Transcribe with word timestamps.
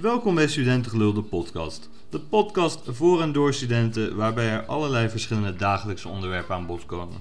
Welkom 0.00 0.34
bij 0.34 0.48
Studentengelul, 0.48 1.12
de 1.12 1.22
podcast. 1.22 1.88
De 2.10 2.20
podcast 2.20 2.80
voor 2.84 3.22
en 3.22 3.32
door 3.32 3.54
studenten, 3.54 4.16
waarbij 4.16 4.48
er 4.48 4.66
allerlei 4.66 5.08
verschillende 5.08 5.56
dagelijkse 5.56 6.08
onderwerpen 6.08 6.54
aan 6.54 6.66
bod 6.66 6.86
komen. 6.86 7.20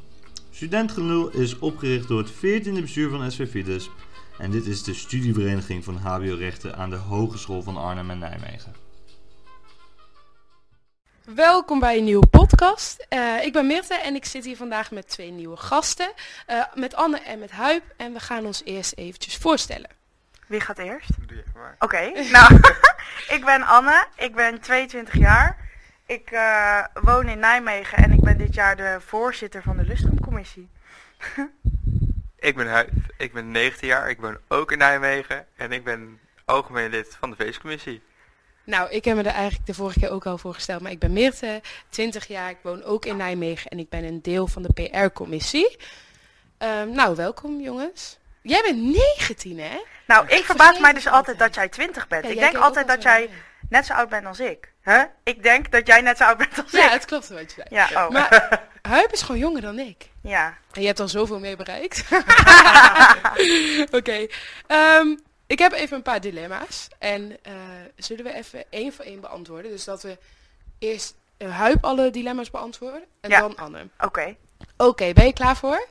Studentengelul 0.52 1.30
is 1.30 1.60
opgericht 1.60 2.08
door 2.08 2.18
het 2.18 2.32
14e 2.32 2.82
bestuur 2.82 3.10
van 3.10 3.32
SV 3.32 3.50
Fides 3.50 3.90
en 4.38 4.52
dit 4.52 4.66
is 4.66 4.84
de 4.84 4.94
studievereniging 4.94 5.84
van 5.84 5.96
HBO-rechten 5.96 6.76
aan 6.76 6.90
de 6.90 6.96
Hogeschool 6.96 7.62
van 7.62 7.78
Arnhem 7.78 8.10
en 8.10 8.20
Nijmegen. 8.20 8.76
Welkom 11.24 11.80
bij 11.80 11.98
een 11.98 12.04
nieuwe 12.04 12.28
podcast. 12.28 13.06
Eh, 13.10 13.44
ik 13.44 13.54
ben 13.54 13.68
Mirte 13.68 13.94
en 13.94 14.16
ik 14.16 14.26
zit 14.26 14.46
hier 14.46 14.58
vandaag 14.58 14.92
met 14.92 15.08
twee 15.10 15.32
nieuwe 15.32 15.58
gasten. 15.58 16.12
eh, 16.46 16.64
met 16.74 16.96
Anne 16.96 17.20
en 17.20 17.40
met 17.40 17.52
Huip. 17.52 17.84
En 17.98 18.14
we 18.14 18.20
gaan 18.20 18.46
ons 18.46 18.62
eerst 18.66 18.94
eventjes 18.94 19.36
voorstellen. 19.38 19.95
Wie 20.46 20.60
gaat 20.60 20.78
eerst? 20.78 21.10
Doe 21.28 21.38
je 21.38 21.44
maar. 21.56 21.76
Oké, 21.80 22.12
nou, 22.38 22.60
ik 23.36 23.42
ben 23.46 23.64
Anne, 23.64 24.06
ik 24.16 24.36
ben 24.36 24.60
22 24.60 25.18
jaar. 25.18 25.58
Ik 26.06 26.32
eh, 26.32 26.86
woon 26.94 27.28
in 27.28 27.40
Nijmegen 27.40 27.98
en 27.98 28.12
ik 28.12 28.22
ben 28.22 28.38
dit 28.38 28.54
jaar 28.54 28.76
de 28.76 28.98
voorzitter 29.06 29.62
van 29.62 29.78
de 29.78 29.84
Lustrumcommissie. 29.84 30.70
Ik 32.40 32.56
ben 32.56 32.68
Huip, 32.68 32.90
ik 33.18 33.34
ben 33.34 33.52
19 33.52 33.88
jaar, 33.88 34.10
ik 34.10 34.20
woon 34.20 34.38
ook 34.48 34.72
in 34.72 34.78
Nijmegen 34.78 35.46
en 35.56 35.72
ik 35.72 35.84
ben 35.84 36.20
algemeen 36.46 36.90
lid 36.90 37.16
van 37.20 37.30
de 37.30 37.36
feestcommissie. 37.36 38.02
Nou, 38.64 38.90
ik 38.90 39.06
heb 39.06 39.16
me 39.16 39.24
er 39.24 39.34
eigenlijk 39.34 39.66
de 39.66 39.74
vorige 39.74 40.00
keer 40.00 40.10
ook 40.10 40.26
al 40.26 40.38
voorgesteld. 40.38 40.82
Maar 40.82 40.92
ik 40.92 41.00
ben 41.00 41.14
Meerte, 41.14 41.62
20 41.90 42.28
jaar. 42.28 42.50
Ik 42.50 42.58
woon 42.62 42.84
ook 42.84 43.06
in 43.06 43.18
Nijmegen 43.18 43.72
en 43.72 43.80
ik 43.80 43.90
ben 43.90 44.04
een 44.04 44.22
deel 44.22 44.48
van 44.48 44.62
de 44.62 44.74
PR-commissie. 44.74 45.78
Ehm, 46.58 46.90
nou, 46.90 47.16
welkom 47.16 47.62
jongens. 47.62 48.20
Jij 48.46 48.62
bent 48.62 48.78
19 48.82 49.60
hè? 49.60 49.78
Nou, 50.08 50.24
ik 50.24 50.28
vergeet 50.30 50.46
verbaas 50.46 50.80
mij 50.80 50.94
dus 50.94 51.08
altijd 51.08 51.40
dat 51.40 51.56
jij 51.56 51.70
20 51.70 52.08
bent. 52.08 52.24
Ja, 52.26 52.30
ik 52.30 52.40
denk 52.40 52.56
altijd 52.56 52.88
dat 52.88 53.04
jij 53.04 53.22
ja. 53.22 53.28
net 53.70 53.86
zo 53.86 53.94
oud 53.94 54.10
bent 54.10 54.26
als 54.26 54.40
ik. 54.40 54.72
Huh? 54.84 55.02
Ik 55.24 55.44
denk 55.44 55.72
dat 55.72 55.88
jij 55.88 56.02
net 56.02 56.18
zo 56.18 56.24
oud 56.24 56.38
bent 56.38 56.62
als 56.64 56.72
Ja, 56.72 56.86
ik. 56.86 56.92
het 56.92 57.06
klopt 57.06 57.28
wat 57.30 57.40
je 57.54 57.64
zei. 57.68 57.68
Ja, 57.70 58.06
oh. 58.06 58.10
Maar 58.12 58.62
Huip 58.82 59.12
is 59.12 59.22
gewoon 59.22 59.42
jonger 59.42 59.62
dan 59.62 59.80
ik. 59.80 60.10
ja. 60.22 60.58
En 60.72 60.82
je 60.82 60.88
hebt 60.88 61.00
al 61.00 61.08
zoveel 61.08 61.40
mee 61.40 61.56
bereikt. 61.56 62.04
Oké. 64.00 64.28
ehm, 64.68 65.16
ik 65.48 65.60
heb 65.60 65.72
even 65.72 65.98
een 65.98 66.04
paar 66.04 66.22
dilemma's. 66.22 66.88
En 67.00 67.38
eh, 67.44 67.54
zullen 67.96 68.24
we 68.24 68.34
even 68.34 68.64
één 68.70 68.94
voor 68.94 69.06
één 69.06 69.20
beantwoorden? 69.22 69.72
Dus 69.72 69.84
dat 69.84 70.02
we 70.04 70.18
eerst 70.80 71.16
uh, 71.38 71.58
Huip 71.58 71.84
alle 71.86 72.12
dilemma's 72.12 72.52
beantwoorden. 72.52 73.04
En 73.22 73.30
Ja. 73.30 73.40
dan 73.40 73.56
Anne. 73.56 73.88
Oké. 74.00 74.36
Oké, 74.78 75.14
ben 75.14 75.26
je 75.26 75.34
klaar 75.34 75.56
voor? 75.58 75.86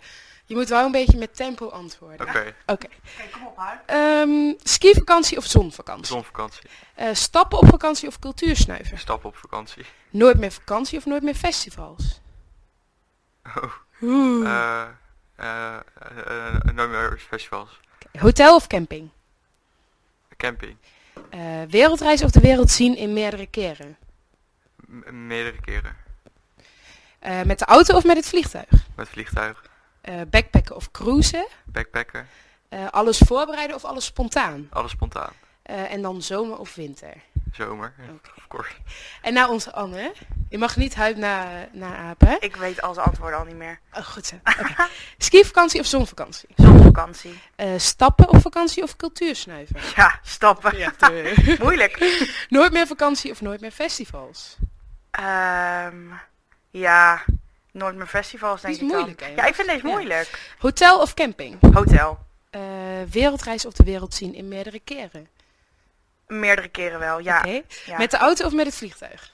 Je 0.47 0.55
moet 0.55 0.69
wel 0.69 0.85
een 0.85 0.93
beetje 0.93 1.19
met 1.19 1.37
tempo 1.37 1.69
antwoorden. 1.69 2.29
Oké, 2.29 2.55
Oké. 2.67 2.87
Oké, 2.87 3.29
kom 3.33 3.47
op, 3.47 3.57
Huip. 3.57 3.81
Ehm, 3.87 4.53
skivakantie 4.63 5.37
of 5.39 5.45
zonvakantie? 5.45 6.07
zonvakantie. 6.07 6.63
Eh, 6.95 7.09
stappen 7.13 7.59
op 7.59 7.69
vakantie 7.69 8.09
of 8.09 8.19
cultuursnuiven? 8.19 8.99
Stap 8.99 9.25
op 9.25 9.37
vakantie. 9.37 9.85
Nooit 10.11 10.39
meer 10.39 10.53
vakantie 10.53 10.99
of 10.99 11.05
nooit 11.07 11.23
meer 11.23 11.35
festivals? 11.35 12.21
Oh, 13.57 13.73
Oeh. 14.03 14.47
eh, 14.49 14.87
eh, 15.37 15.77
eh, 15.99 16.55
eh, 16.55 16.61
no 16.75 16.89
meer 16.89 17.19
festivals. 17.29 17.81
Hotel 18.19 18.55
of 18.55 18.67
camping? 18.67 19.11
Camping. 20.37 20.77
Eh, 21.31 21.63
wereldreis 21.69 22.23
of 22.23 22.31
de 22.31 22.41
wereld 22.41 22.71
zien 22.71 22.97
in 22.97 23.13
meerdere 23.13 23.47
keren? 23.47 23.97
M- 24.89 25.27
meerdere 25.27 25.61
keren. 25.61 25.97
Eh, 27.19 27.43
met 27.43 27.59
de 27.59 27.65
auto 27.65 27.97
of 27.97 28.05
met 28.05 28.17
het 28.17 28.29
vliegtuig? 28.29 28.69
Met 28.97 29.09
vliegtuig. 29.09 29.63
Eh, 30.05 30.21
backpacken 30.31 30.77
of 30.77 30.91
cruisen? 30.91 31.47
Backpacken. 31.65 32.27
Eh, 32.69 32.87
alles 32.91 33.19
voorbereiden 33.19 33.77
of 33.77 33.85
alles 33.85 34.05
spontaan? 34.05 34.69
Alles 34.71 34.91
spontaan. 34.91 35.33
Eh, 35.63 35.93
en 35.93 36.03
dan 36.03 36.23
zomer 36.23 36.59
of 36.59 36.75
winter? 36.75 37.13
Zomer. 37.53 37.95
Of 38.37 38.47
course. 38.49 38.73
En 39.23 39.33
nou 39.33 39.51
onze 39.51 39.73
Anne. 39.73 40.13
Je 40.49 40.59
mag 40.59 40.77
niet 40.77 40.95
huid 40.95 41.17
na, 41.17 41.67
na 41.73 41.97
apen. 41.97 42.37
Ik 42.41 42.57
weet 42.57 42.83
al 42.83 42.95
zijn 42.95 43.07
antwoorden 43.07 43.39
al 43.39 43.45
niet 43.45 43.57
meer. 43.57 43.81
Oh, 43.93 44.05
goed 44.05 44.27
zo. 44.27 44.35
Oké. 44.45 44.75
Skivakantie 45.19 45.81
of 45.81 45.87
zonvakantie? 45.87 46.49
Zonvakantie. 46.57 47.41
Eh, 47.57 47.69
stappen 47.77 48.29
of 48.29 48.43
vakantie 48.43 48.83
of 48.83 48.97
cultuursnuiven? 48.97 49.81
Ja, 49.97 50.19
stappen. 50.23 50.77
Ja, 50.79 50.93
te- 50.97 51.57
Moeilijk. 51.63 52.21
nooit 52.49 52.73
meer 52.73 52.87
vakantie 52.87 53.31
of 53.31 53.41
nooit 53.41 53.61
meer 53.61 53.71
festivals? 53.71 54.57
Ehm, 55.11 55.97
ja, 56.71 57.25
nooit 57.75 57.97
meer 57.97 58.07
festivals 58.07 58.61
denk 58.61 58.75
Die 58.75 58.85
is 58.85 58.89
ik 58.91 58.97
moeilijk, 58.97 59.19
dan. 59.21 59.29
hè, 59.29 59.35
Ja, 59.35 59.45
ik 59.47 59.55
vind 59.55 59.69
deze 59.69 59.87
Ja. 59.87 59.93
moeilijk. 59.93 60.53
Hotel 60.59 61.01
of 61.01 61.15
camping? 61.15 61.75
Hotel. 61.75 62.19
Eh, 62.51 62.61
wereldreis 63.11 63.67
of 63.67 63.73
de 63.73 63.85
wereld 63.85 64.15
zien 64.15 64.35
in 64.35 64.49
meerdere 64.49 64.81
keren? 64.81 65.29
Meerdere 66.27 66.69
keren 66.69 66.99
wel, 66.99 67.19
ja. 67.19 67.45
Met 67.99 68.11
de 68.11 68.17
auto 68.17 68.47
of 68.47 68.53
met 68.53 68.67
het 68.67 68.75
vliegtuig? 68.77 69.33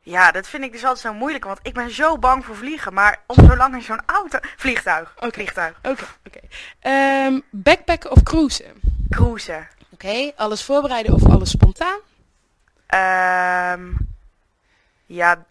Ja, 0.00 0.30
dat 0.30 0.46
vind 0.48 0.64
ik 0.64 0.72
dus 0.72 0.82
altijd 0.84 1.00
zo 1.00 1.12
moeilijk, 1.14 1.44
want 1.44 1.58
ik 1.62 1.74
ben 1.74 1.90
zo 1.90 2.18
bang 2.18 2.44
voor 2.44 2.56
vliegen. 2.56 2.94
Maar 2.94 3.20
om 3.26 3.34
zo 3.48 3.56
lang 3.56 3.74
in 3.74 3.82
zo'n 3.82 4.00
auto... 4.06 4.38
Vliegtuig. 4.56 5.12
Oké. 5.16 5.32
Vliegtuig. 5.32 5.78
Oké, 5.82 6.04
oké. 6.26 6.38
Ehm, 6.80 7.40
backpacken 7.50 8.10
of 8.10 8.22
cruisen? 8.22 8.72
Cruisen. 9.10 9.68
Oké, 9.90 10.32
alles 10.36 10.64
voorbereiden 10.64 11.14
of 11.14 11.24
alles 11.28 11.50
spontaan? 11.50 11.98
Ehm 12.86 13.92
ja, 15.06 15.44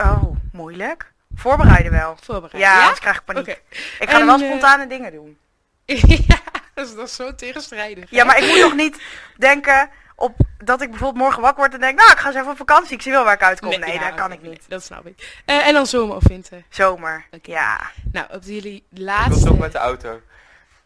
oh, 0.00 0.22
moeilijk. 0.52 1.12
Voorbereiden 1.34 1.92
wel. 1.92 2.16
Voorbereiden, 2.22 2.60
Ja, 2.60 2.74
ja? 2.74 2.80
anders 2.80 3.00
krijg 3.00 3.16
ik 3.16 3.24
paniek. 3.24 3.46
Ik 3.48 3.60
ga 3.98 4.14
er 4.14 4.20
En, 4.20 4.26
wel 4.26 4.40
eh, 4.40 4.46
spontane 4.46 4.86
dingen 4.86 5.12
doen. 5.12 5.38
ja, 6.28 6.40
dat 6.74 6.86
is, 6.86 6.94
dat 6.94 7.06
is 7.08 7.14
zo 7.14 7.34
tegenstrijdig. 7.34 8.10
Ja, 8.10 8.18
hè? 8.18 8.24
maar 8.24 8.38
ik 8.38 8.48
moet 8.48 8.60
nog 8.60 8.74
niet 8.74 9.02
denken 9.36 9.90
op 10.14 10.36
dat 10.58 10.80
ik 10.82 10.90
bijvoorbeeld 10.90 11.22
morgen 11.22 11.42
wakker 11.42 11.60
word 11.60 11.74
en 11.74 11.80
denk, 11.80 11.98
nou, 11.98 12.10
ik 12.10 12.18
ga 12.18 12.26
eens 12.26 12.36
even 12.36 12.50
op 12.50 12.56
vakantie. 12.56 12.94
Ik 12.94 13.02
zie 13.02 13.12
wel 13.12 13.24
waar 13.24 13.34
ik 13.34 13.42
uitkom. 13.42 13.68
Nee, 13.78 13.92
ja, 13.92 14.08
dat 14.08 14.14
kan 14.14 14.32
ik 14.32 14.42
niet. 14.42 14.50
nee, 14.50 14.60
dat 14.68 14.84
snap 14.84 15.06
ik. 15.06 15.40
Eh, 15.44 15.66
en 15.66 15.74
dan 15.74 15.86
zomer 15.86 16.16
of 16.16 16.28
winter? 16.28 16.62
Zomer. 16.68 17.26
Ja. 17.42 17.80
Nou, 18.12 18.26
op 18.30 18.42
jullie 18.42 18.76
Ik 18.76 18.84
wil 18.88 19.04
laatste... 19.04 19.46
toch 19.46 19.58
met 19.58 19.72
de 19.72 19.78
auto. 19.78 20.20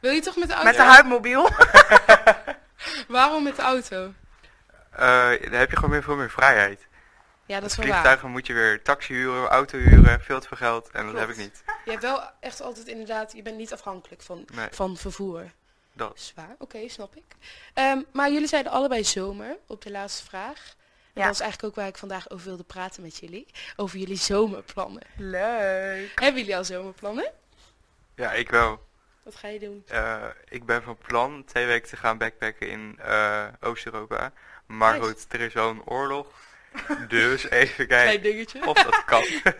Wil 0.01 0.13
je 0.13 0.21
toch 0.21 0.37
met 0.37 0.49
de 0.49 0.55
auto? 0.55 0.69
Met 0.69 0.77
de 0.77 0.83
huidmobiel. 0.83 1.51
Waarom 3.09 3.43
met 3.43 3.57
de 3.57 3.63
auto? 3.63 4.13
Eh 4.91 5.29
dan 5.43 5.53
heb 5.53 5.71
je 5.71 5.77
gewoon 5.77 5.91
meer, 5.91 6.03
veel 6.03 6.17
meer 6.17 6.31
vrijheid. 6.31 6.87
Ja, 7.47 7.61
dat 7.61 7.71
is 7.71 7.77
wel 7.77 7.87
waar. 7.87 7.95
vliegtuigen 7.95 8.31
moet 8.31 8.47
je 8.47 8.53
weer 8.53 8.83
taxi 8.83 9.15
huren, 9.15 9.49
auto 9.49 9.79
huren, 9.79 10.21
veel 10.21 10.41
te 10.41 10.49
veel 10.49 10.57
geld. 10.57 10.91
En 10.91 11.07
dat 11.07 11.19
heb 11.19 11.29
ik 11.29 11.37
niet. 11.37 11.63
Je 11.85 11.91
hebt 11.91 12.03
wel 12.03 12.23
echt 12.41 12.61
altijd 12.63 12.87
inderdaad... 12.87 13.33
Je 13.33 13.43
bent 13.43 13.57
niet 13.57 13.73
afhankelijk 13.73 14.23
van, 14.23 14.45
Nee, 14.55 14.69
van 14.71 14.97
vervoer. 14.97 15.51
dat. 15.93 16.21
Zwaar, 16.21 16.55
oké, 16.59 16.89
snap 16.89 17.17
ik. 17.17 17.23
Ehm, 17.75 17.99
maar 18.13 18.31
jullie 18.33 18.49
zeiden 18.49 18.73
allebei 18.73 19.05
zomer 19.05 19.57
op 19.67 19.83
de 19.83 19.91
laatste 19.91 20.25
vraag. 20.25 20.75
En 21.15 21.21
Ja. 21.21 21.25
Dat 21.27 21.35
is 21.35 21.41
eigenlijk 21.41 21.71
ook 21.73 21.81
waar 21.81 21.89
ik 21.91 21.97
vandaag 21.99 22.31
over 22.31 22.47
wilde 22.47 22.63
praten 22.65 23.03
met 23.03 23.17
jullie. 23.19 23.47
Over 23.77 23.99
jullie 23.99 24.17
zomerplannen. 24.17 25.03
Leuk. 25.17 26.21
Hebben 26.21 26.41
jullie 26.41 26.57
al 26.57 26.65
zomerplannen? 26.65 27.31
Ja, 28.15 28.33
ik 28.33 28.51
wel. 28.51 28.87
Wat 29.23 29.35
ga 29.35 29.49
je 29.49 29.59
doen? 29.59 29.83
Eh, 29.89 30.23
ik 30.49 30.65
ben 30.65 30.83
van 30.83 30.97
plan 31.07 31.45
twee 31.45 31.67
weken 31.67 31.89
te 31.89 31.97
gaan 31.97 32.19
backpacken 32.19 32.69
in 32.69 32.99
eh, 33.01 33.45
Oost-Europa. 33.61 34.33
Maar 34.67 34.99
Nice. 34.99 35.05
goed, 35.11 35.27
er 35.33 35.41
is 35.41 35.53
wel 35.53 35.69
een 35.71 35.85
oorlog. 35.85 36.27
Dus 37.09 37.49
even 37.51 37.87
Klein 37.87 38.05
kijken 38.05 38.23
dingetje. 38.23 38.67
of 38.67 38.83
dat 38.83 39.05
kan. 39.05 39.25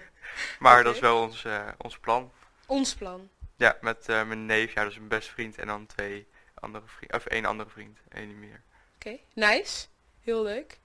maar 0.59 0.85
dat 0.85 0.95
is 0.95 1.01
wel 1.01 1.23
ons, 1.23 1.45
eh, 1.45 1.69
ons 1.79 1.99
plan. 1.99 2.33
Ons 2.67 2.95
plan. 2.95 3.29
Ja, 3.57 3.77
met 3.81 4.09
eh, 4.09 4.25
mijn 4.25 4.47
neef, 4.47 4.75
ja, 4.75 4.83
dat 4.83 4.91
is 4.91 4.97
mijn 4.97 5.09
beste 5.09 5.33
vriend. 5.33 5.59
En 5.59 5.67
dan 5.67 5.87
twee 5.87 6.29
andere 6.55 6.85
vrienden, 6.87 7.17
of 7.17 7.27
één 7.27 7.45
andere 7.45 7.71
vriend, 7.71 7.99
één 8.13 8.29
niet 8.29 8.37
meer. 8.37 8.61
Oké, 8.95 9.19
nice. 9.35 9.87
Heel 10.23 10.43
leuk. 10.43 10.79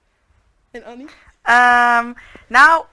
En 0.72 0.84
Annie? 0.84 1.08
Ehm, 1.42 2.14
nou, 2.48 2.86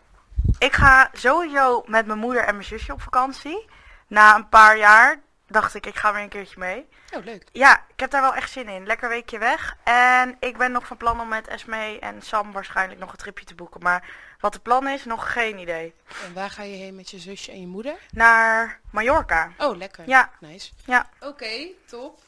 ik 0.59 0.73
ga 0.73 1.11
sowieso 1.13 1.83
met 1.87 2.07
mijn 2.07 2.19
moeder 2.19 2.43
en 2.43 2.55
mijn 2.55 2.67
zusje 2.67 2.93
op 2.93 3.03
vakantie. 3.03 3.69
Na 4.07 4.35
een 4.35 4.49
paar 4.49 4.79
jaar 4.79 5.21
dacht 5.47 5.75
ik, 5.75 5.87
ik 5.87 5.97
ga 5.97 6.13
weer 6.13 6.23
een 6.23 6.29
keertje 6.29 6.59
mee. 6.59 6.87
Oh, 7.15 7.25
leuk. 7.25 7.45
Ja, 7.53 7.85
ik 7.89 8.01
heb 8.01 8.11
daar 8.11 8.21
wel 8.23 8.35
echt 8.35 8.51
zin 8.51 8.69
in. 8.69 8.87
Lekker 8.87 9.09
weekje 9.09 9.39
weg. 9.39 9.77
En 9.85 10.37
ik 10.41 10.57
ben 10.57 10.73
nog 10.73 10.87
van 10.87 10.97
plan 10.97 11.21
om 11.21 11.29
met 11.29 11.49
Esme 11.49 11.99
en 12.01 12.23
Sam 12.23 12.53
waarschijnlijk 12.53 13.01
nog 13.01 13.11
een 13.11 13.17
tripje 13.17 13.45
te 13.45 13.55
boeken. 13.55 13.83
Maar 13.83 14.09
wat 14.41 14.53
de 14.53 14.59
plan 14.59 14.89
is, 14.89 15.05
nog 15.05 15.33
geen 15.33 15.59
idee. 15.59 15.95
En 16.25 16.33
waar 16.35 16.51
ga 16.51 16.63
je 16.63 16.77
heen 16.77 16.95
met 16.97 17.11
je 17.11 17.19
zusje 17.19 17.51
en 17.53 17.61
je 17.61 17.67
moeder? 17.67 17.97
Naar 18.11 18.81
Mallorca. 18.91 19.53
Oh, 19.59 19.77
lekker. 19.77 20.09
Ja, 20.09 20.31
Nice. 20.41 20.73
Ja. 20.85 21.09
Oké, 21.21 21.67
top. 21.87 22.21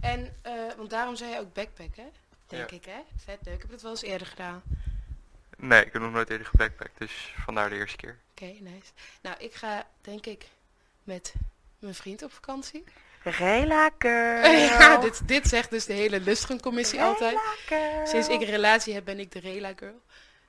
En, 0.00 0.36
eh, 0.42 0.52
want 0.76 0.90
daarom 0.90 1.16
zei 1.16 1.30
je 1.30 1.38
ook 1.38 1.52
backpacken, 1.54 2.12
denk 2.46 2.70
Ja. 2.70 2.76
ik, 2.76 2.84
hè? 2.84 3.00
Vet 3.24 3.38
leuk. 3.42 3.54
Ik 3.54 3.60
heb 3.62 3.70
het 3.70 3.82
wel 3.82 3.90
eens 3.90 4.02
eerder 4.02 4.26
gedaan. 4.26 4.62
Nee, 5.56 5.84
ik 5.84 5.92
heb 5.92 6.02
nog 6.02 6.12
nooit 6.12 6.30
eerder 6.30 6.46
gebackpackt, 6.46 6.98
dus 6.98 7.34
vandaar 7.44 7.68
de 7.68 7.76
eerste 7.76 7.96
keer. 7.96 8.18
Oké, 8.30 8.44
nice. 8.44 8.92
Nou, 9.20 9.36
ik 9.38 9.54
ga, 9.54 9.86
denk 10.00 10.26
ik, 10.26 10.46
met 11.02 11.34
mijn 11.78 11.94
vriend 11.94 12.22
op 12.22 12.32
vakantie. 12.32 12.84
Rela 13.22 13.90
girl. 13.98 14.50
ja, 14.52 14.96
dit, 14.96 15.28
dit 15.28 15.48
zegt 15.48 15.70
dus 15.70 15.84
de 15.84 15.92
hele 15.92 16.20
Lustrum-commissie 16.20 17.02
altijd. 17.02 17.38
Sinds 18.04 18.28
ik 18.28 18.40
een 18.40 18.46
relatie 18.46 18.94
heb, 18.94 19.04
ben 19.04 19.18
ik 19.18 19.32
de 19.32 19.40
Rela 19.40 19.70
girl. 19.76 20.00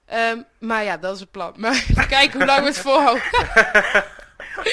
Ehm, 0.06 0.42
maar 0.60 0.84
ja, 0.84 0.98
dat 0.98 1.14
is 1.14 1.20
het 1.20 1.32
plan. 1.32 1.54
Maar 1.58 1.74
even 1.90 2.08
kijken 2.08 2.38
hoe 2.38 2.46
lang 2.48 2.60
we 2.60 2.66
het 2.66 2.78
volhouden. 2.88 3.24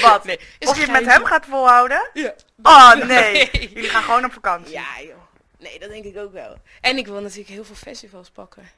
Wat? 0.01 0.25
Nee, 0.25 0.41
is 0.59 0.69
Of 0.69 0.77
je 0.77 0.83
het 0.83 0.91
met 0.91 1.07
hem 1.07 1.25
gaat 1.25 1.47
volhouden? 1.47 2.11
Ja. 2.13 2.35
Oh 2.63 2.95
nee. 2.95 3.51
Jullie 3.75 3.89
gaan 3.91 4.03
gewoon 4.03 4.25
op 4.25 4.33
vakantie. 4.33 4.73
Ja, 4.73 5.01
joh. 5.01 5.17
Nee, 5.59 5.79
dat 5.79 5.89
denk 5.89 6.05
ik 6.05 6.17
ook 6.17 6.33
wel. 6.33 6.57
En 6.81 6.97
ik 6.99 7.07
wil 7.07 7.21
natuurlijk 7.21 7.49
heel 7.49 7.65
veel 7.65 7.75
festivals 7.75 8.31
pakken. 8.31 8.69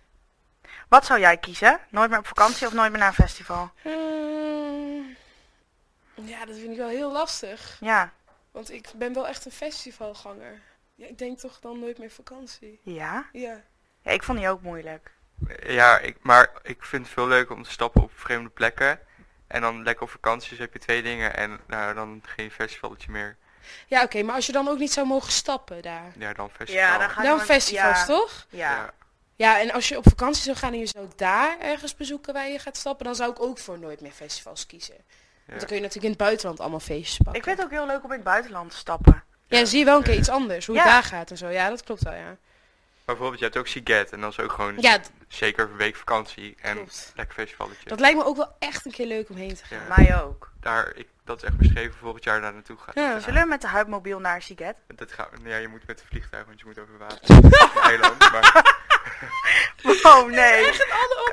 Wat 0.89 1.07
zou 1.07 1.21
jij 1.21 1.37
kiezen? 1.37 1.79
Nooit 1.91 2.11
meer 2.11 2.19
op 2.19 2.27
vakantie 2.27 2.67
of 2.67 2.73
nooit 2.73 2.91
meer 2.91 2.99
naar 3.01 3.09
een 3.09 3.15
festival? 3.25 3.71
Ehm, 3.83 3.95
ja, 6.25 6.45
dat 6.45 6.57
vind 6.57 6.71
ik 6.71 6.77
wel 6.77 6.89
heel 6.89 7.13
lastig. 7.13 7.77
Ja. 7.81 8.13
Want 8.51 8.73
ik 8.73 8.89
ben 8.97 9.13
wel 9.13 9.29
echt 9.29 9.45
een 9.45 9.53
festivalganger. 9.53 10.61
Ja, 10.95 11.07
ik 11.07 11.19
denk 11.19 11.39
toch 11.39 11.61
dan 11.61 11.79
nooit 11.79 11.99
meer 11.99 12.11
vakantie. 12.11 12.81
Ja? 12.83 13.27
Ja. 13.33 13.61
Ja, 14.03 14.11
ik 14.11 14.23
vond 14.23 14.39
die 14.39 14.49
ook 14.49 14.63
moeilijk. 14.63 15.11
Ja, 15.67 15.99
ik, 15.99 16.17
maar 16.21 16.51
ik 16.63 16.83
vind 16.85 17.05
het 17.05 17.13
veel 17.15 17.27
leuker 17.29 17.55
om 17.57 17.63
te 17.63 17.71
stappen 17.71 18.03
op 18.03 18.11
vreemde 18.15 18.49
plekken. 18.49 19.01
En 19.47 19.61
dan 19.61 19.83
lekker 19.83 20.03
op 20.05 20.11
vakantie, 20.11 20.51
dus 20.51 20.59
heb 20.59 20.73
je 20.73 20.79
twee 20.79 21.03
dingen. 21.03 21.37
En 21.37 21.61
nou, 21.67 21.95
dan 21.95 22.23
geen 22.27 22.51
festivaletje 22.51 23.11
meer. 23.11 23.37
Ja, 23.87 24.03
oké, 24.03 24.23
maar 24.23 24.35
als 24.35 24.47
je 24.47 24.53
dan 24.53 24.69
ook 24.69 24.79
niet 24.79 24.93
zou 24.93 25.07
mogen 25.07 25.33
stappen 25.33 25.83
daar. 25.83 26.13
Ja, 26.19 26.33
dan 26.33 26.51
festival. 26.51 26.83
Ja, 26.83 26.99
dan 26.99 27.11
ga 27.11 27.23
je 27.23 27.29
Dan 27.29 27.37
maar- 27.37 27.47
festivals, 27.47 27.99
ja. 27.99 28.05
toch? 28.05 28.47
Ja. 28.51 28.71
Ja. 28.71 28.93
Ja, 29.37 29.61
en 29.61 29.71
als 29.73 29.89
je 29.89 29.97
op 29.97 30.05
vakantie 30.09 30.43
zou 30.43 30.57
gaan 30.57 30.73
en 30.73 30.79
je 30.79 30.87
zou 30.87 31.09
daar 31.17 31.59
ergens 31.61 31.95
bezoeken 31.97 32.33
waar 32.33 32.49
je 32.49 32.59
gaat 32.59 32.77
stappen, 32.77 33.05
dan 33.05 33.15
zou 33.15 33.31
ik 33.31 33.41
ook 33.41 33.59
voor 33.59 33.79
nooit 33.79 34.01
meer 34.01 34.11
festivals 34.13 34.67
kiezen. 34.67 34.97
Want 35.49 35.59
dan 35.61 35.69
kun 35.69 35.77
je 35.77 35.83
natuurlijk 35.83 36.05
in 36.05 36.11
het 36.11 36.19
buitenland 36.19 36.61
allemaal 36.61 36.81
feestjes 36.81 37.17
pakken. 37.17 37.35
Ik 37.35 37.43
vind 37.45 37.57
het 37.57 37.67
ook 37.67 37.73
heel 37.73 37.87
leuk 37.87 38.05
om 38.05 38.11
in 38.11 38.17
het 38.17 38.25
buitenland 38.25 38.71
te 38.71 38.77
stappen. 38.77 39.23
Ja, 39.47 39.57
dan 39.57 39.67
zie 39.67 39.79
je 39.79 39.85
wel 39.85 39.97
een 39.97 40.03
keer 40.03 40.15
iets 40.19 40.29
anders, 40.29 40.67
hoe 40.67 40.77
het 40.77 40.85
daar 40.87 41.03
gaat 41.03 41.31
en 41.31 41.37
zo. 41.37 41.49
Ja, 41.49 41.69
dat 41.69 41.85
klopt 41.85 42.03
wel, 42.03 42.13
ja. 42.15 42.25
Maar 43.05 43.17
bijvoorbeeld, 43.17 43.39
je 43.39 43.45
hebt 43.45 43.57
ook 43.57 43.67
Siget. 43.67 44.13
En 44.13 44.21
dan 44.21 44.31
is 44.31 44.39
ook 44.41 44.53
gewoon 44.53 44.75
Ja, 44.79 44.99
zeker 45.29 45.69
een 45.71 45.77
week 45.77 45.97
vakantie. 45.97 46.57
En 46.61 46.75
Klopt. 46.75 47.13
lekker 47.17 47.35
festivalletje. 47.35 47.89
dat 47.89 48.01
lijkt 48.01 48.17
me 48.17 48.25
ook 48.25 48.37
wel 48.37 48.57
echt 48.59 48.85
een 48.87 48.93
keer 48.93 49.07
leuk 49.07 49.29
om 49.31 49.37
heen 49.37 49.55
te 49.55 49.65
gaan. 49.65 49.79
Ja. 49.89 49.95
Mij 49.97 50.23
ook. 50.23 50.51
Daar, 50.61 50.93
ik, 50.95 51.09
dat 51.25 51.37
is 51.37 51.43
echt 51.49 51.57
beschreven 51.57 51.99
volgend 52.01 52.25
jaar 52.25 52.41
daar 52.41 52.53
naartoe 52.53 52.77
gaan. 52.79 53.03
Ja. 53.05 53.19
Zullen 53.21 53.43
we 53.43 53.49
met 53.49 53.61
de 53.61 53.67
huidmobiel 53.67 54.19
naar 54.21 54.43
Siget? 54.43 54.77
Dat 54.87 55.13
gaat, 55.13 55.29
ja, 55.45 55.57
je 55.57 55.69
moet 55.69 55.87
met 55.87 56.01
een 56.01 56.07
vliegtuig, 56.09 56.45
want 56.47 56.61
je 56.61 56.67
moet 56.67 56.79
over 56.79 56.99
water. 56.99 57.19
Een 57.31 57.83
eiland, 57.83 58.19
maar 58.33 58.77
Oh 60.03 60.27
nee. 60.31 60.71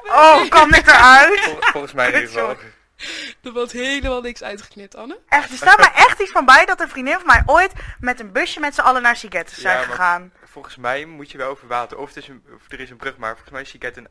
Oh, 0.03 0.49
kan 0.49 0.73
ik 0.73 0.87
eruit? 0.87 1.39
vol- 1.39 1.57
volgens 1.61 1.93
mij 1.93 2.07
in 2.11 2.13
ieder 2.13 2.29
geval. 2.29 2.55
Er 3.41 3.51
wordt 3.53 3.71
helemaal 3.71 4.21
niks 4.21 4.43
uitgeknipt, 4.43 4.95
Anne. 4.95 5.19
Echt, 5.27 5.51
er 5.51 5.57
staat 5.57 5.77
mij 5.77 5.91
echt 5.93 6.19
iets 6.19 6.31
van 6.31 6.45
bij 6.45 6.65
dat 6.65 6.81
een 6.81 6.89
vriendin 6.89 7.13
van 7.13 7.25
mij 7.25 7.43
ooit 7.45 7.71
met 7.99 8.19
een 8.19 8.31
busje 8.31 8.59
met 8.59 8.75
z'n 8.75 8.81
allen 8.81 9.01
naar 9.01 9.15
Siget 9.15 9.51
zijn 9.51 9.73
Ja, 9.73 9.79
maar- 9.79 9.89
gegaan. 9.95 10.31
Volgens 10.43 10.75
mij 10.75 11.05
moet 11.05 11.31
je 11.31 11.37
wel 11.37 11.49
over 11.49 11.67
water. 11.67 11.97
Of, 11.97 12.07
het 12.07 12.17
is 12.17 12.27
een, 12.27 12.43
of 12.55 12.71
er 12.71 12.79
is 12.79 12.89
een 12.89 12.97
brug, 12.97 13.17
maar 13.17 13.29
volgens 13.31 13.51
mij 13.51 13.61
is 13.61 13.69
Siget 13.69 13.97
een, 13.97 14.07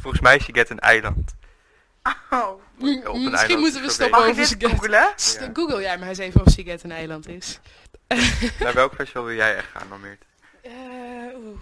volgens 0.00 0.22
mij 0.22 0.36
is 0.36 0.44
Siget 0.44 0.70
een 0.70 0.78
eiland. 0.78 1.34
Oh. 2.30 2.48
Op 2.48 2.60
een 2.78 2.88
Misschien 2.94 3.30
eiland 3.32 3.60
moeten 3.60 3.82
we 3.82 3.90
stoppen 3.90 4.18
over 4.18 4.46
Siget. 4.46 4.70
googelen? 4.70 5.12
St- 5.16 5.40
Ja. 5.40 5.50
Google 5.52 5.80
jij 5.80 5.98
maar 5.98 6.08
eens 6.08 6.18
even 6.18 6.40
of 6.44 6.52
Siget 6.52 6.82
een 6.82 6.92
eiland 6.92 7.28
is. 7.28 7.58
Naar 8.60 8.74
welk 8.74 8.94
festival 8.94 9.24
wil 9.24 9.34
jij 9.36 9.56
echt 9.56 9.68
gaan, 9.72 9.88
Normeert? 9.88 10.22
Eh, 10.62 10.72
oeh, 11.36 11.60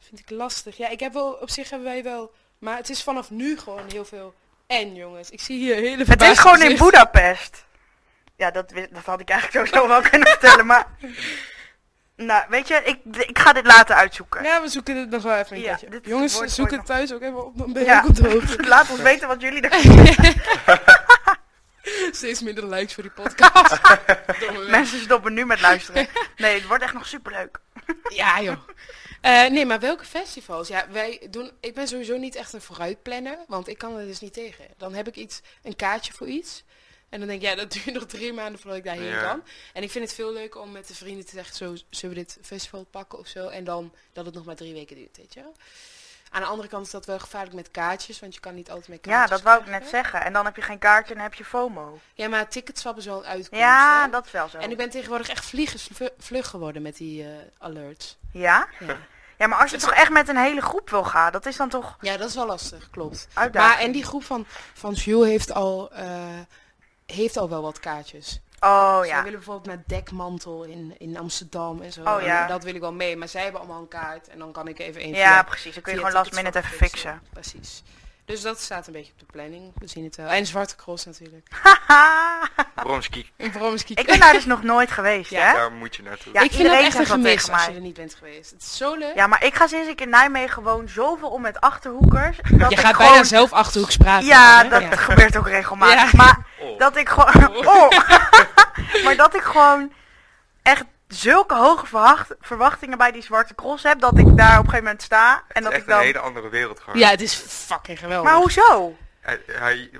vind 0.00 0.20
ik 0.20 0.30
lastig. 0.30 0.76
Ja, 0.76 0.88
ik 0.88 1.00
heb 1.00 1.12
wel, 1.12 1.30
op 1.32 1.50
zich 1.50 1.70
hebben 1.70 1.88
wij 1.88 2.02
wel, 2.02 2.32
maar 2.58 2.76
het 2.76 2.90
is 2.90 3.02
vanaf 3.02 3.30
nu 3.30 3.58
gewoon 3.58 3.84
heel 3.88 4.04
veel 4.04 4.34
en 4.66 4.94
jongens. 4.94 5.30
Ik 5.30 5.40
zie 5.40 5.58
hier 5.58 5.74
hele 5.74 6.04
Het 6.06 6.22
is 6.22 6.38
gewoon 6.38 6.62
in. 6.62 6.76
Budapest. 6.76 7.64
Ja, 8.36 8.50
dat, 8.50 8.68
dat 8.90 9.04
had 9.04 9.20
ik 9.20 9.28
eigenlijk 9.30 9.66
sowieso 9.68 9.88
wel 9.88 10.00
kunnen 10.10 10.28
vertellen, 10.28 10.66
maar... 10.66 10.86
Nou, 12.16 12.44
weet 12.48 12.68
je, 12.68 12.80
ik, 12.84 13.16
ik 13.16 13.38
ga 13.38 13.52
dit 13.52 13.66
laten 13.66 13.96
uitzoeken. 13.96 14.42
Ja, 14.44 14.62
we 14.62 14.68
zoeken 14.68 14.96
het 14.96 15.10
nog 15.10 15.22
wel 15.22 15.36
even 15.36 15.56
een 15.56 15.62
Ja, 15.62 15.68
keertje. 15.68 15.88
dit 15.88 16.06
Jongens, 16.06 16.34
wordt 16.34 16.52
zoek 16.52 16.70
het 16.70 16.86
thuis 16.86 17.12
ook 17.12 17.22
even 17.22 17.44
op, 17.46 17.58
dan 17.58 17.72
ben 17.72 17.82
je 17.82 17.88
Ja. 17.88 17.98
ook 18.02 18.08
op 18.08 18.14
de 18.14 18.28
hoogte. 18.28 18.62
Laat 18.68 18.90
ons 18.90 19.00
weten 19.00 19.28
wat 19.28 19.40
jullie 19.40 19.60
er... 19.68 19.80
Steeds 22.12 22.40
minder 22.40 22.66
likes 22.66 22.94
voor 22.94 23.02
die 23.02 23.12
podcast. 23.12 23.80
Mensen 24.68 25.00
stoppen 25.00 25.34
nu 25.34 25.46
met 25.46 25.60
luisteren. 25.60 26.08
Nee, 26.36 26.54
het 26.54 26.66
wordt 26.66 26.82
echt 26.82 26.92
nog 26.92 27.06
superleuk. 27.06 27.58
Ja, 28.08 28.42
joh. 28.42 28.68
Eh, 29.20 29.46
nee, 29.46 29.66
maar 29.66 29.80
welke 29.80 30.04
festivals? 30.04 30.68
Ja, 30.68 30.88
wij 30.90 31.26
doen. 31.30 31.50
Ik 31.60 31.74
ben 31.74 31.88
sowieso 31.88 32.16
niet 32.16 32.34
echt 32.34 32.52
een 32.52 32.60
vooruitplanner, 32.60 33.38
want 33.48 33.68
ik 33.68 33.78
kan 33.78 33.96
er 33.96 34.06
dus 34.06 34.20
niet 34.20 34.32
tegen. 34.32 34.64
Dan 34.76 34.94
heb 34.94 35.08
ik 35.08 35.16
iets, 35.16 35.40
een 35.62 35.76
kaartje 35.76 36.12
voor 36.12 36.26
iets. 36.26 36.64
En 37.08 37.18
dan 37.18 37.28
denk 37.28 37.42
ik, 37.42 37.48
ja, 37.48 37.54
dat 37.54 37.72
duurt 37.72 37.92
nog 37.92 38.06
drie 38.06 38.32
maanden 38.32 38.60
voordat 38.60 38.78
ik 38.78 38.84
daarheen 38.84 39.04
Ja. 39.06 39.22
kan. 39.22 39.42
En 39.72 39.82
ik 39.82 39.90
vind 39.90 40.04
het 40.04 40.14
veel 40.14 40.32
leuker 40.32 40.60
om 40.60 40.72
met 40.72 40.88
de 40.88 40.94
vrienden 40.94 41.24
te 41.24 41.30
zeggen, 41.32 41.54
zo, 41.56 41.76
zullen 41.90 42.16
we 42.16 42.22
dit 42.22 42.38
festival 42.42 42.84
pakken 42.84 43.18
of 43.18 43.26
zo? 43.26 43.48
En 43.48 43.64
dan 43.64 43.92
dat 44.12 44.24
het 44.26 44.34
nog 44.34 44.44
maar 44.44 44.56
drie 44.56 44.72
weken 44.72 44.96
duurt, 44.96 45.16
weet 45.16 45.34
je 45.34 45.40
wel? 45.40 45.54
Aan 46.36 46.42
de 46.42 46.48
andere 46.48 46.68
kant 46.68 46.86
is 46.86 46.92
dat 46.92 47.06
wel 47.06 47.18
gevaarlijk 47.18 47.54
met 47.54 47.70
kaartjes, 47.70 48.20
want 48.20 48.34
je 48.34 48.40
kan 48.40 48.54
niet 48.54 48.70
altijd 48.70 48.88
met 48.88 49.00
kaartjes 49.00 49.22
Ja, 49.30 49.34
dat 49.36 49.42
wou 49.42 49.60
ik 49.60 49.66
net 49.66 49.88
zeggen. 49.88 50.24
En 50.24 50.32
dan 50.32 50.44
heb 50.44 50.56
je 50.56 50.62
geen 50.62 50.78
kaartje 50.78 51.08
en 51.10 51.14
dan 51.14 51.28
heb 51.28 51.34
je 51.34 51.44
FOMO. 51.44 51.98
Ja, 52.14 52.28
maar 52.28 52.48
ticketswap 52.48 52.96
is 52.96 53.04
wel 53.04 53.18
een 53.18 53.24
uitkomst, 53.30 53.64
Ja, 53.64 54.04
hè? 54.04 54.10
dat 54.10 54.26
is 54.26 54.30
wel 54.32 54.48
zo. 54.48 54.58
En 54.58 54.70
ik 54.70 54.76
ben 54.76 54.90
tegenwoordig 54.90 55.28
echt 55.28 55.44
vliegensvlug 55.44 56.46
geworden 56.46 56.82
met 56.82 56.96
die 56.96 57.22
eh, 57.22 57.28
alerts. 57.58 58.16
Ja? 58.32 58.68
Ja. 58.78 58.96
Ja, 59.38 59.46
maar 59.46 59.58
als 59.58 59.70
je 59.70 59.76
toch 59.76 59.92
echt 59.92 60.10
met 60.10 60.28
een 60.28 60.36
hele 60.36 60.60
groep 60.60 60.90
wil 60.90 61.04
gaan, 61.04 61.32
dat 61.32 61.46
is 61.46 61.56
dan 61.56 61.68
toch 61.68 61.96
ja, 62.00 62.16
dat 62.16 62.28
is 62.28 62.34
wel 62.34 62.46
lastig, 62.46 62.90
klopt. 62.90 63.28
uitdaging. 63.34 63.72
Maar 63.74 63.82
en 63.84 63.92
die 63.92 64.04
groep 64.04 64.24
van, 64.24 64.46
van 64.74 64.92
Jules 64.92 65.28
heeft 65.28 65.52
al, 65.52 65.92
eh, 65.92 66.06
heeft 67.06 67.36
al 67.36 67.48
wel 67.48 67.62
wat 67.62 67.80
kaartjes. 67.80 68.40
Oh 68.60 68.98
Zij 68.98 69.08
ja. 69.08 69.16
willen 69.22 69.38
bijvoorbeeld 69.38 69.66
naar 69.66 69.82
Dekmantel 69.86 70.62
in, 70.64 70.94
in 70.98 71.18
Amsterdam 71.18 71.80
en 71.82 71.92
zo. 71.92 72.00
Oh, 72.00 72.22
ja. 72.22 72.42
En 72.42 72.48
dat 72.48 72.64
wil 72.64 72.74
ik 72.74 72.80
wel 72.80 72.92
mee, 72.92 73.16
maar 73.16 73.28
zij 73.28 73.42
hebben 73.42 73.60
allemaal 73.60 73.80
een 73.80 73.88
kaart. 73.88 74.28
En 74.28 74.38
dan 74.38 74.52
kan 74.52 74.68
ik 74.68 74.78
even 74.78 75.00
één 75.00 75.14
Ja, 75.14 75.32
via- 75.32 75.42
precies. 75.42 75.74
Dan 75.74 75.82
kun 75.82 75.92
je 75.92 75.98
gewoon 75.98 76.14
last 76.14 76.32
minute 76.34 76.58
even 76.58 76.70
fixen. 76.70 77.22
Precies. 77.32 77.82
Dus 78.26 78.40
dat 78.42 78.60
staat 78.60 78.86
een 78.86 78.92
beetje 78.92 79.12
op 79.12 79.18
de 79.18 79.24
planning. 79.32 79.72
We 79.78 79.86
zien 79.86 80.04
het 80.04 80.16
wel. 80.16 80.26
En 80.28 80.46
Zwarte 80.46 80.76
Cross 80.76 81.04
natuurlijk. 81.04 81.48
Haha. 81.86 82.48
Bromski, 82.74 83.30
Bromski. 83.52 83.94
ik 83.94 84.06
ben 84.06 84.20
daar 84.20 84.32
dus 84.32 84.44
nog 84.44 84.62
nooit 84.62 84.90
geweest, 84.98 85.30
Ja. 85.30 85.46
hè? 85.46 85.52
daar 85.52 85.72
moet 85.72 85.96
je 85.96 86.02
naartoe. 86.02 86.32
Ja, 86.32 86.40
ik 86.40 86.50
vind 86.50 86.62
iedereen 86.62 86.84
echt 86.84 86.98
een 86.98 87.06
gemis 87.06 87.50
als 87.50 87.64
je 87.64 87.72
er 87.72 87.80
niet 87.80 87.94
bent 87.94 88.14
geweest. 88.14 88.50
Het 88.50 88.62
is 88.62 88.76
zo 88.76 88.94
leuk. 88.94 89.14
Ja, 89.14 89.26
maar 89.26 89.44
ik 89.44 89.54
ga 89.54 89.66
sinds 89.66 89.88
ik 89.88 90.00
in 90.00 90.08
Nijmegen 90.08 90.62
woon 90.62 90.88
zoveel 90.88 91.28
om 91.30 91.40
met 91.42 91.60
Achterhoekers. 91.60 92.36
Dat 92.36 92.70
je 92.70 92.76
ik 92.76 92.78
gaat 92.80 92.94
gewoon... 92.94 93.10
bijna 93.10 93.24
zelf 93.24 93.52
Achterhoeks 93.52 93.96
praten. 93.96 94.26
Ja, 94.26 94.64
dat 94.64 94.98
gebeurt 94.98 95.36
ook 95.36 95.48
regelmatig. 95.48 96.12
Ja. 96.12 96.16
Maar 96.16 96.44
Oh. 96.60 96.78
dat 96.78 96.96
ik 96.96 97.08
gewoon... 97.08 97.56
Oh. 97.66 97.88
maar 99.04 99.16
dat 99.16 99.34
ik 99.34 99.42
gewoon 99.42 99.92
echt 100.62 100.84
zulke 101.08 101.54
hoge 101.54 101.86
verwacht- 101.86 102.34
verwachtingen 102.40 102.98
bij 102.98 103.12
die 103.12 103.22
Zwarte 103.22 103.54
Cross 103.54 103.82
heb... 103.82 104.00
dat 104.00 104.18
ik 104.18 104.36
daar 104.36 104.58
op 104.58 104.64
een 104.64 104.70
gegeven 104.70 104.84
moment 104.84 105.02
sta 105.02 105.34
en 105.48 105.62
Het 105.62 105.62
dat 105.62 105.72
is 105.72 105.78
ik 105.78 105.84
echt 105.84 105.86
een 105.86 105.94
dan... 105.94 106.02
hele 106.04 106.18
andere 106.18 106.48
wereld 106.48 106.80
gewoon. 106.80 106.98
Ja, 106.98 107.08
het 107.10 107.20
is 107.20 107.34
fucking 107.34 107.98
geweldig. 107.98 108.30
Maar 108.30 108.40
hoezo? 108.40 108.96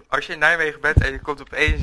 Als 0.09 0.27
je 0.27 0.33
in 0.33 0.39
Nijmegen 0.39 0.81
bent 0.81 1.05
en 1.05 1.13
je 1.13 1.21
komt 1.21 1.41
opeens 1.41 1.83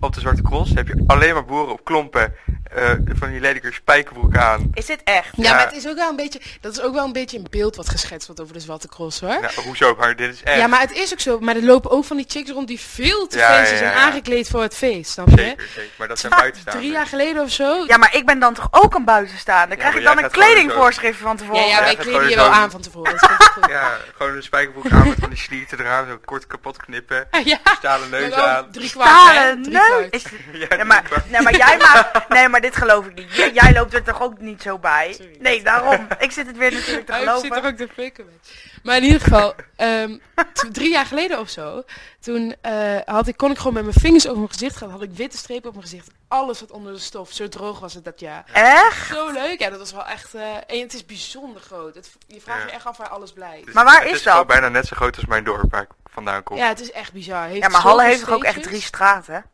op 0.00 0.14
de 0.14 0.20
Zwarte 0.20 0.42
Cross, 0.42 0.74
heb 0.74 0.88
je 0.88 1.04
alleen 1.06 1.34
maar 1.34 1.44
boeren 1.44 1.72
op 1.72 1.84
klompen 1.84 2.34
eh, 2.74 2.90
van 3.14 3.30
die 3.30 3.40
lelijke 3.40 3.72
spijkerbroek 3.72 4.36
aan. 4.36 4.70
Is 4.74 4.86
dit 4.86 5.00
echt? 5.04 5.28
Ja, 5.36 5.42
Ja. 5.44 5.54
maar 5.54 5.64
het 5.66 5.76
is 5.76 5.88
ook 5.88 5.96
wel 5.96 6.08
een 6.10 6.16
beetje, 6.16 6.40
dat 6.60 6.72
is 6.72 6.80
ook 6.80 6.94
wel 6.94 7.04
een 7.04 7.12
beetje 7.12 7.38
een 7.38 7.46
beeld 7.50 7.76
wat 7.76 7.88
geschetst 7.88 8.26
wordt 8.26 8.40
over 8.42 8.54
de 8.54 8.60
Zwarte 8.60 8.88
Cross 8.88 9.20
hoor. 9.20 9.40
Nou, 9.40 9.52
hoezo? 9.64 9.94
Maar 9.98 10.16
dit 10.16 10.34
is 10.34 10.42
echt... 10.42 10.58
Ja, 10.58 10.66
maar 10.66 10.80
het 10.80 10.92
is 10.92 11.12
ook 11.12 11.20
zo. 11.20 11.40
Maar 11.40 11.56
er 11.56 11.62
lopen 11.64 11.90
ook 11.90 12.04
van 12.04 12.16
die 12.16 12.26
chicks 12.28 12.50
rond 12.50 12.68
die 12.68 12.80
veel 12.80 13.26
te 13.26 13.38
Ja, 13.38 13.54
fancy 13.54 13.72
ja, 13.72 13.78
zijn 13.78 13.90
ja. 13.92 13.96
aangekleed 13.98 14.48
voor 14.48 14.62
het 14.62 14.74
feest. 14.76 15.10
Snap 15.10 15.28
je? 15.28 15.36
Zeker, 15.36 15.66
zeker. 15.74 15.90
Maar 15.96 16.08
dat 16.08 16.18
zijn 16.18 16.32
buitenstaanders. 16.32 16.84
Drie 16.86 16.96
jaar 16.96 17.06
geleden 17.06 17.42
of 17.42 17.50
zo. 17.50 17.84
Ja, 17.86 17.96
maar 17.96 18.14
ik 18.14 18.26
ben 18.26 18.38
dan 18.38 18.54
toch 18.54 18.68
ook 18.70 18.94
een 18.94 19.04
buitenstaander? 19.04 19.68
Ja, 19.70 19.76
Krijg 19.76 19.94
ik 19.96 20.02
dan 20.04 20.18
een 20.18 20.30
gewoon 20.30 20.46
kledingvoorschrift 20.46 21.18
van 21.18 21.36
tevoren? 21.36 21.60
ja, 21.60 21.66
ja, 21.66 21.76
Ja, 21.78 21.82
wij 21.84 21.96
kleden 21.96 22.28
je 22.28 22.34
wel 22.36 22.44
zo- 22.44 22.50
aan 22.50 22.70
van 22.70 22.80
tevoren. 22.80 23.12
Dat 23.12 23.26
komt 23.28 23.44
goed. 23.44 23.66
Ja, 23.78 23.96
gewoon 24.16 24.36
een 24.36 24.42
spijkerbroek 24.42 24.90
aan 24.92 25.08
met 25.08 25.16
van 25.20 25.28
die 25.28 25.38
slieten 25.38 25.78
eraan, 25.80 26.06
zo 26.08 26.18
kort 26.24 26.46
kapot 26.46 26.76
knippen, 26.76 27.28
ja, 27.44 27.58
stalen 27.78 28.10
neus 28.10 28.32
aan. 28.32 28.68
drie 28.72 28.90
kwart? 28.90 29.08
Stalen 29.10 29.62
Drie 29.62 29.72
neus? 30.10 30.22
Ja, 30.52 30.76
Nee, 30.76 30.84
maar, 30.84 31.02
nee, 31.28 31.40
maar 31.42 31.56
jij 31.56 31.76
maakt... 31.78 32.28
Nee, 32.28 32.48
maar 32.48 32.57
dit 32.60 32.76
geloof 32.76 33.06
ik 33.06 33.14
niet. 33.14 33.34
Jij, 33.34 33.52
jij 33.52 33.72
loopt 33.72 33.94
er 33.94 34.02
toch 34.02 34.22
ook 34.22 34.38
niet 34.40 34.62
zo 34.62 34.78
bij? 34.78 35.12
Sorry. 35.18 35.36
Nee, 35.40 35.62
daarom. 35.62 36.06
Ik 36.18 36.32
zit 36.32 36.46
het 36.46 36.56
weer 36.56 36.72
natuurlijk 36.72 37.06
te 37.06 37.12
Hij 37.18 37.20
geloven. 37.20 37.40
zit 37.54 37.56
er 37.56 37.64
ook 37.70 37.76
te 37.76 37.88
fikken 37.94 38.24
met. 38.24 38.52
Maar 38.82 38.96
in 38.96 39.02
ieder 39.04 39.20
geval, 39.20 39.54
ehm, 39.76 40.18
drie 40.72 40.90
jaar 40.90 41.06
geleden 41.06 41.38
of 41.38 41.48
zo, 41.48 41.82
toen 42.20 42.54
eh, 42.60 42.96
had 43.04 43.26
ik, 43.26 43.36
kon 43.36 43.50
ik 43.50 43.56
gewoon 43.56 43.72
met 43.72 43.82
mijn 43.82 43.96
vingers 44.00 44.26
over 44.26 44.38
mijn 44.38 44.52
gezicht 44.52 44.76
gaan. 44.76 44.90
Had 44.90 45.02
ik 45.02 45.10
witte 45.12 45.36
strepen 45.36 45.68
op 45.68 45.74
mijn 45.74 45.86
gezicht. 45.88 46.08
Alles 46.28 46.60
wat 46.60 46.70
onder 46.70 46.92
de 46.92 46.98
stof. 46.98 47.32
Zo 47.32 47.48
droog 47.48 47.80
was 47.80 47.94
het 47.94 48.04
dat 48.04 48.20
jaar. 48.20 48.44
Echt? 48.52 49.06
Zo 49.08 49.30
leuk. 49.30 49.58
Ja, 49.60 49.70
dat 49.70 49.78
was 49.78 49.92
wel 49.92 50.06
echt... 50.06 50.34
eh, 50.34 50.42
en 50.66 50.80
het 50.80 50.94
is 50.94 51.06
bijzonder 51.06 51.62
groot. 51.62 51.94
Het, 51.94 52.10
je 52.26 52.40
vraagt 52.40 52.60
Ja. 52.60 52.66
je 52.66 52.72
echt 52.72 52.84
af 52.86 52.96
waar 52.96 53.08
alles 53.08 53.32
blijft. 53.32 53.64
Het 53.64 53.74
Maar 53.74 53.84
waar 53.84 53.98
het 54.00 54.08
is 54.10 54.12
is 54.16 54.22
gewoon 54.22 54.38
dat? 54.38 54.46
bijna 54.46 54.68
net 54.68 54.86
zo 54.86 54.96
groot 54.96 55.16
als 55.16 55.26
mijn 55.26 55.44
dorp 55.44 55.70
waar 55.70 55.82
ik 55.82 55.88
vandaan 56.10 56.42
kom. 56.42 56.56
Ja, 56.56 56.68
het 56.68 56.80
is 56.80 56.90
echt 56.92 57.12
bizar. 57.12 57.44
Heeft 57.46 57.62
Ja, 57.62 57.68
maar 57.68 57.80
Halle 57.80 58.04
heeft 58.04 58.20
toch 58.24 58.34
ook 58.34 58.44
echt 58.44 58.62
drie 58.62 58.80
straten? 58.82 59.44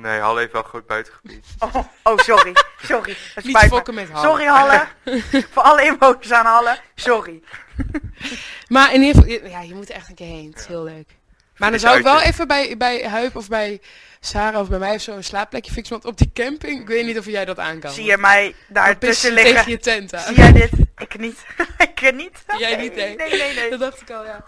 Nee, 0.00 0.20
Halle 0.20 0.40
heeft 0.40 0.52
wel 0.52 0.62
groot 0.62 0.86
buitengebied. 0.86 1.46
Oh, 1.58 1.74
oh 2.02 2.18
sorry. 2.18 2.52
Sorry. 2.82 3.16
Het 3.34 3.44
Niet 3.44 3.56
spijt 3.56 3.70
me. 3.70 3.76
fokken 3.76 3.94
met 3.94 4.10
Halle. 4.10 4.28
Sorry 4.28 4.44
Halle. 4.46 4.86
Voor 5.52 5.62
alle 5.62 5.84
inwoners 5.84 6.32
aan 6.32 6.46
Halle. 6.46 6.78
Sorry. 6.94 7.42
Maar 8.68 8.92
in 8.94 9.02
ieder 9.02 9.22
geval, 9.22 9.48
ja, 9.50 9.60
je 9.60 9.74
moet 9.74 9.88
er 9.88 9.94
echt 9.94 10.08
een 10.08 10.14
keer 10.14 10.26
heen. 10.26 10.50
Het 10.50 10.60
is 10.60 10.66
heel 10.66 10.82
leuk. 10.84 11.08
Maar 11.56 11.70
dan 11.70 11.80
zou 11.80 11.96
ik 11.96 12.02
wel 12.02 12.14
uitje. 12.14 12.28
even 12.28 12.46
bij, 12.48 12.76
bij 12.76 13.08
Huip 13.08 13.36
of 13.36 13.48
bij 13.48 13.80
Sarah 14.20 14.60
of 14.60 14.68
bij 14.68 14.78
mij 14.78 14.94
of 14.94 15.00
zo 15.00 15.12
een 15.16 15.24
slaapplekje 15.24 15.72
fixen. 15.72 15.92
Want 15.92 16.04
op 16.04 16.18
die 16.18 16.30
camping, 16.34 16.80
ik 16.80 16.86
weet 16.88 17.06
niet 17.06 17.18
of 17.18 17.26
jij 17.26 17.44
dat 17.44 17.58
aan 17.58 17.78
kan. 17.80 17.90
Zie 17.90 18.04
je 18.04 18.16
mij 18.18 18.54
daar 18.68 18.86
Dan 18.86 18.98
tussen 18.98 19.32
liggen? 19.32 19.54
tegen 19.54 19.70
je 19.70 19.78
tent 19.78 20.14
aan. 20.14 20.22
Zie 20.26 20.36
jij 20.36 20.52
dit? 20.52 20.70
Ik 20.96 21.18
niet. 21.18 21.44
ik 21.78 22.14
niet. 22.14 22.44
Jij 22.58 22.76
niet, 22.76 22.94
nee. 22.94 23.16
Nee, 23.16 23.30
nee, 23.30 23.54
nee. 23.54 23.70
Dat 23.70 23.80
dacht 23.80 24.00
ik 24.00 24.10
al, 24.10 24.24
ja. 24.24 24.44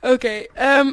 Oké, 0.00 0.46
ehm, 0.54 0.92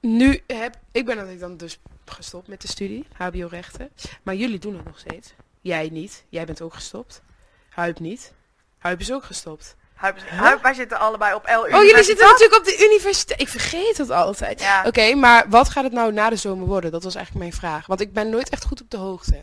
nu 0.00 0.42
heb 0.46 0.76
ik 0.92 1.04
ben 1.04 1.14
natuurlijk 1.14 1.40
dan 1.40 1.56
dus 1.56 1.78
gestopt 2.10 2.48
met 2.48 2.60
de 2.60 2.68
studie, 2.68 3.06
HBO-rechten. 3.12 3.90
Maar 4.22 4.34
jullie 4.34 4.58
doen 4.58 4.76
het 4.76 4.84
nog 4.84 4.98
steeds. 4.98 5.34
Jij 5.60 5.88
niet. 5.92 6.24
Jij 6.28 6.44
bent 6.44 6.60
ook 6.60 6.74
gestopt. 6.74 7.22
Huip 7.68 7.98
niet. 7.98 8.32
Huip 8.78 9.00
is 9.00 9.12
ook 9.12 9.24
gestopt. 9.24 9.76
Huip 9.94 10.18
Huip, 10.28 10.62
wij 10.62 10.74
zitten 10.74 10.98
allebei 10.98 11.34
op 11.34 11.44
L 11.46 11.74
Oh, 11.76 11.82
jullie 11.82 12.02
zitten 12.02 12.26
natuurlijk 12.26 12.58
op 12.58 12.64
de 12.64 12.84
universiteit. 12.90 13.40
Ik 13.40 13.48
vergeet 13.48 13.96
dat 13.96 14.10
altijd. 14.10 14.60
Ja. 14.60 14.84
Oké, 14.86 15.14
maar 15.14 15.44
wat 15.48 15.68
gaat 15.68 15.84
het 15.84 15.92
nou 15.92 16.12
na 16.12 16.30
de 16.30 16.36
zomer 16.36 16.66
worden? 16.66 16.90
Dat 16.90 17.04
was 17.04 17.14
eigenlijk 17.14 17.44
mijn 17.44 17.60
vraag. 17.60 17.86
Want 17.86 18.00
ik 18.00 18.12
ben 18.12 18.30
nooit 18.30 18.48
echt 18.48 18.64
goed 18.64 18.80
op 18.80 18.90
de 18.90 18.96
hoogte. 18.96 19.40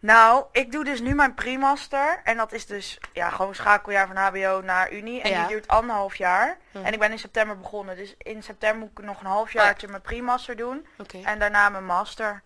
Nou, 0.00 0.44
ik 0.52 0.72
doe 0.72 0.84
dus 0.84 1.00
nu 1.00 1.14
mijn 1.14 1.34
pre-master. 1.34 2.20
En 2.24 2.36
dat 2.36 2.52
is 2.52 2.66
dus 2.66 2.98
ja, 3.12 3.30
gewoon 3.30 3.54
schakeljaar 3.54 4.06
van 4.06 4.16
HBO 4.16 4.60
naar 4.60 4.92
Unie. 4.92 5.22
En 5.22 5.30
Ja. 5.30 5.38
die 5.38 5.48
duurt 5.48 5.68
anderhalf 5.68 6.14
jaar. 6.14 6.58
Hm. 6.72 6.78
En 6.78 6.92
ik 6.92 6.98
ben 6.98 7.10
in 7.10 7.18
september 7.18 7.58
begonnen. 7.58 7.96
Dus 7.96 8.14
in 8.18 8.42
september 8.42 8.78
moet 8.80 8.98
ik 8.98 9.04
nog 9.04 9.20
een 9.20 9.26
halfjaartje 9.26 9.88
mijn 9.88 10.02
pre-master 10.02 10.56
doen. 10.56 10.86
En 11.24 11.38
daarna 11.38 11.68
mijn 11.68 11.84
master. 11.86 12.42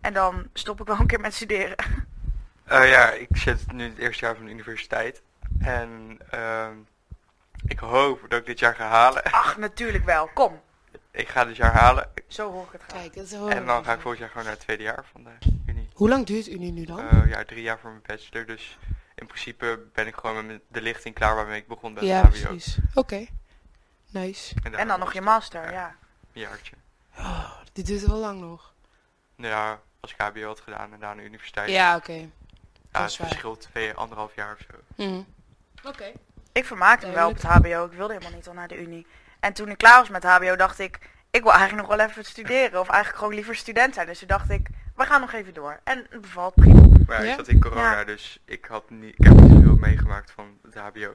En 0.00 0.12
dan 0.12 0.48
stop 0.52 0.80
ik 0.80 0.86
wel 0.86 1.00
een 1.00 1.06
keer 1.06 1.20
met 1.20 1.34
studeren. 1.34 1.76
Eh, 2.64 2.90
ja, 2.90 3.10
ik 3.10 3.28
zit 3.32 3.72
nu 3.72 3.84
in 3.84 3.90
het 3.90 3.98
eerste 3.98 4.24
jaar 4.24 4.34
van 4.36 4.44
de 4.44 4.50
universiteit. 4.50 5.22
En 5.60 6.18
ehm, 6.30 6.74
ik 7.66 7.78
hoop 7.78 8.20
dat 8.28 8.38
ik 8.40 8.46
dit 8.46 8.58
jaar 8.58 8.74
ga 8.74 8.86
halen. 8.86 9.22
Ach, 9.22 9.56
natuurlijk 9.56 10.04
wel. 10.04 10.30
Kom. 10.34 10.60
Ik 11.10 11.28
ga 11.28 11.44
dit 11.44 11.56
jaar 11.56 11.72
halen. 11.72 12.10
Zo 12.26 12.50
hoor 12.52 12.64
ik 12.64 12.72
het 12.72 12.82
graag. 12.86 13.00
Kijk, 13.00 13.14
dat 13.14 13.24
is 13.24 13.32
En 13.32 13.66
dan 13.66 13.84
ga 13.84 13.92
ik 13.92 14.00
volgend 14.00 14.18
jaar 14.20 14.28
gewoon 14.28 14.44
naar 14.44 14.52
het 14.52 14.62
tweede 14.62 14.82
jaar 14.82 15.04
van 15.12 15.24
de 15.24 15.30
Unie. 15.66 15.81
Hoe 16.02 16.10
lang 16.10 16.26
duurt 16.26 16.48
Unie 16.48 16.72
nu 16.72 16.84
dan? 16.84 17.08
Eh, 17.08 17.28
ja, 17.28 17.44
drie 17.44 17.62
jaar 17.62 17.78
voor 17.78 17.90
mijn 17.90 18.02
bachelor. 18.06 18.46
Dus 18.46 18.78
in 19.14 19.26
principe 19.26 19.84
ben 19.92 20.06
ik 20.06 20.14
gewoon 20.14 20.46
met 20.46 20.60
de 20.68 20.80
lichting 20.80 21.14
klaar 21.14 21.34
waarmee 21.34 21.60
ik 21.60 21.66
begon 21.66 21.94
bij 21.94 22.04
ja, 22.04 22.22
het 22.22 22.38
HBO. 22.38 22.48
precies. 22.48 22.78
Oké. 22.94 23.26
Nice. 24.10 24.54
En 24.72 24.88
dan 24.88 24.98
nog 24.98 25.12
je 25.12 25.20
master, 25.20 25.72
ja. 25.72 25.96
Een 26.32 26.40
jaartje. 26.40 26.76
Oh, 27.18 27.52
dit 27.72 27.86
duurt 27.86 28.06
wel 28.06 28.16
lang 28.16 28.40
nog. 28.40 28.74
Nou 29.36 29.52
ja, 29.52 29.80
als 30.00 30.12
ik 30.12 30.20
HBO 30.20 30.46
had 30.46 30.60
gedaan 30.60 30.92
en 30.92 31.00
daarna 31.00 31.14
de 31.14 31.26
universiteit. 31.26 31.70
Ja, 31.70 31.96
oké. 31.96 32.12
ja, 32.12 32.28
dat 32.90 33.02
het 33.02 33.14
verschilt 33.14 33.60
twee, 33.60 33.94
anderhalf 33.94 34.34
jaar 34.34 34.52
of 34.52 34.66
zo. 34.70 35.04
Mhm. 35.04 35.22
Oké. 35.84 36.12
Ik 36.52 36.64
vermaakte 36.64 37.06
me 37.06 37.12
wel 37.12 37.28
op 37.28 37.34
het 37.34 37.42
HBO. 37.42 37.84
Ik 37.84 37.92
wilde 37.92 38.12
helemaal 38.12 38.36
niet 38.36 38.48
al 38.48 38.54
naar 38.54 38.68
de 38.68 38.80
Unie. 38.80 39.06
En 39.40 39.52
toen 39.52 39.68
ik 39.68 39.78
klaar 39.78 39.98
was 39.98 40.08
met 40.08 40.24
HBO, 40.24 40.56
dacht 40.56 40.78
ik... 40.78 40.98
Ik 41.30 41.42
wil 41.42 41.52
eigenlijk 41.52 41.88
nog 41.88 41.96
wel 41.96 42.06
even 42.06 42.24
studeren. 42.24 42.80
Of 42.80 42.88
eigenlijk 42.88 43.18
gewoon 43.18 43.34
liever 43.34 43.56
student 43.56 43.94
zijn. 43.94 44.06
Dus 44.06 44.18
toen 44.18 44.28
dacht 44.28 44.50
ik, 44.50 44.68
we 45.02 45.08
gaan 45.08 45.20
nog 45.20 45.32
even 45.32 45.54
door. 45.54 45.80
En 45.84 46.06
het 46.10 46.20
bevalt 46.20 46.54
prima. 46.54 46.86
Maar 47.06 47.24
ja, 47.24 47.30
ik 47.30 47.36
zat 47.36 47.48
in 47.48 47.60
corona, 47.60 47.98
Ja. 47.98 48.04
dus 48.04 48.38
ik, 48.44 48.64
had 48.64 48.90
niet, 48.90 49.14
ik 49.18 49.24
heb 49.24 49.40
niet 49.40 49.50
zoveel 49.50 49.76
meegemaakt 49.76 50.30
van 50.30 50.46
het 50.62 50.74
HBO. 50.74 51.12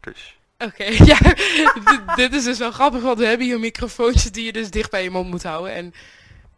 Dus 0.00 0.38
Oké, 0.58 0.84
ja. 1.12 1.18
dit, 1.18 2.02
dit 2.16 2.32
is 2.34 2.44
dus 2.44 2.58
wel 2.58 2.70
grappig, 2.70 3.02
want 3.02 3.18
we 3.18 3.26
hebben 3.26 3.46
hier 3.46 3.60
microfoontjes 3.60 4.32
die 4.32 4.44
je 4.44 4.52
dus 4.52 4.70
dicht 4.70 4.90
bij 4.90 5.02
je 5.02 5.10
mond 5.10 5.30
moet 5.30 5.42
houden. 5.42 5.72
En 5.74 5.94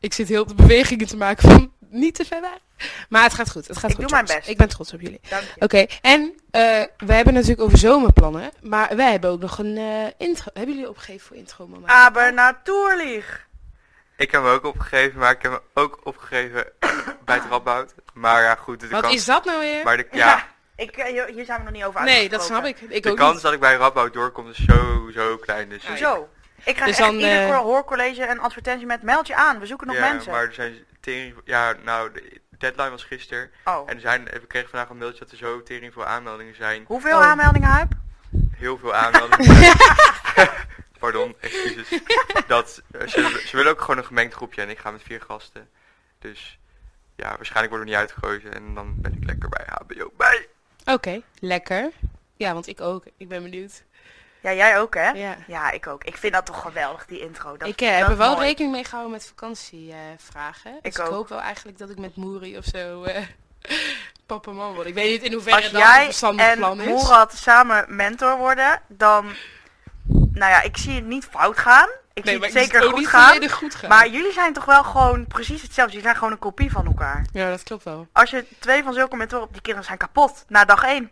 ik 0.01 0.13
zit 0.13 0.29
heel 0.29 0.47
de 0.47 0.55
bewegingen 0.55 1.07
te 1.07 1.17
maken 1.17 1.51
van 1.51 1.73
niet 1.91 2.15
te 2.15 2.25
ver 2.25 2.41
weg. 2.41 2.59
Maar 3.09 3.23
het 3.23 3.35
gaat 3.35 3.51
goed, 3.51 3.67
het 3.69 3.77
gaat 3.79 3.91
Ik 3.91 3.97
goed. 3.97 4.09
doe 4.09 4.15
mijn 4.15 4.37
best. 4.37 4.49
Ik 4.49 4.57
ben 4.57 4.69
trots 4.69 4.93
op 4.95 5.01
jullie. 5.01 5.21
Dank 5.29 5.43
je. 5.43 5.61
Oké, 5.61 5.87
en 6.01 6.35
eh 6.51 6.83
we 6.97 7.13
hebben 7.15 7.35
natuurlijk 7.35 7.61
over 7.61 7.79
zomerplannen, 7.79 8.51
maar 8.63 8.97
wij 8.97 9.11
hebben 9.11 9.31
ook 9.31 9.41
nog 9.41 9.59
een 9.59 9.77
eh, 9.77 10.07
intro. 10.27 10.51
Hebben 10.55 10.75
jullie 10.75 10.89
opgegeven 10.89 11.27
voor 11.27 11.37
intro 11.37 11.67
mama? 11.67 11.87
Aber 11.87 12.35
natuurlijk. 12.35 13.47
Ik 14.21 14.31
heb 14.31 14.43
me 14.43 14.49
ook 14.51 14.65
opgegeven, 14.65 15.19
maar 15.19 15.31
ik 15.31 15.43
heb 15.43 15.53
me 15.53 15.61
ook 15.75 15.99
opgegeven 16.03 16.65
bij 17.25 17.35
het 17.35 17.45
Radboud. 17.51 17.95
Maar 18.15 18.43
ja, 18.43 18.55
goed, 18.55 18.81
de 18.81 18.89
Wat 18.89 19.03
kans, 19.03 19.15
is 19.15 19.25
dat 19.25 19.45
nou 19.45 19.59
weer? 19.59 19.85
maar 19.85 19.97
de, 19.97 20.07
Ja. 20.11 20.27
ja, 20.27 20.47
Ik, 20.77 20.97
eh, 20.97 21.05
hier 21.07 21.27
hier 21.27 21.45
zijn 21.45 21.59
we 21.59 21.65
nog 21.65 21.73
niet 21.73 21.85
over 21.85 22.03
nee, 22.05 22.29
dat 22.29 22.45
snap 22.45 22.65
ik. 22.65 22.81
Ik 22.81 23.03
de 23.03 23.11
ook 23.11 23.17
kans 23.17 23.33
niet. 23.33 23.43
dat 23.43 23.53
ik 23.53 23.61
bij 23.61 23.75
Radboud 23.75 24.13
doorkom 24.13 24.49
is 24.51 24.65
zo, 24.65 25.11
zo 25.15 25.37
klein. 25.37 25.69
Dus 25.69 25.87
Hoezo? 25.87 26.29
Ik 26.65 26.75
krijg 26.75 26.79
Dus 26.91 26.99
echt 26.99 26.99
dan, 26.99 27.15
ieder 27.15 27.49
eh, 27.49 27.59
hoorcollege 27.59 28.29
een 28.29 28.41
advertentie 28.41 28.87
met 28.87 29.03
meld 29.03 29.27
je 29.27 29.35
aan. 29.35 29.59
We 29.59 29.67
zoeken 29.67 29.87
nog 29.87 29.97
ja, 29.97 30.13
mensen. 30.13 30.33
maar 30.33 30.45
er 30.45 30.53
zijn 30.55 30.75
tering, 31.01 31.35
ja, 31.45 31.75
nou, 31.85 32.13
de 32.13 32.41
deadline 32.59 32.91
was 32.91 33.05
gisteren. 33.05 33.51
Oh. 33.65 33.83
En 33.87 33.95
er 33.95 34.01
zijn, 34.01 34.25
we 34.25 34.47
kregen 34.47 34.69
vandaag 34.69 34.89
een 34.89 34.97
mailtje 34.97 35.19
dat 35.21 35.31
er 35.31 35.37
zo 35.37 35.63
tering 35.63 35.93
veel 35.93 36.05
aanmeldingen 36.05 36.55
zijn. 36.57 36.85
Hoeveel 36.87 37.17
Oh. 37.19 37.25
aanmeldingen, 37.25 37.69
Huip? 37.69 37.93
Heel 38.57 38.79
veel 38.79 38.95
aanmeldingen. 38.95 39.47
Pardon, 41.01 41.37
excuses. 41.41 42.01
Dat, 42.47 42.83
eh, 42.91 43.07
ze, 43.07 43.43
ze 43.47 43.57
willen 43.57 43.73
ook 43.73 43.81
gewoon 43.81 43.99
een 43.99 44.05
gemengd 44.05 44.35
groepje 44.35 44.63
en 44.63 44.71
ik 44.71 44.79
ga 44.79 44.91
met 44.91 45.03
vier 45.03 45.21
gasten. 45.21 45.69
Dus 46.19 46.59
ja, 47.17 47.29
waarschijnlijk 47.37 47.71
worden 47.71 47.89
we 47.89 47.93
niet 47.95 48.01
uitgekozen 48.01 48.55
en 48.55 48.75
dan 48.75 48.95
ben 48.97 49.13
ik 49.13 49.25
lekker 49.27 49.49
bij 49.49 49.67
HBO 49.69 50.13
bij. 50.17 50.49
Oké, 50.85 51.21
lekker. 51.39 51.91
Ja, 52.37 52.53
want 52.53 52.67
ik 52.67 52.81
ook. 52.81 53.05
Ik 53.17 53.29
ben 53.29 53.43
benieuwd. 53.43 53.83
Ja, 54.41 54.53
jij 54.53 54.79
ook, 54.79 54.95
hè? 54.95 55.11
Ja. 55.11 55.37
Ja, 55.47 55.71
ik 55.71 55.87
ook. 55.87 56.05
Ik 56.05 56.17
vind 56.17 56.33
dat 56.33 56.47
toch 56.47 56.61
geweldig, 56.61 57.07
die 57.07 57.21
intro. 57.21 57.57
Dat, 57.57 57.69
ik 57.69 57.81
eh, 57.81 57.89
dat 57.89 57.99
heb 57.99 58.09
er 58.09 58.17
wel 58.17 58.35
mooi. 58.35 58.47
rekening 58.47 58.73
mee 58.73 58.85
gehouden 58.85 59.13
met 59.13 59.27
vakantievragen. 59.27 60.79
dus 60.83 60.95
Ik 60.95 60.97
hoop 60.97 61.29
wel 61.29 61.41
eigenlijk 61.41 61.79
dat 61.79 61.91
ik 61.91 61.99
met 61.99 62.17
Moeri 62.17 62.57
of 62.57 62.65
zo 62.65 63.03
eh 63.03 63.23
papa 64.27 64.53
man 64.53 64.75
word. 64.75 64.87
Ik 64.87 64.95
weet 64.95 65.11
niet 65.11 65.23
in 65.23 65.33
hoeverre 65.33 65.57
Als 65.57 65.71
dat 65.71 65.81
een 65.81 65.87
jij 65.87 66.05
verstandig 66.05 66.47
en 66.47 66.59
plan 66.59 66.81
is. 66.81 66.87
Moerad 66.87 67.33
samen 67.37 67.97
mentor 67.97 68.37
worden, 68.37 68.83
dan... 68.89 69.33
Nou 70.33 70.51
ja, 70.51 70.63
ik 70.63 70.77
zie 70.77 70.95
het 70.95 71.05
niet 71.05 71.25
fout 71.25 71.59
gaan. 71.59 71.89
Ik 72.13 72.25
nee, 72.25 72.35
zie 72.35 72.45
het 72.45 72.53
zeker 72.53 72.83
goed 72.83 73.07
gaan. 73.07 73.51
goed 73.51 73.75
gaan. 73.75 73.89
Maar 73.89 74.09
jullie 74.09 74.33
zijn 74.33 74.53
toch 74.53 74.65
wel 74.65 74.85
gewoon 74.85 75.27
precies 75.27 75.63
hetzelfde. 75.63 75.93
Jullie 75.93 76.07
zijn 76.07 76.17
gewoon 76.17 76.33
een 76.33 76.39
kopie 76.39 76.71
van 76.71 76.87
elkaar. 76.87 77.27
Ja, 77.33 77.51
dat 77.51 77.63
klopt 77.63 77.85
wel. 77.85 78.09
Als 78.13 78.31
je 78.31 78.45
twee 78.59 78.83
van 78.83 78.93
zulke 78.95 79.17
mentoren 79.17 79.45
op 79.47 79.53
die 79.53 79.61
kinderen 79.63 79.87
zijn 79.87 79.99
kapot 79.99 80.45
na 80.49 80.65
dag 80.65 80.83
één. 80.83 81.11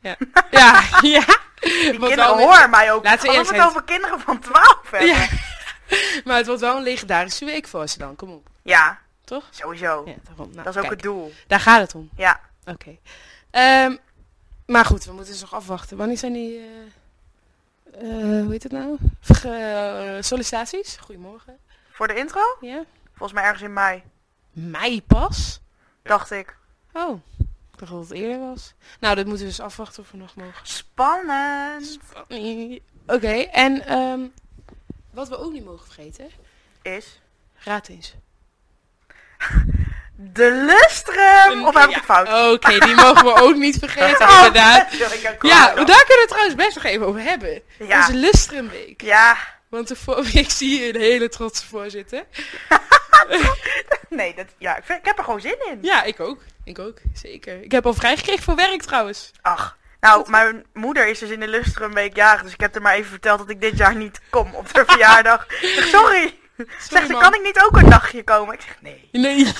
Ja, 0.00 0.16
ja. 0.50 0.82
ja. 1.00 1.24
Die 1.60 1.98
kinderen 1.98 2.38
horen 2.38 2.70
mij 2.70 2.92
ook. 2.92 3.04
Laten 3.04 3.30
we 3.30 3.36
het 3.36 3.60
over 3.60 3.84
kinderen 3.84 4.20
van 4.20 4.38
12 4.38 4.80
hebben. 4.90 5.08
Ja. 5.08 5.14
Ja, 5.14 5.28
Maar 6.24 6.36
het 6.36 6.46
wordt 6.46 6.60
wel 6.60 6.76
een 6.76 6.82
legendarische 6.82 7.44
week 7.44 7.68
voor 7.68 7.88
ze 7.88 7.98
dan. 7.98 8.16
Kom 8.16 8.30
op. 8.30 8.48
Toch? 9.24 9.44
sowieso. 9.50 10.02
Ja, 10.06 10.14
daarom. 10.24 10.50
Nou, 10.52 10.64
dat 10.64 10.66
is 10.66 10.74
ook 10.74 10.80
kijk, 10.80 10.94
het 10.94 11.02
doel. 11.02 11.32
Daar 11.46 11.60
gaat 11.60 11.80
het 11.80 11.94
om. 11.94 12.10
Ja. 12.16 12.40
Oké. 12.64 12.96
Ehm, 13.50 13.96
maar 14.66 14.84
goed, 14.84 15.04
we 15.04 15.12
moeten 15.12 15.32
dus 15.32 15.40
nog 15.40 15.54
afwachten. 15.54 15.96
Wanneer 15.96 16.18
zijn 16.18 16.32
die... 16.32 16.58
eh, 16.58 16.64
heet 18.62 18.72
het 18.72 18.82
nou? 18.82 20.22
Sollicitaties? 20.22 20.96
Goedemorgen. 20.96 21.58
Voor 21.90 22.08
de 22.08 22.14
intro? 22.14 22.40
Ja? 22.60 22.84
Volgens 23.08 23.32
mij 23.32 23.42
ergens 23.42 23.62
in 23.62 23.72
mei. 23.72 24.02
Mei 24.52 25.02
pas? 25.02 25.60
Dacht 26.02 26.30
ik. 26.30 26.56
Oh, 26.92 27.20
ik 27.72 27.78
dacht 27.78 27.92
dat 27.92 28.00
het 28.00 28.10
eerder 28.10 28.38
was. 28.38 28.74
Nou, 29.00 29.14
dat 29.14 29.26
moeten 29.26 29.44
we 29.44 29.50
dus 29.50 29.60
afwachten 29.60 30.02
of 30.02 30.10
we 30.10 30.16
nog 30.16 30.34
mogen. 30.34 30.66
Spannend. 30.66 31.86
Spannend. 31.86 32.80
Oké, 33.06 33.32
en 33.38 33.86
ehm, 33.86 34.20
wat 35.10 35.28
we 35.28 35.36
ook 35.36 35.52
niet 35.52 35.64
mogen 35.64 35.84
vergeten. 35.84 36.30
Is 36.82 37.20
Raad 37.54 37.88
eens. 37.88 38.14
de 40.20 40.50
lustrum. 40.52 41.64
Of 41.66 41.74
heb 41.74 41.88
ik 41.88 41.94
het 41.94 42.04
fout? 42.04 42.52
Oké, 42.54 42.78
die 42.78 42.94
mogen 42.94 43.24
we 43.24 43.34
ook 43.34 43.54
niet 43.56 43.78
vergeten, 43.78 44.26
Oh, 44.28 44.36
inderdaad. 44.36 44.92
Ja, 45.40 45.66
daar 45.74 46.04
kunnen 46.04 46.04
we 46.06 46.26
trouwens 46.28 46.54
best 46.54 46.74
nog 46.74 46.84
even 46.84 47.06
over 47.06 47.20
hebben. 47.20 47.62
Ja. 47.78 47.98
Onze 47.98 48.14
Lustrumweek. 48.14 49.02
Ja. 49.02 49.36
Want 49.70 49.88
de 49.88 49.96
voor- 49.96 50.26
ik 50.32 50.50
zie 50.50 50.78
hier 50.78 50.94
een 50.94 51.00
hele 51.00 51.28
trotse 51.28 51.66
voorzitter. 51.66 52.24
Nee, 54.08 54.34
dat, 54.34 54.46
ja, 54.58 54.76
ik, 54.76 54.82
vind- 54.84 54.98
ik 54.98 55.04
heb 55.04 55.18
er 55.18 55.24
gewoon 55.24 55.40
zin 55.40 55.56
in. 55.70 55.78
Ja, 55.82 56.02
ik 56.02 56.20
ook. 56.20 56.40
Ik 56.64 56.78
ook, 56.78 56.98
zeker. 57.14 57.62
Ik 57.62 57.72
heb 57.72 57.86
al 57.86 57.94
vrijgekregen 57.94 58.42
voor 58.42 58.54
werk 58.56 58.82
trouwens. 58.82 59.30
Ach. 59.42 59.76
Nou, 60.00 60.30
mijn 60.30 60.64
moeder 60.72 61.06
is 61.08 61.18
dus 61.18 61.28
in 61.30 61.40
de 61.40 61.48
Lustrumweek 61.48 62.16
jarig. 62.16 62.42
Dus 62.42 62.52
ik 62.52 62.60
heb 62.60 62.74
er 62.74 62.82
maar 62.82 62.94
even 62.94 63.10
verteld 63.10 63.38
dat 63.38 63.50
ik 63.50 63.60
dit 63.60 63.78
jaar 63.78 63.94
niet 63.94 64.20
kom 64.30 64.54
op 64.54 64.72
haar 64.72 64.84
verjaardag. 64.86 65.46
Sorry. 65.80 66.37
Zegt 66.88 67.06
kan 67.06 67.34
ik 67.34 67.42
niet 67.42 67.60
ook 67.62 67.76
een 67.76 67.90
dagje 67.90 68.24
komen? 68.24 68.54
Ik 68.54 68.60
zeg, 68.60 68.76
nee. 68.82 69.08
Nee, 69.12 69.44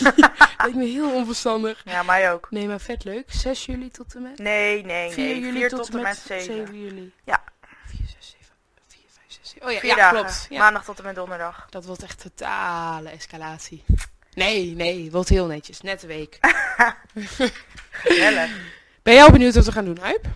lijkt 0.59 0.75
me 0.75 0.85
heel 0.85 1.12
onverstandig. 1.14 1.83
Ja, 1.85 2.02
mij 2.02 2.33
ook. 2.33 2.47
Nee, 2.50 2.67
maar 2.67 2.81
vet 2.81 3.05
leuk. 3.05 3.25
6 3.33 3.67
juli 3.67 3.90
tot 3.90 4.14
en 4.14 4.23
met? 4.23 4.38
Nee, 4.38 4.85
nee, 4.85 5.11
4 5.12 5.25
nee. 5.25 5.40
juli 5.40 5.59
4 5.59 5.69
tot, 5.69 5.95
en 5.95 6.02
met 6.02 6.17
7. 6.26 6.45
7. 6.45 6.81
juli. 6.81 7.12
Ja. 7.25 7.43
4, 7.87 7.99
6, 8.07 8.37
7, 8.40 8.55
4, 8.88 9.00
5, 9.09 9.25
6, 9.28 9.50
7. 9.50 9.67
Oh 9.67 9.73
ja, 9.73 9.78
Vier 9.78 9.90
ja 9.90 9.97
dagen. 9.97 10.19
klopt. 10.19 10.47
Ja. 10.50 10.59
Maandag 10.59 10.85
tot 10.85 10.99
en 10.99 11.05
met 11.05 11.14
donderdag. 11.14 11.67
Dat 11.71 11.85
wordt 11.85 12.02
echt 12.02 12.23
totale 12.23 13.09
escalatie. 13.11 13.85
Nee, 14.35 14.75
nee, 14.75 15.11
wordt 15.11 15.28
heel 15.28 15.47
netjes. 15.47 15.81
Net 15.81 16.02
een 16.02 16.09
week. 16.09 16.38
Gezellig. 17.90 18.50
Ben 19.02 19.14
jij 19.14 19.23
al 19.23 19.31
benieuwd 19.31 19.55
wat 19.55 19.64
we 19.64 19.73
gaan 19.73 19.85
doen, 19.85 19.99
Huip? 20.00 20.26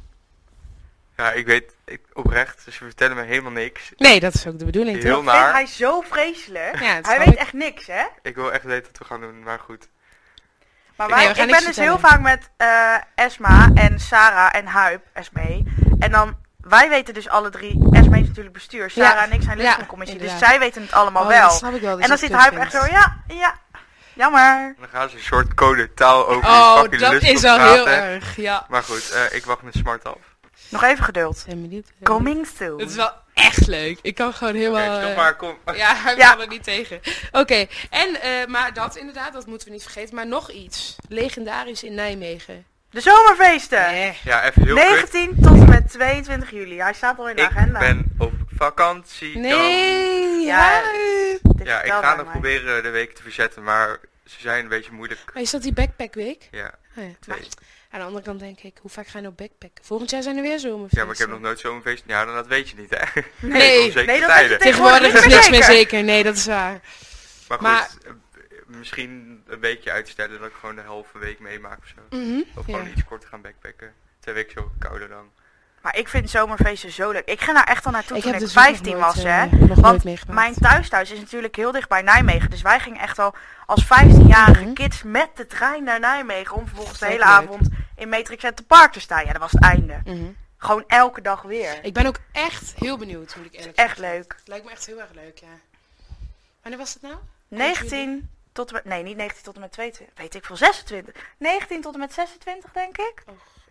Ja, 1.17 1.33
ik 1.33 1.47
weet 1.47 1.75
ik, 1.93 2.01
oprecht, 2.13 2.65
dus 2.65 2.75
ze 2.77 2.85
vertellen 2.85 3.17
me 3.17 3.23
helemaal 3.23 3.51
niks. 3.53 3.91
Nee, 3.97 4.21
dat 4.21 4.35
is 4.35 4.47
ook 4.47 4.59
de 4.59 4.65
bedoeling, 4.65 5.03
Heel 5.03 5.15
toch? 5.15 5.25
naar. 5.25 5.35
Vindt 5.37 5.53
hij 5.53 5.67
zo 5.67 6.01
vreselijk? 6.01 6.79
Ja, 6.81 6.99
hij 7.03 7.19
weet 7.19 7.27
ik. 7.27 7.35
echt 7.39 7.53
niks, 7.53 7.87
hè? 7.87 8.03
Ik 8.23 8.35
wil 8.35 8.53
echt 8.53 8.65
weten 8.65 8.87
wat 8.87 8.99
we 8.99 9.05
gaan 9.05 9.21
doen, 9.21 9.43
maar 9.43 9.59
goed. 9.59 9.89
Maar 10.97 11.09
wij, 11.09 11.27
ik 11.27 11.35
ben 11.37 11.47
dus 11.49 11.63
vertellen. 11.63 11.91
heel 11.91 11.99
vaak 11.99 12.21
met 12.21 12.51
eh, 12.57 12.95
Esma 13.15 13.71
en 13.75 13.99
Sarah 14.01 14.55
en 14.57 14.67
Huip, 14.67 15.05
Esme. 15.13 15.63
En 15.99 16.11
dan, 16.11 16.37
wij 16.61 16.89
weten 16.89 17.15
dus 17.15 17.29
alle 17.29 17.51
drie, 17.51 17.89
Esme 17.93 18.21
is 18.21 18.27
natuurlijk 18.27 18.55
bestuur, 18.55 18.91
Sarah 18.91 19.15
Ja. 19.15 19.25
en 19.25 19.33
ik 19.33 19.43
zijn 19.43 19.57
Ja, 19.57 19.63
luchtvaartcommissie. 19.63 20.19
dus 20.19 20.27
inderdaad. 20.27 20.51
zij 20.51 20.59
weten 20.59 20.83
het 20.83 20.93
allemaal 20.93 21.23
Oh, 21.23 21.29
wel. 21.29 21.49
dat 21.49 21.57
snap 21.59 21.75
ik 21.75 21.81
wel. 21.81 21.91
dat 21.91 22.01
En 22.01 22.09
dan 22.09 22.19
zit 22.19 22.33
Huip 22.33 22.55
echt 22.57 22.73
zo, 22.73 22.85
ja, 22.87 23.23
ja, 23.29 23.55
jammer. 24.15 24.41
En 24.67 24.77
dan 24.79 24.89
gaan 24.89 25.09
ze 25.09 25.17
een 25.17 25.23
soort 25.23 25.55
code 25.55 25.95
taal 25.95 26.29
over 26.29 26.49
Oh, 26.51 26.75
die 26.75 26.83
fucking 26.83 27.01
dat 27.13 27.23
is 27.23 27.41
wel 27.41 27.57
praten. 27.57 27.75
heel 27.75 27.87
erg, 27.89 28.37
ja. 28.37 28.67
Maar 28.69 28.83
goed, 28.83 29.11
eh, 29.11 29.37
ik 29.37 29.45
wacht 29.45 29.63
met 29.63 29.75
smart 29.75 30.05
af. 30.05 30.17
Nog 30.73 30.83
even 30.83 31.05
geduld. 31.05 31.39
Ik 31.39 31.47
ben 31.47 31.63
benieuwd. 31.63 31.87
Coming 32.03 32.47
soon. 32.59 32.81
Het 32.81 32.91
is 32.91 32.97
wel 32.97 33.13
echt 33.35 33.67
leuk. 33.67 33.99
Ik 34.03 34.15
kan 34.15 34.33
gewoon 34.33 34.55
helemaal... 34.55 35.01
eh, 35.01 35.17
maar, 35.17 35.37
kom. 35.37 35.59
Ja, 35.75 35.95
hij 35.97 36.17
Ja. 36.17 36.31
kan 36.31 36.41
er 36.41 36.49
niet 36.49 36.65
tegen. 36.65 37.01
Oké, 37.33 37.67
en, 37.91 38.21
eh, 38.21 38.47
maar 38.47 38.73
dat 38.75 38.97
inderdaad, 38.97 39.33
dat 39.33 39.47
moeten 39.47 39.67
we 39.69 39.73
niet 39.75 39.83
vergeten. 39.83 40.15
Maar 40.15 40.27
nog 40.27 40.51
iets. 40.51 40.97
Legendarisch 41.09 41.83
in 41.83 41.95
Nijmegen. 41.95 42.65
De 42.91 43.01
zomerfeesten. 43.01 43.87
Eh. 43.87 44.15
Ja, 44.25 44.45
even 44.45 44.63
heel 44.65 44.75
kut. 44.77 44.85
19 45.13 45.37
tot 45.43 45.59
en 45.61 45.69
met 45.69 45.91
22 45.91 46.51
juli. 46.51 46.81
Hij 46.81 46.93
staat 46.93 47.19
al 47.19 47.29
in 47.29 47.37
de 47.37 47.43
Ik 47.43 47.49
agenda. 47.49 47.79
ben 47.79 48.05
op 48.19 48.33
vakantie. 48.57 49.33
dan. 49.33 49.43
Nee, 49.43 50.41
Ja. 50.41 50.83
ja. 51.65 51.83
Ik 51.83 51.91
ga 51.93 52.17
nog 52.17 52.31
proberen 52.31 52.83
de 52.83 52.91
week 52.91 53.15
te 53.15 53.23
verzetten, 53.23 53.63
maar 53.63 53.99
ze 54.27 54.41
zijn 54.41 54.63
een 54.63 54.69
beetje 54.69 54.93
moeilijk. 54.93 55.21
Maar 55.35 55.43
is 55.43 55.51
dat 55.51 55.63
die 55.63 55.73
backpackweek? 55.73 56.49
Ja, 56.51 56.71
Oh, 56.97 57.05
ja. 57.27 57.35
Aan 57.93 58.01
de 58.01 58.07
andere 58.07 58.25
kant 58.25 58.41
denk 58.41 58.61
ik, 58.61 58.79
hoe 58.81 58.91
vaak 58.91 59.07
ga 59.07 59.19
je 59.19 59.23
nou 59.25 59.35
backpacken? 59.37 59.85
Volgend 59.85 60.11
jaar 60.11 60.23
zijn 60.23 60.37
er 60.37 60.43
weer 60.43 60.59
zomerfeesten. 60.59 60.99
Ja, 60.99 61.05
maar 61.05 61.15
ik 61.15 61.21
heb 61.21 61.29
nog 61.31 61.41
nooit 61.41 61.59
zomerfeest. 61.59 62.03
Ja, 62.07 62.25
dan 62.25 62.35
dat 62.35 62.47
weet 62.47 62.69
je 62.69 62.77
niet, 62.77 62.91
hè? 62.91 63.21
Nee. 63.41 63.93
Nee, 63.95 64.21
dat 64.21 64.29
tijden. 64.29 64.51
je 64.51 64.57
Tegenwoordig 64.57 65.01
is 65.07 65.13
Tegenwoordig 65.13 65.25
niks 65.27 65.51
meer 65.51 65.63
zeker. 65.65 66.03
Nee, 66.05 66.23
dat 66.23 66.37
is 66.37 66.47
waar. 66.47 66.81
Maar 67.49 67.59
goed, 67.59 67.61
Maar- 67.61 67.91
eh, 68.05 68.13
misschien 68.67 69.43
een 69.47 69.61
weekje 69.61 69.91
uitstellen 69.91 70.41
dat 70.41 70.49
ik 70.49 70.55
gewoon 70.61 70.75
de 70.75 70.81
halve 70.81 71.19
week 71.19 71.39
meemaak 71.39 71.79
of 71.79 71.87
zo. 71.89 72.17
Mhm, 72.17 72.41
Of 72.55 72.67
ja. 72.67 72.73
gewoon 72.77 72.89
iets 72.93 73.05
korter 73.05 73.29
gaan 73.29 73.41
backpacken. 73.43 73.95
Twee 74.21 74.35
weken 74.35 74.53
zo 74.53 74.73
kouder 74.79 75.09
dan. 75.09 75.31
Maar 75.83 75.97
ik 75.97 76.09
vind 76.09 76.31
zomerfeesten 76.31 76.91
zo 76.93 77.11
leuk. 77.11 77.29
Ik 77.29 77.41
ga 77.41 77.53
daar 77.53 77.65
echt 77.65 77.87
al 77.87 77.93
naartoe 77.93 78.17
Ik 78.17 78.23
toen 78.23 78.33
ik 78.33 78.39
dus 78.39 78.49
ook 78.51 78.55
nog 78.55 78.65
15 78.65 78.93
nooit, 78.93 79.05
was, 79.05 79.25
eh, 79.25 79.41
hè. 79.41 79.47
nooit 79.47 79.81
Want 79.81 80.29
mijn 80.29 80.55
thuisthuis 80.55 81.11
is 81.11 81.19
natuurlijk 81.19 81.57
heel 81.57 81.73
dicht 81.73 81.89
bij 81.89 82.03
Nijmegen. 82.03 82.51
Dus 82.51 82.63
wij 82.63 82.81
gingen 82.81 83.01
echt 83.01 83.19
al 83.19 83.35
als 83.67 83.85
15-jarige 83.85 84.63
Mhm. 84.65 84.73
kids 84.73 85.03
met 85.03 85.29
de 85.35 85.47
trein 85.47 85.85
naar 85.85 86.01
Nijmegen. 86.01 86.57
Om 86.57 86.67
vervolgens 86.67 86.99
de 86.99 87.07
hele 87.07 87.19
leuk. 87.19 87.27
avond 87.29 87.69
in 87.97 88.09
Matrix 88.09 88.43
Center 88.43 88.65
Park 88.65 88.93
te 88.93 89.01
staan. 89.01 89.25
Ja, 89.25 89.33
dat 89.33 89.41
was 89.41 89.51
het 89.51 89.63
einde. 89.63 90.01
Mhm. 90.05 90.25
Gewoon 90.57 90.85
elke 90.87 91.21
dag 91.21 91.43
weer. 91.43 91.79
Ik 91.85 91.93
ben 91.95 92.07
ook 92.07 92.17
echt 92.33 92.73
heel 92.77 92.99
benieuwd, 92.99 93.37
moet 93.37 93.47
ik 93.47 93.55
eerlijk 93.55 93.77
Echt 93.79 93.97
zeggen. 93.97 94.17
leuk. 94.17 94.35
Het 94.39 94.49
lijkt 94.49 94.65
me 94.65 94.71
echt 94.71 94.87
heel 94.87 95.01
erg 95.01 95.11
leuk, 95.15 95.39
ja. 95.39 95.47
Wanneer 96.63 96.81
was 96.81 96.93
het 96.95 97.03
nou? 97.03 97.15
19 97.49 98.31
tot 98.53 98.69
en 98.69 98.75
met... 98.75 98.85
Nee, 98.85 99.03
niet 99.03 99.17
19 99.17 99.45
tot 99.45 99.55
en 99.55 99.61
met 99.61 99.73
22. 99.73 100.17
Weet 100.19 100.35
ik 100.35 100.45
veel, 100.45 100.57
26. 100.57 101.15
19 101.39 101.81
tot 101.81 101.95
en 101.95 102.01
met 102.01 102.13
26, 102.13 102.71
denk 102.73 102.99
ik. 102.99 103.23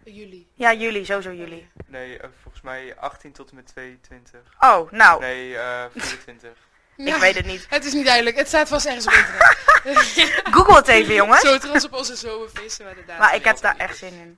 Juli. 0.03 0.47
Ja, 0.53 0.73
juli, 0.73 1.05
sowieso 1.05 1.31
juli. 1.33 1.69
Nee, 1.87 2.17
eh, 2.17 2.29
volgens 2.41 2.63
mij 2.63 2.95
18 2.97 3.31
tot 3.31 3.49
en 3.49 3.55
met 3.55 3.67
22. 3.67 4.41
Oh, 4.59 4.91
nou, 4.91 5.19
Nee, 5.21 5.57
eh 5.57 5.83
24. 5.95 6.51
ik 6.97 7.15
weet 7.15 7.35
het 7.35 7.45
niet. 7.45 7.65
Het 7.69 7.85
is 7.85 7.93
niet 7.93 8.05
duidelijk. 8.05 8.35
Het 8.35 8.47
staat 8.47 8.67
vast 8.67 8.85
ergens 8.85 9.07
op 9.07 9.13
internet. 9.13 10.41
Google 10.55 10.75
het 10.75 10.87
even, 10.87 11.13
jongens. 11.13 11.41
Zo 11.41 11.57
trots 11.57 11.85
op 11.85 11.93
onze 11.93 12.15
zomerfeesten. 12.15 12.85
Maar, 12.85 12.95
de 12.95 13.01
datum 13.05 13.19
Maar 13.21 13.35
ik 13.35 13.43
heb 13.43 13.57
daar 13.59 13.77
echt 13.77 13.97
zin 13.97 14.13
in. 14.13 14.37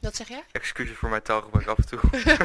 Wat 0.00 0.16
zeg 0.16 0.28
jij? 0.28 0.44
Excuses 0.52 0.96
voor 0.96 1.08
mijn 1.08 1.22
taalgebruik 1.22 1.66
af 1.66 1.76
en 1.76 1.86
toe. 1.86 2.00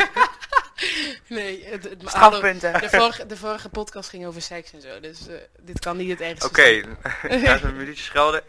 Nee, 1.28 1.66
het, 1.66 1.84
het, 1.84 2.02
Strafpunten. 2.06 2.82
de, 2.82 2.90
vorige, 2.90 3.26
de 3.26 3.38
vorige 3.38 3.70
podcast 3.70 4.10
ging 4.10 4.26
over 4.26 4.42
seks 4.42 4.74
en 4.74 4.82
zo. 4.82 5.00
Dus 5.00 5.28
eh, 5.28 5.36
dit 5.60 5.80
kan 5.80 5.98
niet 5.98 6.10
het 6.10 6.22
ergste 6.22 6.48
Oké, 6.48 6.62
zijn. 6.62 6.98
ga 7.22 7.56
even 7.56 7.70
een 7.70 7.78
minuutje 7.78 8.04
schelden. 8.04 8.44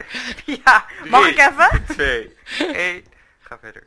Ja, 0.45 0.85
mag 1.05 1.21
Drie. 1.21 1.33
ik 1.33 1.39
even? 1.39 1.85
2, 1.87 2.35
1. 2.73 3.05
Ga 3.47 3.57
verder. 3.61 3.83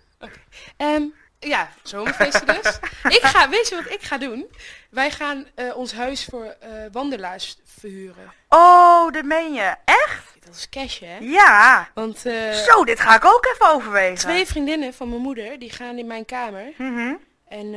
Ehm, 0.76 1.02
ja, 1.38 1.69
zomerfeesten 1.83 2.47
dus. 2.47 2.79
ik 3.19 3.23
ga, 3.23 3.49
weet 3.49 3.69
je 3.69 3.75
wat 3.75 3.93
ik 3.93 4.02
ga 4.02 4.19
doen? 4.19 4.50
Wij 4.90 5.11
gaan 5.11 5.47
eh, 5.55 5.76
ons 5.76 5.93
huis 5.93 6.25
voor 6.25 6.45
eh, 6.45 6.71
wandelaars 6.93 7.59
verhuren. 7.64 8.33
Oh, 8.49 9.12
dat 9.12 9.25
meen 9.25 9.52
je. 9.52 9.75
Echt? 9.85 10.25
Dat 10.40 10.55
is 10.55 10.69
cash, 10.69 11.00
hè? 11.00 11.17
Ja. 11.21 11.88
Want 11.95 12.26
eh, 12.26 12.52
Zo, 12.52 12.85
dit 12.85 13.00
ga 13.00 13.14
ik 13.14 13.25
ook 13.25 13.47
even 13.55 13.69
overwegen. 13.75 14.19
twee 14.19 14.47
vriendinnen 14.47 14.95
van 14.95 15.09
mijn 15.09 15.21
moeder, 15.23 15.59
die 15.59 15.71
gaan 15.71 15.99
in 15.99 16.07
mijn 16.07 16.25
kamer. 16.25 16.73
Mhm. 16.76 17.14
En 17.49 17.71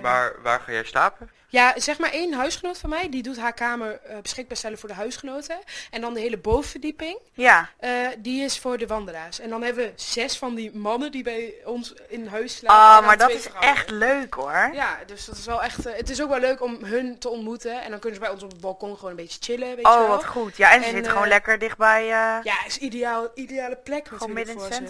Maar 0.00 0.42
waar 0.42 0.60
ga 0.60 0.72
jij 0.72 0.84
slapen? 0.84 1.30
Ja, 1.48 1.72
zeg 1.76 1.98
maar 1.98 2.10
één 2.10 2.32
huisgenoot 2.32 2.78
van 2.78 2.90
mij, 2.90 3.08
die 3.08 3.22
doet 3.22 3.38
haar 3.38 3.52
kamer 3.52 4.00
eh, 4.02 4.18
beschikbaar 4.22 4.56
stellen 4.56 4.78
voor 4.78 4.88
de 4.88 4.94
huisgenoten. 4.94 5.58
En 5.90 6.00
dan 6.00 6.14
de 6.14 6.20
hele 6.20 6.38
bovenverdieping, 6.38 7.18
Ja. 7.32 7.70
eh, 7.78 7.90
die 8.18 8.42
is 8.44 8.58
voor 8.58 8.78
de 8.78 8.86
wandelaars. 8.86 9.40
En 9.40 9.50
dan 9.50 9.62
hebben 9.62 9.84
we 9.84 9.92
zes 9.96 10.38
van 10.38 10.54
die 10.54 10.76
mannen 10.76 11.12
die 11.12 11.22
bij 11.22 11.54
ons 11.64 11.94
in 12.08 12.26
huis 12.26 12.56
slapen. 12.56 13.00
Oh, 13.00 13.06
maar 13.06 13.16
dat 13.18 13.30
is 13.30 13.42
vrouwen. 13.42 13.68
echt 13.68 13.90
leuk 13.90 14.34
hoor. 14.34 14.70
Ja, 14.72 14.98
dus 15.06 15.24
dat 15.24 15.36
is 15.36 15.46
wel 15.46 15.62
echt. 15.62 15.86
eh, 15.86 15.96
het 15.96 16.10
is 16.10 16.22
ook 16.22 16.28
wel 16.28 16.40
leuk 16.40 16.62
om 16.62 16.84
hun 16.84 17.18
te 17.18 17.28
ontmoeten. 17.28 17.82
En 17.82 17.90
dan 17.90 17.98
kunnen 17.98 18.18
ze 18.18 18.24
bij 18.24 18.34
ons 18.34 18.42
op 18.42 18.50
het 18.50 18.60
balkon 18.60 18.94
gewoon 18.94 19.10
een 19.10 19.16
beetje 19.16 19.38
chillen. 19.42 19.68
Weet 19.68 19.86
je 19.86 19.92
Oh, 19.92 19.98
wel. 19.98 20.08
wat 20.08 20.24
goed. 20.26 20.56
Ja, 20.56 20.72
en 20.72 20.80
ze 20.82 20.88
En, 20.88 20.94
zit 20.94 21.06
eh, 21.06 21.12
gewoon 21.12 21.28
lekker 21.28 21.58
dichtbij, 21.58 22.06
Ja, 22.06 22.42
is 22.66 22.78
ideaal, 22.78 23.28
ideale 23.34 23.76
plek 23.76 24.08
gewoon 24.08 24.32
midden 24.32 24.54
in 24.54 24.60
het 24.62 24.74
ze. 24.74 24.82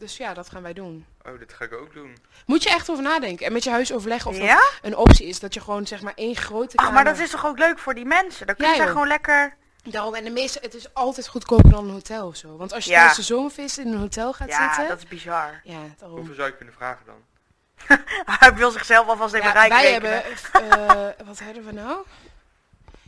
Dus 0.00 0.16
ja, 0.16 0.34
dat 0.34 0.50
gaan 0.50 0.62
wij 0.62 0.72
doen. 0.72 1.06
Oh, 1.26 1.38
dat 1.38 1.52
ga 1.52 1.64
ik 1.64 1.72
ook 1.72 1.94
doen. 1.94 2.16
Moet 2.46 2.62
je 2.62 2.70
echt 2.70 2.90
over 2.90 3.02
nadenken. 3.02 3.46
En 3.46 3.52
met 3.52 3.64
je 3.64 3.70
huis 3.70 3.92
overleggen 3.92 4.30
of 4.30 4.36
dat 4.36 4.46
Ja? 4.46 4.60
een 4.82 4.96
optie 4.96 5.26
is. 5.26 5.40
Dat 5.40 5.54
je 5.54 5.60
gewoon 5.60 5.86
zeg 5.86 6.00
maar 6.02 6.12
één 6.16 6.36
grote 6.36 6.76
Oh, 6.76 6.84
kamer... 6.84 6.92
maar 6.92 7.04
dat 7.04 7.18
is 7.18 7.30
toch 7.30 7.46
ook 7.46 7.58
leuk 7.58 7.78
voor 7.78 7.94
die 7.94 8.04
mensen? 8.04 8.46
Dan 8.46 8.56
kunnen 8.56 8.76
Ja, 8.76 8.82
ze 8.82 8.88
gewoon 8.88 9.08
lekker... 9.08 9.56
Daarom, 9.82 10.14
en 10.14 10.24
de 10.24 10.30
meeste, 10.30 10.58
het 10.62 10.74
is 10.74 10.94
altijd 10.94 11.28
goedkoper 11.28 11.70
dan 11.70 11.84
een 11.84 11.90
hotel 11.90 12.26
of 12.26 12.36
zo. 12.36 12.56
Want 12.56 12.72
als 12.72 12.84
je 12.84 12.90
Ja. 12.90 12.96
tijdens 12.96 13.16
de 13.18 13.34
zomerfeest 13.34 13.78
in 13.78 13.86
een 13.92 13.98
hotel 13.98 14.32
gaat 14.32 14.48
Ja, 14.48 14.66
zitten... 14.74 14.88
dat 14.88 14.98
is 14.98 15.08
bizar. 15.08 15.60
Ja, 15.64 15.78
daarom. 15.98 16.16
Hoeveel 16.18 16.34
zou 16.34 16.48
je 16.48 16.56
kunnen 16.56 16.74
vragen 16.74 17.06
dan? 17.06 17.18
Hij 18.38 18.54
wil 18.54 18.70
zichzelf 18.70 19.06
alvast 19.08 19.34
even 19.34 19.46
Ja, 19.46 19.52
rijk 19.52 19.72
wij 19.72 19.92
rekenen. 19.92 20.22
hebben... 20.52 21.18
eh, 21.18 21.26
wat 21.28 21.38
hebben 21.38 21.64
we 21.64 21.72
nou? 21.72 22.06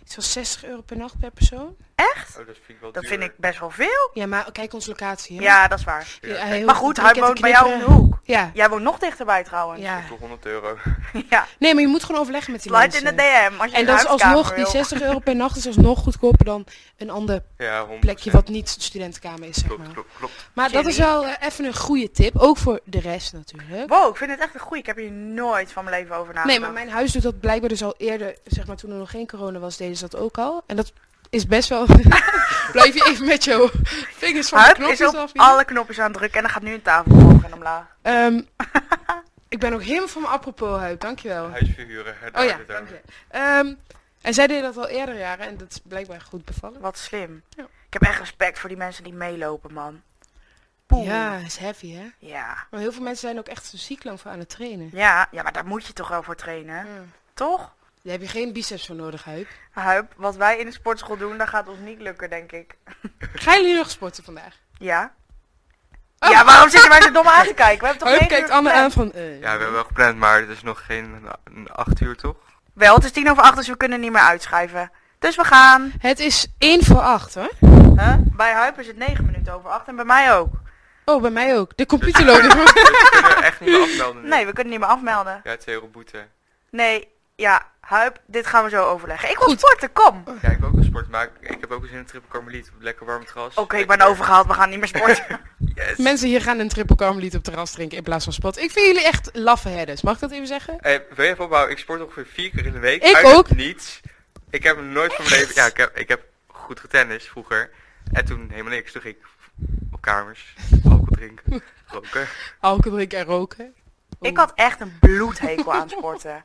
Iets 0.02 0.14
van 0.14 0.22
60 0.22 0.64
euro 0.64 0.80
per 0.80 0.96
nacht 0.96 1.18
per 1.18 1.30
persoon. 1.30 1.76
Echt? 1.94 2.30
Oh, 2.40 2.46
dat 2.46 2.56
vind 2.56 2.68
ik 2.68 2.76
wel 2.80 2.92
Dat 2.92 3.02
duur. 3.02 3.10
vind 3.10 3.22
ik 3.22 3.32
best 3.36 3.58
wel 3.60 3.70
veel. 3.70 4.10
Ja, 4.14 4.26
maar 4.26 4.52
kijk 4.52 4.72
onze 4.74 4.88
locatie. 4.88 5.36
Hè? 5.36 5.42
Ja, 5.42 5.68
dat 5.68 5.78
is 5.78 5.84
waar. 5.84 6.18
Ja, 6.20 6.46
hoeft 6.48 6.64
Maar 6.64 6.74
goed, 6.74 7.00
hij 7.00 7.14
woont 7.14 7.40
bij 7.40 7.50
jou 7.50 7.72
om 7.72 7.78
de 7.78 7.84
hoek. 7.84 8.20
Ja. 8.24 8.50
Jij 8.54 8.68
woont 8.68 8.82
nog 8.82 8.98
dichterbij 8.98 9.44
trouwens. 9.44 9.80
ja. 9.82 10.02
Voor 10.08 10.18
100 10.18 10.46
euro. 10.46 10.76
Ja. 11.30 11.46
Nee, 11.58 11.74
maar 11.74 11.82
je 11.82 11.88
moet 11.88 12.04
gewoon 12.04 12.20
overleggen 12.20 12.52
met 12.52 12.62
die 12.62 12.72
Slide 12.72 12.96
in 12.96 13.02
mensen. 13.04 13.16
de 13.16 13.48
DM 13.52 13.60
als 13.60 13.70
je 13.70 13.76
En 13.76 13.86
dat 13.86 13.98
is 13.98 14.06
alsnog, 14.06 14.48
die 14.48 14.62
wil. 14.62 14.70
60 14.72 15.02
euro 15.02 15.18
per 15.28 15.36
nacht 15.36 15.56
is 15.56 15.66
alsnog 15.66 15.98
goedkoper 15.98 16.44
dan 16.44 16.66
een 16.96 17.10
ander 17.10 17.42
Ja, 17.58 17.78
100 17.80 18.00
plekje 18.00 18.30
wat 18.30 18.48
niet 18.48 18.68
studentenkamer 18.68 19.48
is, 19.48 19.56
zeg 19.56 19.66
Klopt, 19.66 19.82
maar. 19.82 19.92
klopt, 19.92 20.08
klopt. 20.18 20.48
Maar 20.52 20.70
dat 20.70 20.86
is 20.86 20.96
wel 20.98 21.26
eh, 21.26 21.32
even 21.48 21.64
een 21.64 21.76
goede 21.76 22.10
tip, 22.10 22.38
ook 22.38 22.56
voor 22.58 22.80
de 22.84 23.00
rest 23.00 23.32
natuurlijk. 23.32 23.88
Wow, 23.88 24.10
ik 24.10 24.16
vind 24.16 24.30
het 24.30 24.40
echt 24.40 24.54
een 24.54 24.60
goeie. 24.60 24.80
Ik 24.80 24.86
heb 24.86 24.96
hier 24.96 25.10
nooit 25.12 25.72
van 25.72 25.84
mijn 25.84 25.96
leven 26.02 26.16
over 26.16 26.34
nagedacht. 26.34 26.46
Nee, 26.58 26.60
maar 26.60 26.72
mijn 26.84 26.90
huis 26.90 27.12
doet 27.12 27.22
dat 27.22 27.40
blijkbaar 27.40 27.68
dus 27.68 27.82
al 27.82 27.94
eerder, 27.98 28.36
zeg 28.44 28.66
maar 28.66 28.76
toen 28.76 28.90
er 28.90 28.96
nog 28.96 29.10
geen 29.10 29.26
corona 29.26 29.58
was, 29.58 29.76
deden 29.92 30.08
ze 30.10 30.16
dat 30.16 30.16
ook 30.24 30.38
al. 30.38 30.62
En 30.66 30.76
dat 30.76 30.92
is 31.30 31.46
best 31.46 31.68
wel... 31.68 31.86
Blijf 32.72 32.94
je 32.94 33.04
even 33.06 33.26
met 33.26 33.44
jouw 33.44 33.70
vingers 34.16 34.48
van 34.48 34.58
de 34.58 34.64
Huip 34.64 34.76
knopjes 34.76 35.00
is 35.00 35.06
op 35.06 35.14
af. 35.14 35.30
alle 35.34 35.64
knopjes 35.64 35.98
aan 35.98 36.04
het 36.10 36.14
drukken 36.14 36.36
en 36.38 36.44
dan 36.44 36.52
gaat 36.52 36.62
nu 36.62 36.72
een 36.72 36.82
tafel 36.82 37.12
omhoog 37.12 37.44
en 37.44 37.54
omlaag. 37.54 37.84
Ehm, 38.02 38.40
ik 39.48 39.58
ben 39.58 39.72
ook 39.72 39.82
helemaal 39.82 40.08
van 40.08 40.22
mijn 40.22 40.34
apropos 40.34 40.78
Huip, 40.78 41.00
dankjewel. 41.00 41.50
Huis 41.50 41.70
verhuren. 41.74 42.14
hè, 42.18 42.30
daar 42.30 42.42
Oh 42.42 42.48
ja, 42.48 42.58
dank 42.66 42.88
je. 42.88 43.00
Ehm, 43.28 43.74
en 44.20 44.34
zij 44.34 44.46
deden 44.46 44.62
dat 44.62 44.76
al 44.76 44.88
eerder 44.88 45.18
jaren 45.18 45.46
en 45.46 45.56
dat 45.56 45.70
is 45.70 45.78
blijkbaar 45.84 46.20
goed 46.20 46.44
bevallen. 46.44 46.80
Wat 46.80 46.98
slim. 46.98 47.42
Ja. 47.48 47.62
Ik 47.62 47.92
heb 47.92 48.02
echt 48.02 48.18
respect 48.18 48.58
voor 48.58 48.68
die 48.68 48.78
mensen 48.78 49.04
die 49.04 49.12
meelopen, 49.14 49.72
man. 49.72 50.02
Poeh. 50.86 51.06
Ja, 51.06 51.36
is 51.36 51.56
heavy 51.56 51.92
hè. 51.94 52.06
Ja. 52.18 52.66
Maar 52.70 52.80
heel 52.80 52.92
veel 52.92 53.02
mensen 53.02 53.28
zijn 53.28 53.38
ook 53.38 53.48
echt 53.48 53.72
ziek 53.74 54.04
lang 54.04 54.20
voor 54.20 54.30
aan 54.30 54.38
het 54.38 54.48
trainen. 54.48 54.90
Ja, 54.92 55.26
ja, 55.30 55.42
maar 55.42 55.52
daar 55.52 55.66
moet 55.66 55.86
je 55.86 55.92
toch 55.92 56.08
wel 56.08 56.22
voor 56.22 56.36
trainen, 56.36 56.74
Ja. 56.76 57.02
toch? 57.34 57.74
Daar 58.02 58.12
heb 58.12 58.20
je 58.22 58.28
geen 58.28 58.52
biceps 58.52 58.86
voor 58.86 58.96
nodig, 58.96 59.24
Huip. 59.24 59.48
Huip, 59.70 60.12
wat 60.16 60.36
wij 60.36 60.58
in 60.58 60.66
de 60.66 60.72
sportschool 60.72 61.16
doen, 61.16 61.38
dat 61.38 61.48
gaat 61.48 61.68
ons 61.68 61.78
niet 61.78 62.00
lukken, 62.00 62.30
denk 62.30 62.52
ik. 62.52 62.74
Gaan 63.18 63.60
jullie 63.60 63.76
nog 63.76 63.90
sporten 63.90 64.24
vandaag? 64.24 64.54
Ja? 64.78 65.12
Oh. 66.18 66.30
Ja, 66.30 66.44
waarom 66.44 66.68
zit 66.70 66.82
je 66.82 66.88
mij 66.88 67.02
zo 67.02 67.10
dom 67.12 67.26
aan 67.26 67.46
te 67.46 67.54
kijken? 67.54 67.78
We 67.80 67.86
hebben 67.86 67.98
toch 67.98 68.08
Huip 68.08 68.20
negen 68.20 68.36
kijkt 68.36 68.48
uur 68.48 68.54
Anne 68.54 68.72
aan 68.72 68.90
van... 68.90 69.12
eh, 69.12 69.34
Ja, 69.34 69.40
we 69.40 69.48
hebben 69.48 69.72
wel 69.72 69.84
gepland, 69.84 70.16
maar 70.16 70.40
het 70.40 70.48
is 70.48 70.62
nog 70.62 70.84
geen 70.86 71.22
een 71.44 71.68
8 71.70 72.00
uur 72.00 72.16
toch? 72.16 72.36
Wel, 72.74 72.94
het 72.94 73.04
is 73.04 73.10
tien 73.10 73.30
over 73.30 73.42
acht, 73.42 73.56
dus 73.56 73.68
we 73.68 73.76
kunnen 73.76 74.00
niet 74.00 74.12
meer 74.12 74.20
uitschuiven. 74.20 74.90
Dus 75.18 75.36
we 75.36 75.44
gaan. 75.44 75.92
Het 75.98 76.18
is 76.18 76.46
1 76.58 76.84
voor 76.84 77.00
8 77.00 77.34
hoor. 77.34 77.50
Huh? 77.96 78.14
Bij 78.20 78.52
Huip 78.52 78.78
is 78.78 78.86
het 78.86 78.96
negen 78.96 79.24
minuten 79.24 79.52
over 79.54 79.70
acht 79.70 79.88
en 79.88 79.96
bij 79.96 80.04
mij 80.04 80.34
ook. 80.34 80.48
Oh, 81.04 81.20
bij 81.22 81.30
mij 81.30 81.58
ook. 81.58 81.76
De 81.76 81.86
computer 81.86 82.24
loopt. 82.24 82.42
Dus 82.42 82.54
we 82.62 83.20
kunnen 83.22 83.42
echt 83.44 83.60
niet 83.60 83.68
meer 83.70 83.80
afmelden. 83.82 84.22
nu. 84.22 84.28
Nee, 84.28 84.46
we 84.46 84.52
kunnen 84.52 84.72
niet 84.72 84.80
meer 84.80 84.88
afmelden. 84.90 85.40
Ja, 85.44 85.56
2 85.56 85.74
euro 85.74 85.86
boete. 85.88 86.26
Nee, 86.70 87.08
ja, 87.36 87.66
Huip, 87.82 88.20
dit 88.26 88.46
gaan 88.46 88.64
we 88.64 88.70
zo 88.70 88.84
overleggen. 88.84 89.30
Ik 89.30 89.38
wil 89.38 89.46
Goed. 89.46 89.58
sporten, 89.58 89.92
kom. 89.92 90.22
Ja, 90.26 90.48
ik 90.48 90.56
heb 90.60 90.64
ook 90.64 90.74
een 90.74 90.84
sport, 90.84 91.08
maar 91.08 91.30
ik, 91.40 91.56
heb 91.60 91.70
ook 91.70 91.82
eens 91.82 91.90
in 91.90 91.98
een 91.98 92.04
triple 92.04 92.28
karmeliet 92.28 92.70
op 92.74 92.82
lekker 92.82 93.06
warm 93.06 93.26
gras. 93.26 93.54
Oké, 93.54 93.76
ik 93.76 93.86
ben 93.86 94.00
overgehaald, 94.00 94.46
we 94.46 94.52
gaan 94.52 94.70
niet 94.70 94.78
meer 94.78 94.88
sporten. 94.88 95.24
Yes. 95.74 95.96
Mensen 95.96 96.28
hier 96.28 96.42
gaan 96.42 96.58
een 96.58 96.68
triple 96.68 96.96
carmeliet 96.96 97.34
op 97.34 97.42
terras 97.42 97.70
drinken 97.70 97.96
in 97.96 98.02
plaats 98.02 98.24
van 98.24 98.32
spot. 98.32 98.58
Ik 98.58 98.70
vind 98.70 98.86
jullie 98.86 99.04
echt 99.04 99.30
laffe 99.32 99.68
herders. 99.68 100.02
Mag 100.02 100.14
ik 100.14 100.20
dat 100.20 100.30
even 100.30 100.46
zeggen? 100.46 100.76
Hey, 100.80 101.04
wil 101.14 101.24
je 101.24 101.30
even 101.30 101.44
opbouwen? 101.44 101.70
Ik 101.70 101.78
sport 101.78 102.02
ongeveer 102.02 102.26
vier 102.26 102.50
keer 102.50 102.66
in 102.66 102.72
de 102.72 102.78
week. 102.78 103.02
Ik 103.02 103.14
uit 103.14 103.26
ook. 103.26 103.50
niets. 103.50 104.00
Ik 104.50 104.62
heb 104.62 104.80
nooit 104.80 105.14
van 105.14 105.24
mijn 105.24 105.36
leven... 105.40 105.54
Ja, 105.54 105.66
ik 105.66 105.76
heb, 105.76 105.96
ik 105.96 106.08
heb 106.08 106.22
goed 106.46 106.80
getennis 106.80 107.24
vroeger. 107.28 107.70
En 108.12 108.24
toen 108.24 108.48
helemaal 108.50 108.72
niks. 108.72 108.92
Toen 108.92 109.02
ging 109.02 109.14
ik 109.14 109.22
op 109.92 110.00
kamers 110.00 110.54
alcohol 110.84 111.06
drinken, 111.10 111.62
roken. 111.86 112.26
Alcohol 112.60 112.96
drinken 112.96 113.18
en 113.18 113.24
roken. 113.24 113.74
Ik 114.20 114.36
had 114.36 114.52
echt 114.54 114.80
een 114.80 114.98
bloedhekel 115.00 115.72
aan 115.72 115.88
sporten. 115.88 116.44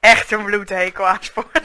Echt 0.00 0.30
een 0.30 0.44
bloedhekel 0.44 1.06
aan 1.08 1.18
sporten. 1.22 1.62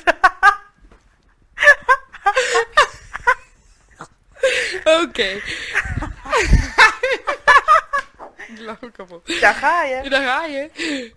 Oké. 4.84 5.42
Daar 9.42 9.54
ga 9.54 9.84
je. 9.84 10.10
Daar 10.10 10.24
ga 10.24 10.46
je. 10.46 10.70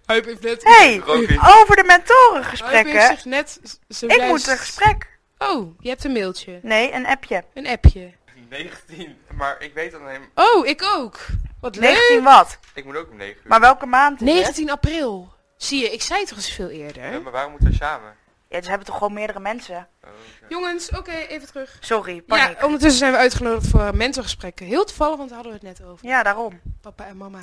Huip 0.07 0.25
heeft 0.25 0.41
net... 0.43 0.65
hey, 0.65 1.03
over 1.07 1.27
de 1.27 1.39
Huip 1.39 1.69
heeft 1.69 1.87
mentorengesprekken. 1.87 3.03
zich 3.07 3.25
net... 3.25 3.61
z- 3.89 4.03
Ik 4.03 4.23
moet 4.23 4.47
een 4.47 4.59
gesprek. 4.59 5.19
Oh, 5.39 5.79
je 5.81 5.89
hebt 5.89 6.05
een 6.05 6.13
mailtje. 6.13 6.59
Nee, 6.63 6.93
een 6.93 7.07
appje. 7.07 7.45
Een 7.55 7.67
appje. 7.67 8.13
19, 8.49 9.19
maar 9.35 9.57
ik 9.63 9.75
weet 9.75 9.93
helemaal... 9.93 10.17
Oh, 10.35 10.67
ik 10.67 10.83
ook. 10.83 11.19
Wat 11.61 11.77
leuk. 11.77 11.91
19 11.91 12.23
wat? 12.23 12.59
Ik 12.75 12.85
moet 12.85 12.97
ook 12.97 13.11
om 13.11 13.17
9 13.17 13.37
uur. 13.43 13.49
Maar 13.49 13.61
welke 13.61 13.87
maand 13.87 14.21
is 14.23 14.27
het? 14.29 14.37
19 14.37 14.71
april. 14.71 15.35
Zie 15.57 15.81
je, 15.83 15.91
ik 15.93 16.03
zei 16.03 16.19
het 16.21 16.29
toch 16.29 16.37
eens 16.39 16.51
veel 16.53 16.69
eerder. 16.69 17.13
Ja, 17.13 17.19
maar 17.19 17.33
waarom 17.33 17.51
moeten 17.51 17.69
we 17.71 17.75
samen? 17.77 18.15
Ja, 18.49 18.63
ze 18.63 18.69
hebben 18.69 18.87
toch 18.87 18.97
gewoon 18.99 19.13
meerdere 19.13 19.41
mensen? 19.41 19.89
Oh. 20.05 20.11
Jongens, 20.49 20.91
oké, 20.91 21.11
even 21.13 21.47
terug. 21.49 21.77
Sorry, 21.81 22.23
paniek. 22.23 22.59
Ja, 22.59 22.65
ondertussen 22.65 22.99
zijn 22.99 23.13
we 23.13 23.19
uitgenodigd 23.19 23.69
voor 23.69 23.97
mentorgesprekken. 23.97 24.67
Heel 24.67 24.85
toevallig, 24.85 25.17
want 25.17 25.29
daar 25.29 25.39
hadden 25.43 25.61
we 25.61 25.67
het 25.67 25.79
net 25.79 25.89
over. 25.89 26.07
Ja, 26.07 26.23
daarom. 26.23 26.61
Papa 26.81 27.07
en 27.07 27.17
mama. 27.17 27.41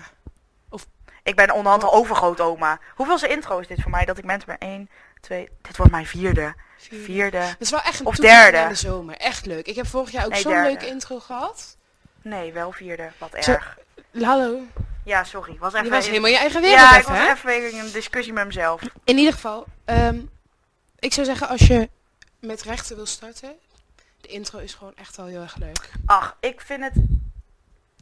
Ik 1.23 1.36
ben 1.36 1.52
onderhand 1.52 1.84
al 1.84 1.93
overgrootoma. 1.93 2.80
Hoeveelste 2.95 3.28
intro 3.28 3.60
is 3.60 3.67
dit 3.67 3.82
voor 3.82 3.91
mij? 3.91 4.06
Dat 4.06 4.17
ik 4.17 4.23
mensen 4.23 4.47
ben 4.47 4.69
1, 4.69 4.89
2... 5.21 5.49
Dit 5.62 5.78
wordt 5.78 5.91
mijn 5.91 6.06
vierde. 6.06 6.54
Vier. 6.78 6.99
Vierde. 7.04 7.39
Dat 7.39 7.56
is 7.60 7.69
wel 7.69 7.82
echt 7.82 7.99
een 7.99 8.06
Of 8.06 8.15
derde. 8.15 8.67
de 8.67 8.76
zomer. 8.76 9.17
Echt 9.17 9.45
leuk. 9.45 9.67
Ik 9.67 9.76
heb 9.76 9.88
vorig 9.88 10.12
jaar 10.12 10.26
ook 10.26 10.32
Nee, 10.32 10.41
zo'n 10.41 10.62
leuke 10.62 10.88
intro 10.88 11.19
gehad. 11.19 11.78
Nee, 12.21 12.54
wel 12.54 12.71
vierde. 12.71 13.12
Wat 13.17 13.30
Zo- 13.39 13.52
erg. 13.52 13.78
Hallo. 14.21 14.60
Ja, 15.06 15.24
sorry. 15.24 15.58
Was 15.60 15.74
even... 15.74 15.86
Je 15.86 15.92
was 15.92 16.08
helemaal 16.08 16.30
je 16.30 16.38
eigen 16.38 16.62
wereld 16.62 16.80
ja, 16.80 16.98
ik 16.98 17.06
was 17.06 17.18
hè? 17.18 17.32
even 17.32 17.72
in 17.72 17.80
een 17.80 17.92
discussie 17.92 18.34
met 18.34 18.46
mezelf. 18.46 18.82
In 19.04 19.18
ieder 19.18 19.34
geval, 19.34 19.66
ehm, 19.86 20.20
ik 21.00 21.13
zou 21.13 21.26
zeggen 21.26 21.48
als 21.48 21.62
je 21.68 21.89
met 22.39 22.62
rechten 22.63 22.96
wil 22.96 23.06
starten, 23.06 23.56
de 24.22 24.28
intro 24.28 24.60
is 24.60 24.74
gewoon 24.74 24.94
echt 24.96 25.16
wel 25.16 25.26
heel 25.26 25.42
erg 25.42 25.56
leuk. 25.56 25.89
Ach, 26.06 26.38
ik 26.39 26.62
vind 26.62 26.84
het... 26.84 26.94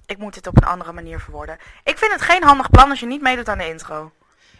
Ik 0.05 0.17
moet 0.17 0.33
dit 0.33 0.47
op 0.47 0.57
een 0.57 0.67
andere 0.67 0.91
manier 0.91 1.19
verwoorden. 1.19 1.57
Ik 1.83 1.97
vind 1.97 2.11
het 2.11 2.21
geen 2.21 2.43
handig 2.43 2.69
plan 2.69 2.89
als 2.89 2.99
je 2.99 3.05
niet 3.05 3.21
meedoet 3.21 3.49
aan 3.49 3.57
de 3.57 3.67
intro. 3.67 4.11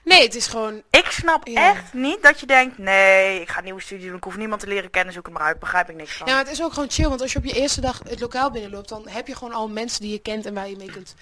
Nee, 0.04 0.24
het 0.24 0.36
is 0.36 0.48
gewoon, 0.48 0.84
Ik 0.90 1.06
snap 1.12 1.48
Ja. 1.48 1.70
echt 1.70 1.94
niet 1.94 2.24
dat 2.24 2.40
je 2.40 2.46
denkt... 2.46 2.78
Nee, 2.78 3.42
ik 3.42 3.50
ga 3.50 3.58
een 3.58 3.64
nieuwe 3.64 3.82
studie 3.82 4.08
doen. 4.08 4.18
Ik 4.18 4.24
hoef 4.24 4.38
niemand 4.38 4.62
te 4.62 4.68
leren 4.68 4.90
kennen. 4.90 5.14
Zoek 5.14 5.26
het 5.26 5.34
maar 5.34 5.44
uit. 5.44 5.60
Begrijp 5.60 5.90
ik 5.90 5.96
niks 5.96 6.14
van. 6.14 6.28
ja, 6.28 6.34
maar 6.34 6.44
het 6.44 6.54
is 6.54 6.64
ook 6.64 6.74
gewoon 6.74 6.90
chill, 6.92 7.08
want 7.08 7.22
als 7.22 7.32
je 7.32 7.38
op 7.38 7.46
je 7.46 7.54
eerste 7.54 7.82
dag 7.82 8.02
het 8.10 8.20
lokaal 8.20 8.52
binnenloopt, 8.52 8.90
dan 8.90 9.08
heb 9.08 9.28
je 9.28 9.36
gewoon 9.36 9.54
al 9.54 9.70
mensen 9.70 10.02
die 10.02 10.12
je 10.12 10.20
kent 10.20 10.46
en 10.46 10.54
waar 10.54 10.70
je 10.70 10.76
mee 10.78 10.92
kunt 10.92 11.16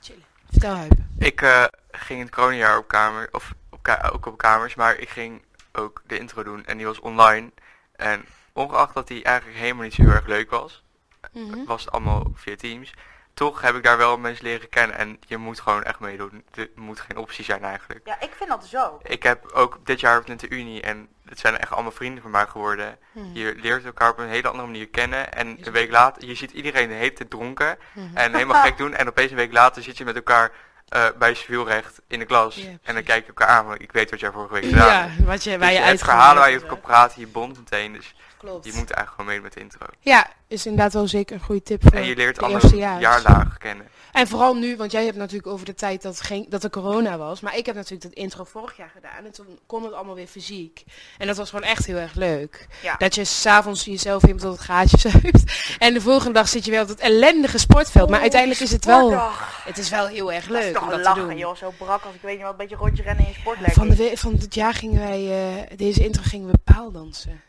chillen. 0.00 0.24
Vertel 0.56 0.74
Huip. 0.76 0.92
Ik 1.18 1.42
eh, 1.42 1.64
ging 1.90 2.18
in 2.18 2.24
het 2.26 2.34
coronajaar 2.34 2.78
op 2.78 2.88
kamer, 2.88 3.28
of 3.32 3.54
op 3.70 3.82
ka- 3.82 4.10
ook 4.12 4.26
op 4.26 4.38
kamers, 4.38 4.74
maar 4.74 4.96
ik 4.98 5.08
ging 5.08 5.42
ook 5.72 6.02
de 6.06 6.18
intro 6.18 6.42
doen 6.42 6.64
en 6.64 6.76
die 6.76 6.86
was 6.86 7.00
online. 7.00 7.50
En 7.96 8.24
ongeacht 8.52 8.94
dat 8.94 9.08
die 9.08 9.24
eigenlijk 9.24 9.58
helemaal 9.58 9.82
niet 9.82 9.94
zo 9.94 10.02
heel 10.02 10.10
erg 10.12 10.26
leuk 10.26 10.50
was, 10.50 10.84
Mhm. 11.32 11.64
was 11.64 11.84
het 11.84 11.92
allemaal 11.92 12.32
via 12.34 12.56
Teams. 12.56 12.94
Toch 13.34 13.60
heb 13.60 13.74
ik 13.74 13.82
daar 13.82 13.96
wel 13.96 14.18
mensen 14.18 14.44
leren 14.44 14.68
kennen 14.68 14.96
en 14.96 15.18
je 15.26 15.36
moet 15.36 15.60
gewoon 15.60 15.82
echt 15.82 15.98
meedoen. 16.00 16.44
Er 16.54 16.70
moet 16.74 17.00
geen 17.00 17.16
optie 17.16 17.44
zijn 17.44 17.64
eigenlijk. 17.64 18.06
Ja, 18.06 18.20
ik 18.20 18.32
vind 18.36 18.48
dat 18.50 18.66
zo. 18.66 19.00
Ik 19.02 19.22
heb 19.22 19.50
ook 19.52 19.78
dit 19.84 20.00
jaar 20.00 20.18
op 20.18 20.38
de 20.38 20.48
Unie 20.48 20.82
en 20.82 21.08
het 21.28 21.38
zijn 21.38 21.58
echt 21.58 21.70
allemaal 21.72 21.92
vrienden 21.92 22.22
van 22.22 22.30
mij 22.30 22.46
geworden. 22.46 22.98
Mhm. 23.12 23.26
Je 23.32 23.54
leert 23.56 23.84
elkaar 23.84 24.10
op 24.10 24.18
een 24.18 24.28
hele 24.28 24.48
andere 24.48 24.66
manier 24.68 24.88
kennen 24.88 25.32
en 25.32 25.58
een 25.60 25.72
week 25.72 25.90
later, 25.90 26.24
je 26.28 26.34
ziet 26.34 26.50
iedereen 26.50 26.88
de 26.88 26.94
hele 26.94 27.12
tijd 27.12 27.30
dronken 27.30 27.78
Mhm. 27.92 28.16
en 28.16 28.32
helemaal 28.34 28.62
gek 28.62 28.76
doen. 28.78 28.94
En 28.94 29.08
opeens 29.08 29.30
een 29.30 29.36
week 29.36 29.52
later 29.52 29.82
zit 29.82 29.98
je 29.98 30.04
met 30.04 30.16
elkaar 30.16 30.50
eh, 30.86 31.04
bij 31.18 31.34
civielrecht 31.34 32.00
in 32.08 32.18
de 32.18 32.24
klas. 32.24 32.54
Ja, 32.54 32.68
en 32.82 32.94
dan 32.94 33.02
kijk 33.02 33.20
je 33.22 33.28
elkaar 33.28 33.48
aan, 33.48 33.66
want 33.66 33.82
ik 33.82 33.92
weet 33.92 34.10
wat 34.10 34.20
jij 34.20 34.30
vorige 34.30 34.52
week 34.52 34.64
gedaan 34.64 34.86
Ja, 34.86 35.08
hebt. 35.08 35.24
wat 35.26 35.44
je, 35.44 35.50
Dus 35.50 35.58
waar 35.58 35.72
je 35.72 35.78
je 35.78 35.84
hebt 35.84 36.04
verhalen 36.04 36.40
waar 36.40 36.50
je 36.50 36.56
over 36.56 36.68
kan 36.68 36.80
praten, 36.80 37.20
je 37.20 37.26
bond 37.26 37.56
meteen. 37.58 37.92
Dus 37.92 38.14
Klopt. 38.38 38.64
je 38.64 38.72
moet 38.72 38.90
eigenlijk 38.90 39.10
gewoon 39.10 39.26
mee 39.26 39.40
met 39.40 39.52
de 39.52 39.60
intro. 39.60 39.86
Ja, 40.00 40.26
is 40.48 40.66
inderdaad 40.66 40.92
wel 40.92 41.08
zeker 41.08 41.34
een 41.34 41.42
goede 41.42 41.62
tip 41.62 41.82
voor 41.82 41.92
En 41.92 42.06
je 42.06 42.16
leert 42.16 42.36
de 42.36 42.42
andere 42.42 42.76
jaarlagen 42.76 43.58
kennen. 43.58 43.86
En 44.12 44.28
vooral 44.28 44.54
nu, 44.54 44.76
want 44.76 44.92
jij 44.92 45.04
hebt 45.04 45.16
natuurlijk 45.16 45.46
over 45.46 45.66
de 45.66 45.74
tijd 45.74 46.02
dat, 46.02 46.20
geen, 46.20 46.46
dat 46.48 46.64
er 46.64 46.70
corona 46.70 47.18
was. 47.18 47.40
Maar 47.40 47.56
ik 47.56 47.66
heb 47.66 47.74
natuurlijk 47.74 48.02
dat 48.02 48.12
intro 48.12 48.44
vorig 48.44 48.76
jaar 48.76 48.90
gedaan. 48.94 49.24
En 49.24 49.32
toen 49.32 49.58
kon 49.66 49.84
het 49.84 49.92
allemaal 49.92 50.14
weer 50.14 50.26
fysiek. 50.26 50.84
En 51.18 51.26
dat 51.26 51.36
was 51.36 51.50
gewoon 51.50 51.68
echt 51.68 51.86
heel 51.86 51.96
erg 51.96 52.14
leuk. 52.14 52.66
Ja. 52.82 52.96
Dat 52.96 53.14
je 53.14 53.24
s'avonds 53.24 53.84
jezelf 53.84 54.22
helemaal 54.22 54.42
tot 54.42 54.52
het 54.52 54.66
gaatje 54.66 54.98
zuipt. 54.98 55.44
En 55.78 55.94
de 55.94 56.00
volgende 56.00 56.32
dag 56.32 56.48
zit 56.48 56.64
je 56.64 56.70
weer 56.70 56.80
op 56.80 56.88
dat 56.88 56.98
ellendige 56.98 57.58
sportveld. 57.58 58.10
Maar 58.10 58.20
uiteindelijk 58.20 58.60
is 58.60 58.72
het 58.72 58.84
wel, 58.84 59.30
het 59.64 59.78
is 59.78 59.90
wel 59.90 60.06
heel 60.06 60.32
erg 60.32 60.46
Dat 60.46 60.56
is 60.56 60.64
leuk 60.64 60.74
toch 60.74 60.82
om 60.82 60.88
dat 60.88 60.98
te 60.98 61.04
lachen, 61.04 61.28
doen. 61.28 61.38
joh. 61.38 61.56
Zo 61.56 61.72
brak 61.78 62.04
als 62.04 62.14
ik 62.14 62.20
weet 62.22 62.34
niet 62.34 62.42
wat. 62.42 62.50
Een 62.50 62.56
beetje 62.56 62.76
rondje 62.76 63.02
rennen 63.02 63.26
in 63.26 63.32
je. 63.32 63.72
Van, 63.72 63.88
de, 63.88 64.12
van 64.14 64.32
het 64.32 64.54
jaar 64.54 64.74
gingen 64.74 65.00
wij, 65.00 65.48
eh, 65.68 65.76
deze 65.76 66.04
intro 66.04 66.22
gingen 66.24 66.50
we 66.50 66.58
paaldansen. 66.64 67.42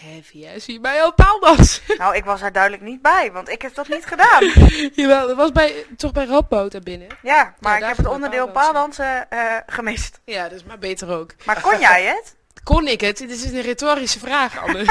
Heavy, 0.00 0.44
hè? 0.44 0.58
Zie 0.58 0.74
je 0.74 0.80
mij 0.80 1.02
al 1.02 1.12
paaldansen? 1.14 1.82
Nou, 1.98 2.16
ik 2.16 2.24
was 2.24 2.40
daar 2.40 2.52
duidelijk 2.52 2.82
niet 2.82 3.02
bij, 3.02 3.32
want 3.32 3.48
ik 3.48 3.62
heb 3.62 3.74
dat 3.74 3.88
niet 3.88 4.06
gedaan. 4.06 4.44
Jawel, 4.94 5.26
dat 5.26 5.36
was 5.36 5.52
bij, 5.52 5.84
toch 5.96 6.12
bij 6.12 6.24
Radboud 6.26 6.72
daar 6.72 6.80
binnen. 6.80 7.08
Ja, 7.22 7.54
maar 7.60 7.72
Ja, 7.72 7.78
ik 7.78 7.96
heb 7.96 7.96
het 7.96 8.14
onderdeel 8.14 8.48
paaldansen. 8.48 9.04
paaldansen 9.04 9.66
eh 9.66 9.74
gemist. 9.74 10.20
Ja, 10.24 10.42
dat 10.42 10.52
is 10.52 10.64
maar 10.64 10.78
beter 10.78 11.08
ook. 11.08 11.34
Maar 11.44 11.60
kon 11.60 11.78
jij 11.78 12.04
het? 12.04 12.36
Kon 12.64 12.86
ik 12.86 13.00
het? 13.00 13.16
Dit 13.18 13.30
is 13.30 13.44
een 13.44 13.60
retorische 13.60 14.18
vraag, 14.18 14.58
Anne. 14.62 14.84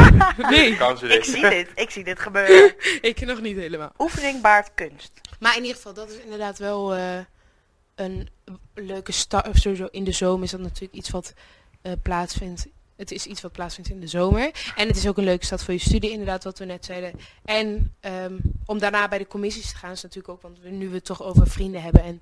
nee, 0.49 0.77
Ik 1.17 1.23
zie 1.23 1.49
dit. 1.49 1.69
Ik 1.75 1.89
zie 1.89 2.03
dit 2.03 2.19
gebeuren. 2.19 2.75
ik 3.01 3.25
nog 3.25 3.41
niet 3.41 3.57
helemaal. 3.57 3.91
Oefening 3.97 4.41
baart 4.41 4.69
kunst. 4.75 5.11
Maar 5.39 5.55
in 5.55 5.61
ieder 5.61 5.75
geval, 5.75 5.93
dat 5.93 6.09
is 6.09 6.17
inderdaad 6.17 6.57
wel 6.57 6.95
eh, 6.95 7.17
een 7.95 8.29
leuke 8.73 9.11
start. 9.11 9.47
Of 9.47 9.55
sowieso 9.57 9.87
in 9.91 10.03
de 10.03 10.11
zomer 10.11 10.43
is 10.43 10.51
dat 10.51 10.59
natuurlijk 10.59 10.93
iets 10.93 11.09
wat 11.09 11.33
eh, 11.81 11.91
plaatsvindt. 12.03 12.67
Het 12.97 13.11
is 13.11 13.25
iets 13.25 13.41
wat 13.41 13.51
plaatsvindt 13.51 13.89
in 13.89 13.99
de 13.99 14.07
zomer. 14.07 14.51
En 14.75 14.87
het 14.87 14.97
is 14.97 15.07
ook 15.07 15.17
een 15.17 15.23
leuke 15.23 15.45
stad 15.45 15.63
voor 15.63 15.73
je 15.73 15.79
studie, 15.79 16.11
inderdaad, 16.11 16.43
wat 16.43 16.59
we 16.59 16.65
net 16.65 16.85
zeiden. 16.85 17.19
En 17.45 17.95
ehm, 17.99 18.37
om 18.65 18.79
daarna 18.79 19.07
bij 19.07 19.17
de 19.17 19.27
commissies 19.27 19.69
te 19.71 19.77
gaan 19.77 19.91
is 19.91 20.01
natuurlijk 20.01 20.33
ook, 20.33 20.41
want 20.41 20.59
we, 20.59 20.69
nu 20.69 20.89
we 20.89 20.95
het 20.95 21.05
toch 21.05 21.23
over 21.23 21.47
vrienden 21.47 21.81
hebben 21.81 22.03
en 22.03 22.21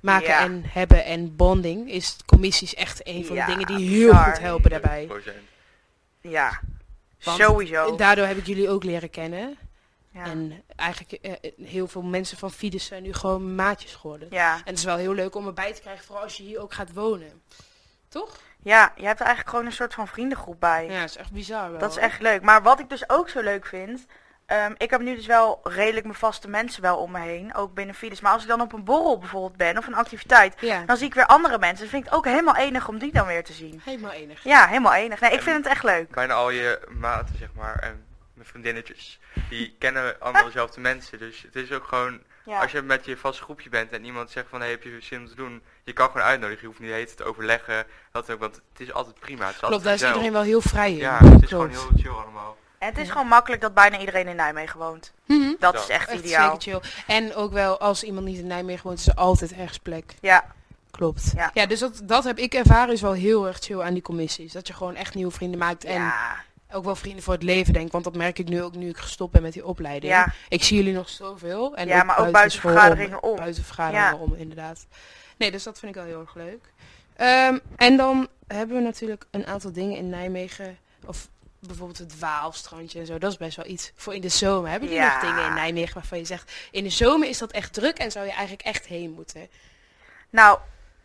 maken 0.00 0.28
Ja. 0.28 0.40
en 0.40 0.62
hebben 0.66 1.04
en 1.04 1.36
bonding, 1.36 1.90
is 1.90 2.16
commissies 2.26 2.74
echt 2.74 3.06
een 3.06 3.26
van 3.26 3.36
Ja, 3.36 3.46
de 3.46 3.52
dingen 3.52 3.66
die 3.76 3.88
heel 3.88 4.08
bizar. 4.10 4.24
goed 4.24 4.38
helpen 4.38 4.70
daarbij. 4.70 5.08
Ja. 6.20 6.60
Want 7.22 7.40
Sowieso. 7.40 7.96
Daardoor 7.96 8.26
heb 8.26 8.36
ik 8.36 8.46
jullie 8.46 8.68
ook 8.68 8.84
leren 8.84 9.10
kennen. 9.10 9.56
Ja. 10.12 10.24
En 10.24 10.62
eigenlijk 10.76 11.12
eh, 11.22 11.32
eh, 11.32 11.38
heel 11.66 11.86
veel 11.88 12.02
mensen 12.02 12.36
van 12.38 12.52
Fides 12.52 12.84
zijn 12.86 13.02
nu 13.02 13.12
gewoon 13.12 13.54
maatjes 13.54 13.94
geworden. 13.94 14.28
ja. 14.30 14.54
En 14.56 14.62
het 14.64 14.78
is 14.78 14.84
wel 14.84 14.96
heel 14.96 15.14
leuk 15.14 15.34
om 15.34 15.46
erbij 15.46 15.72
te 15.72 15.80
krijgen, 15.80 16.04
vooral 16.04 16.22
als 16.24 16.36
je 16.36 16.42
hier 16.42 16.60
ook 16.60 16.72
gaat 16.74 16.92
wonen. 16.92 17.42
Toch? 18.08 18.38
Ja, 18.64 18.92
je 18.96 19.06
hebt 19.06 19.18
er 19.20 19.26
eigenlijk 19.26 19.48
gewoon 19.48 19.66
een 19.66 19.72
soort 19.72 19.94
van 19.94 20.08
vriendengroep 20.08 20.60
bij. 20.60 20.86
Ja, 20.90 21.00
dat 21.00 21.08
is 21.08 21.16
echt 21.16 21.32
bizar 21.32 21.70
wel. 21.70 21.78
Dat 21.80 21.90
is 21.90 21.96
echt 21.96 22.20
leuk. 22.20 22.42
Maar 22.42 22.62
wat 22.62 22.80
ik 22.80 22.88
dus 22.88 23.08
ook 23.10 23.28
zo 23.28 23.40
leuk 23.40 23.66
vind. 23.66 24.06
ehm, 24.46 24.72
ik 24.78 24.90
heb 24.90 25.00
nu 25.00 25.14
dus 25.14 25.26
wel 25.26 25.60
redelijk 25.62 26.04
mijn 26.06 26.18
vaste 26.18 26.48
mensen 26.48 26.82
wel 26.82 26.96
om 26.96 27.10
me 27.10 27.18
heen. 27.20 27.54
Ook 27.54 27.74
binnen 27.74 27.94
Fides. 27.94 28.20
Maar 28.20 28.32
als 28.32 28.42
ik 28.42 28.48
dan 28.48 28.60
op 28.60 28.72
een 28.72 28.84
borrel 28.84 29.18
bijvoorbeeld 29.18 29.56
ben 29.56 29.78
of 29.78 29.86
een 29.86 29.94
activiteit. 29.94 30.54
Ja, 30.60 30.82
Dan 30.86 30.96
zie 30.96 31.06
ik 31.06 31.14
weer 31.14 31.26
andere 31.26 31.58
mensen. 31.58 31.78
Dan 31.78 31.88
vind 31.88 32.04
ik 32.04 32.08
het 32.08 32.18
ook 32.18 32.24
helemaal 32.24 32.56
enig 32.56 32.88
om 32.88 32.98
die 32.98 33.12
dan 33.12 33.26
weer 33.26 33.44
te 33.44 33.52
zien. 33.52 33.80
helemaal 33.84 34.10
enig. 34.12 34.44
Ja, 34.44 34.66
helemaal 34.66 34.94
enig. 34.94 35.20
Nee, 35.20 35.32
ik 35.32 35.42
vind 35.42 35.56
het 35.56 35.66
echt 35.66 35.82
leuk. 35.82 36.10
Bijna 36.10 36.34
al 36.34 36.50
je 36.50 36.88
maten, 36.90 37.36
zeg 37.38 37.48
maar, 37.54 37.78
en 37.78 38.04
mijn 38.34 38.46
vriendinnetjes, 38.48 39.20
die 39.48 39.74
kennen 39.78 40.20
allemaal 40.20 40.44
dezelfde 40.44 40.80
mensen. 40.80 41.18
Dus 41.18 41.42
het 41.42 41.56
is 41.56 41.72
ook 41.72 41.84
gewoon, 41.84 42.20
Ja. 42.44 42.60
als 42.60 42.72
je 42.72 42.82
met 42.82 43.04
je 43.04 43.16
vast 43.16 43.40
groepje 43.40 43.68
bent 43.70 43.92
en 43.92 44.04
iemand 44.04 44.30
zegt 44.30 44.48
van, 44.48 44.60
hey, 44.60 44.70
heb 44.70 44.82
je 44.82 44.96
zin 45.00 45.18
om 45.20 45.26
te 45.26 45.34
doen? 45.34 45.62
Je 45.84 45.92
kan 45.92 46.06
gewoon 46.10 46.26
uitnodigen, 46.26 46.60
je 46.60 46.66
hoeft 46.66 46.78
niet 46.78 46.88
de 46.88 46.94
hele 46.94 47.06
tijd 47.06 47.16
te 47.18 47.24
overleggen. 47.24 47.86
Dat 48.12 48.30
ook, 48.30 48.40
want 48.40 48.54
het 48.54 48.80
is 48.80 48.92
altijd 48.92 49.18
prima. 49.20 49.44
Het 49.44 49.52
is 49.54 49.58
Klopt, 49.58 49.74
altijd 49.74 49.98
daar 50.00 50.08
is 50.08 50.14
iedereen 50.14 50.32
wel 50.32 50.42
heel 50.42 50.60
vrij 50.60 50.90
in. 50.92 50.96
Ja, 50.98 51.18
het 51.24 51.42
is 51.42 51.48
gewoon 51.48 51.70
heel 51.70 51.88
chill 51.96 52.10
allemaal. 52.10 52.56
En 52.78 52.88
het 52.88 52.98
is 52.98 53.10
gewoon 53.10 53.26
makkelijk 53.26 53.62
dat 53.62 53.74
bijna 53.74 53.98
iedereen 53.98 54.28
in 54.28 54.36
Nijmegen 54.36 54.78
woont. 54.78 55.12
Mhm. 55.26 55.40
Dat 55.58 55.58
Dat. 55.58 55.74
is 55.82 55.88
echt, 55.88 56.08
Echt 56.08 56.18
ideaal. 56.24 56.60
zeker 56.60 56.80
chill. 56.80 56.90
En 57.16 57.34
ook 57.34 57.52
wel, 57.52 57.80
als 57.80 58.02
iemand 58.02 58.26
niet 58.26 58.38
in 58.38 58.46
Nijmegen 58.46 58.86
woont, 58.86 58.98
is 58.98 59.06
er 59.08 59.14
altijd 59.14 59.52
ergens 59.52 59.78
plek. 59.78 60.14
Ja, 60.20 60.44
Klopt. 60.90 61.32
Ja. 61.36 61.50
Ja, 61.54 61.66
dus 61.66 61.78
dat, 61.78 62.00
dat 62.04 62.24
heb 62.24 62.38
ik 62.38 62.54
ervaren 62.54 62.94
is 62.94 63.00
wel 63.00 63.12
heel 63.12 63.46
erg 63.46 63.58
chill 63.58 63.80
aan 63.80 63.92
die 63.92 64.02
commissies. 64.02 64.52
Dat 64.52 64.66
je 64.66 64.72
gewoon 64.72 64.94
echt 64.94 65.14
nieuwe 65.14 65.30
vrienden 65.32 65.58
maakt. 65.58 65.84
En 65.84 66.00
ja, 66.00 66.36
ook 66.72 66.84
wel 66.84 66.96
vrienden 66.96 67.22
voor 67.22 67.32
het 67.34 67.42
leven 67.42 67.72
denk. 67.72 67.92
Want 67.92 68.04
dat 68.04 68.16
merk 68.16 68.38
ik 68.38 68.48
nu 68.48 68.62
ook 68.62 68.74
nu 68.74 68.88
ik 68.88 68.96
gestopt 68.96 69.32
ben 69.32 69.42
met 69.42 69.52
die 69.52 69.66
opleiding. 69.66 70.12
ja. 70.12 70.32
Ik 70.48 70.64
zie 70.64 70.76
jullie 70.76 70.92
nog 70.92 71.08
zoveel. 71.08 71.74
En 71.76 71.86
Ja, 71.88 72.02
maar 72.02 72.18
ook 72.18 72.30
buiten 72.32 72.60
vergaderingen 72.60 73.22
om. 73.22 73.36
Buiten 73.36 73.64
vergaderingen 73.64 74.08
Ja. 74.10 74.14
om, 74.16 74.34
inderdaad. 74.34 74.86
Nee, 75.36 75.50
dus 75.50 75.62
dat 75.62 75.78
vind 75.78 75.96
ik 75.96 76.02
wel 76.02 76.10
heel 76.10 76.20
erg 76.20 76.34
leuk. 76.34 76.72
Ehm, 77.16 77.58
en 77.76 77.96
dan 77.96 78.28
hebben 78.46 78.76
we 78.76 78.82
natuurlijk 78.82 79.24
een 79.30 79.46
aantal 79.46 79.72
dingen 79.72 79.96
in 79.96 80.08
Nijmegen. 80.08 80.78
Of 81.06 81.28
bijvoorbeeld 81.58 81.98
het 81.98 82.18
Waalstrandje 82.18 82.98
en 83.00 83.06
zo. 83.06 83.18
Dat 83.18 83.30
is 83.30 83.36
best 83.36 83.56
wel 83.56 83.66
iets 83.66 83.92
voor 83.94 84.14
in 84.14 84.20
de 84.20 84.28
zomer. 84.28 84.70
Hebben 84.70 84.88
jullie 84.88 85.04
Ja. 85.04 85.12
nog 85.12 85.30
dingen 85.30 85.46
in 85.48 85.54
Nijmegen 85.54 85.94
waarvan 85.94 86.18
je 86.18 86.24
zegt... 86.24 86.52
In 86.70 86.84
de 86.84 86.90
zomer 86.90 87.28
is 87.28 87.38
dat 87.38 87.50
echt 87.52 87.72
druk 87.72 87.98
en 87.98 88.10
zou 88.10 88.24
je 88.24 88.30
eigenlijk 88.32 88.62
echt 88.62 88.86
heen 88.86 89.10
moeten. 89.10 89.48
Nou, 90.30 90.58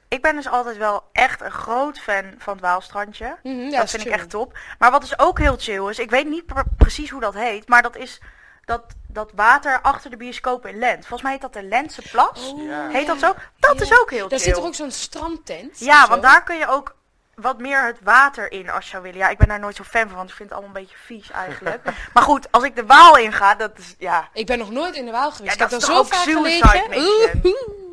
ik 0.08 0.22
ben 0.22 0.36
dus 0.36 0.48
altijd 0.48 0.78
wel 0.78 1.04
echt 1.12 1.42
een 1.42 1.52
groot 1.52 2.00
fan 2.00 2.24
van 2.38 2.54
het 2.54 2.62
Waalstrandje. 2.62 3.38
Mhm, 3.44 3.56
ja, 3.60 3.70
dat 3.70 3.84
is 3.84 3.92
vind 3.92 4.06
ik 4.06 4.12
echt 4.12 4.30
top. 4.30 4.58
Maar 4.80 4.92
wat 4.92 5.02
dus 5.02 5.20
ook 5.20 5.39
heel 5.39 5.58
chill 5.58 5.89
is, 5.89 6.00
ik 6.00 6.10
weet 6.10 6.28
niet 6.28 6.46
pre- 6.46 6.63
precies 6.78 7.10
hoe 7.10 7.22
dat 7.22 7.34
heet, 7.34 7.68
maar 7.68 7.82
dat 7.82 7.96
is 7.98 8.20
dat, 8.69 8.84
dat 9.08 9.32
water 9.36 9.82
achter 9.82 10.10
de 10.10 10.17
bioscoop 10.17 10.65
in 10.65 10.77
Lent. 10.79 10.99
Volgens 10.99 11.21
mij 11.21 11.32
heet 11.32 11.41
dat 11.41 11.53
de 11.53 11.63
Lentse 11.63 12.01
Plas. 12.12 12.51
Oh, 12.53 12.63
Ja. 12.63 12.88
Heet 12.89 13.08
dat 13.08 13.19
zo? 13.19 13.34
Dat 13.60 13.77
Ja. 13.77 13.84
is 13.84 13.99
ook 13.99 14.10
heel 14.12 14.27
Daar 14.29 14.39
chill. 14.39 14.47
zit 14.47 14.58
er 14.58 14.63
ook 14.67 14.75
zo'n 14.75 14.91
strandtent. 14.91 15.79
ja, 15.79 16.08
want 16.08 16.21
daar 16.21 16.43
kun 16.43 16.58
je 16.58 16.67
ook 16.67 16.95
wat 17.36 17.60
meer 17.60 17.86
het 17.86 17.97
water 18.03 18.51
in 18.51 18.69
als 18.69 18.84
je 18.84 18.89
zou 18.89 19.03
willen. 19.03 19.17
Ja, 19.17 19.29
ik 19.29 19.38
ben 19.38 19.47
daar 19.47 19.60
nooit 19.60 19.75
zo 19.75 19.84
fan 19.84 20.08
van, 20.08 20.17
want 20.17 20.29
ik 20.29 20.36
vind 20.36 20.49
het 20.49 20.58
allemaal 20.58 20.75
een 20.77 20.82
beetje 20.84 20.97
vies 21.05 21.32
eigenlijk. 21.32 21.84
maar 22.13 22.23
goed, 22.23 22.51
als 22.51 22.63
ik 22.63 22.75
de 22.75 22.86
Waal 22.86 23.17
inga, 23.17 23.55
dat 23.55 23.77
is, 23.77 23.95
ja, 23.97 24.29
Ik 24.34 24.45
ben 24.45 24.58
nog 24.58 24.71
nooit 24.71 24.95
in 24.95 25.05
de 25.05 25.12
Waal 25.12 25.32
geweest. 25.32 25.43
Ja, 25.58 25.65
ik 25.65 25.71
heb 25.71 25.79
is 25.79 25.86
daar 25.86 25.95
toch 25.95 25.95
zo 25.95 26.01
ook 26.01 26.13
vaak 26.13 26.23
gelegen. 26.34 26.91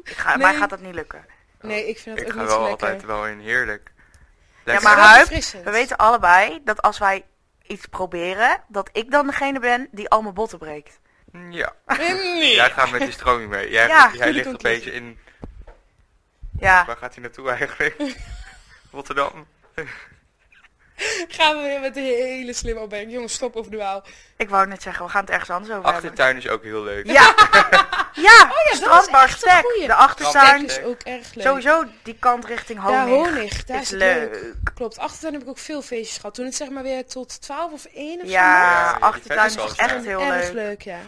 ik 0.04 0.16
ga, 0.16 0.28
Nee. 0.28 0.46
mij 0.46 0.54
gaat 0.54 0.70
dat 0.70 0.80
niet 0.80 0.94
lukken. 0.94 1.24
Nee, 1.60 1.88
ik 1.88 1.98
vind 1.98 2.16
dat 2.16 2.26
Ik 2.26 2.30
ook 2.32 2.36
ga 2.36 2.40
niet 2.42 2.50
wel 2.50 2.60
zo 2.62 2.68
lekker. 2.68 2.86
altijd 2.88 3.04
wel 3.06 3.26
in, 3.26 3.38
heerlijk. 3.38 3.90
Ja, 3.94 4.72
Lekker. 4.72 4.84
maar 4.84 4.96
wel 4.96 5.04
Huip, 5.04 5.28
we 5.64 5.70
weten 5.70 5.96
allebei 5.96 6.60
dat 6.64 6.82
als 6.82 6.98
wij 6.98 7.24
iets 7.66 7.86
proberen, 7.86 8.62
dat 8.68 8.88
ik 8.92 9.10
dan 9.10 9.26
degene 9.26 9.60
ben 9.60 9.88
die 9.90 10.08
al 10.08 10.22
mijn 10.22 10.34
botten 10.34 10.58
breekt. 10.58 11.00
Ja. 11.50 11.72
Nee. 11.86 12.54
Jij 12.54 12.70
gaat 12.70 12.90
met 12.90 13.00
die 13.00 13.10
stroming 13.12 13.50
mee. 13.50 13.70
Jij, 13.70 13.86
Ja, 13.86 14.10
jij 14.14 14.32
ligt 14.32 14.46
een 14.46 14.58
beetje 14.62 14.92
in... 14.92 15.18
Ja. 16.58 16.84
Waar 16.86 16.96
gaat 16.96 17.14
hij 17.14 17.22
naartoe 17.22 17.50
eigenlijk? 17.50 17.96
Rotterdam? 18.92 19.46
Gaan 21.28 21.56
we 21.56 21.62
weer 21.62 21.80
met 21.80 21.94
de 21.94 22.00
hele 22.00 22.52
slimme 22.52 22.80
opmerking. 22.80 23.12
Jongens, 23.12 23.32
stop 23.32 23.56
over 23.56 23.70
de 23.70 23.76
waal. 23.76 24.04
Ik 24.36 24.48
wou 24.48 24.66
net 24.66 24.82
zeggen, 24.82 25.04
we 25.04 25.10
gaan 25.10 25.20
het 25.20 25.30
ergens 25.30 25.50
anders 25.50 25.70
over 25.72 25.84
hebben. 25.84 26.02
Achtertuin 26.02 26.36
is 26.36 26.48
ook 26.48 26.62
heel 26.62 26.82
leuk. 26.82 27.06
Ja. 27.06 27.34
ja, 28.16 28.42
Oh 28.44 28.72
is 28.72 28.76
strandbar 28.78 29.22
echt 29.22 29.32
een 29.42 29.50
stek. 29.50 29.60
goeie. 29.64 29.86
De 29.86 29.94
achtertuin. 29.94 30.64
Is 30.66 30.82
ook 30.82 31.00
erg 31.00 31.34
leuk. 31.34 31.46
Sowieso 31.46 31.84
die 32.02 32.16
kant 32.18 32.44
richting 32.44 32.78
Ja, 32.82 33.04
Honig. 33.06 33.26
honig. 33.34 33.64
Daar 33.64 33.80
is 33.80 33.90
leuk. 33.90 34.30
leuk. 34.32 34.54
Klopt. 34.74 34.98
Achtertuin 34.98 35.32
heb 35.32 35.42
ik 35.42 35.48
ook 35.48 35.58
veel 35.58 35.82
feestjes 35.82 36.16
gehad. 36.16 36.34
Toen 36.34 36.44
het 36.44 36.54
zeg 36.54 36.68
maar 36.68 36.82
weer 36.82 37.06
tot 37.06 37.40
12 37.42 37.72
of 37.72 37.84
1 37.84 38.20
of 38.20 38.26
zo 38.26 38.32
Ja, 38.32 38.82
was. 38.84 38.94
die 38.94 39.02
achtertuin 39.02 39.46
is 39.46 39.76
echt 39.76 39.90
ja. 39.90 40.00
heel 40.00 40.20
erg 40.20 40.44
leuk. 40.44 40.52
leuk, 40.52 40.82
ja. 40.82 40.98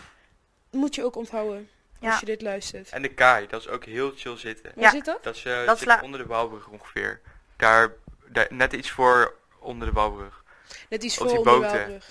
Moet 0.70 0.94
je 0.94 1.04
ook 1.04 1.16
onthouden 1.16 1.68
Ja. 2.00 2.10
als 2.10 2.20
je 2.20 2.26
dit 2.26 2.42
luistert. 2.42 2.88
En 2.90 3.02
de 3.02 3.14
kaai, 3.14 3.46
dat 3.46 3.60
is 3.60 3.68
ook 3.68 3.84
heel 3.84 4.12
chill 4.16 4.36
zitten. 4.36 4.72
Waar 4.74 4.84
Ja. 4.84 4.90
zit 4.90 5.04
dat? 5.04 5.22
Dat, 5.22 5.36
is, 5.36 5.44
eh, 5.44 5.66
Dat 5.66 5.78
zit 5.78 5.88
sla- 5.88 6.00
onder 6.02 6.20
de 6.20 6.26
Bouwbrug 6.26 6.66
ongeveer. 6.66 7.20
Daar, 7.56 7.92
daar, 8.26 8.46
net 8.50 8.72
iets 8.72 8.90
voor 8.90 9.34
onder 9.58 9.86
de 9.86 9.92
Bouwbrug. 9.94 10.42
Net 10.88 11.02
iets 11.02 11.16
voor 11.16 11.26
die 11.28 11.38
onder 11.38 11.52
de 11.54 11.60
boten. 11.60 12.02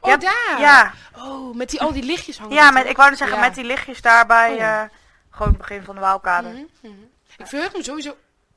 Oh, 0.00 0.10
Ja, 0.10 0.16
daar! 0.16 0.60
Ja, 0.60 0.92
Oh, 1.16 1.54
met 1.56 1.70
die, 1.70 1.80
al 1.80 1.92
die 1.92 2.02
lichtjes 2.02 2.38
hangen. 2.38 2.54
ja 2.54 2.70
met, 2.70 2.86
ik 2.86 2.96
wou 2.96 3.08
net 3.08 3.18
zeggen, 3.18 3.36
Ja. 3.36 3.42
met 3.44 3.54
die 3.54 3.64
lichtjes 3.64 4.00
daar 4.00 4.26
bij 4.26 4.52
Oh. 4.54 4.60
eh, 4.62 4.82
gewoon 5.30 5.48
het 5.48 5.58
begin 5.58 5.82
van 5.82 5.94
de 5.94 6.00
Waalkade. 6.00 6.48
Mhm, 6.48 6.64
mhm. 6.80 6.94
Ik 7.36 7.46
verheug 7.46 7.72
me 7.72 7.82
sowieso... 7.82 8.16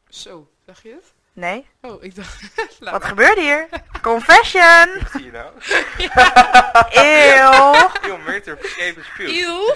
Zo, 0.10 0.50
dacht 0.66 0.82
je 0.82 0.90
het? 0.90 1.14
Nee? 1.34 1.68
Oh, 1.82 2.04
ik 2.04 2.16
dacht... 2.16 2.42
Wat 2.80 2.92
maar. 2.92 3.02
gebeurt 3.02 3.38
hier? 3.40 3.68
Confession! 4.02 5.00
Wat 5.00 5.12
zie 5.12 5.24
je 5.24 5.32
nou? 5.32 5.52
Eeuw! 6.92 7.74
Vergeven 8.58 9.04
speelt. 9.06 9.32
Eeuw. 9.32 9.76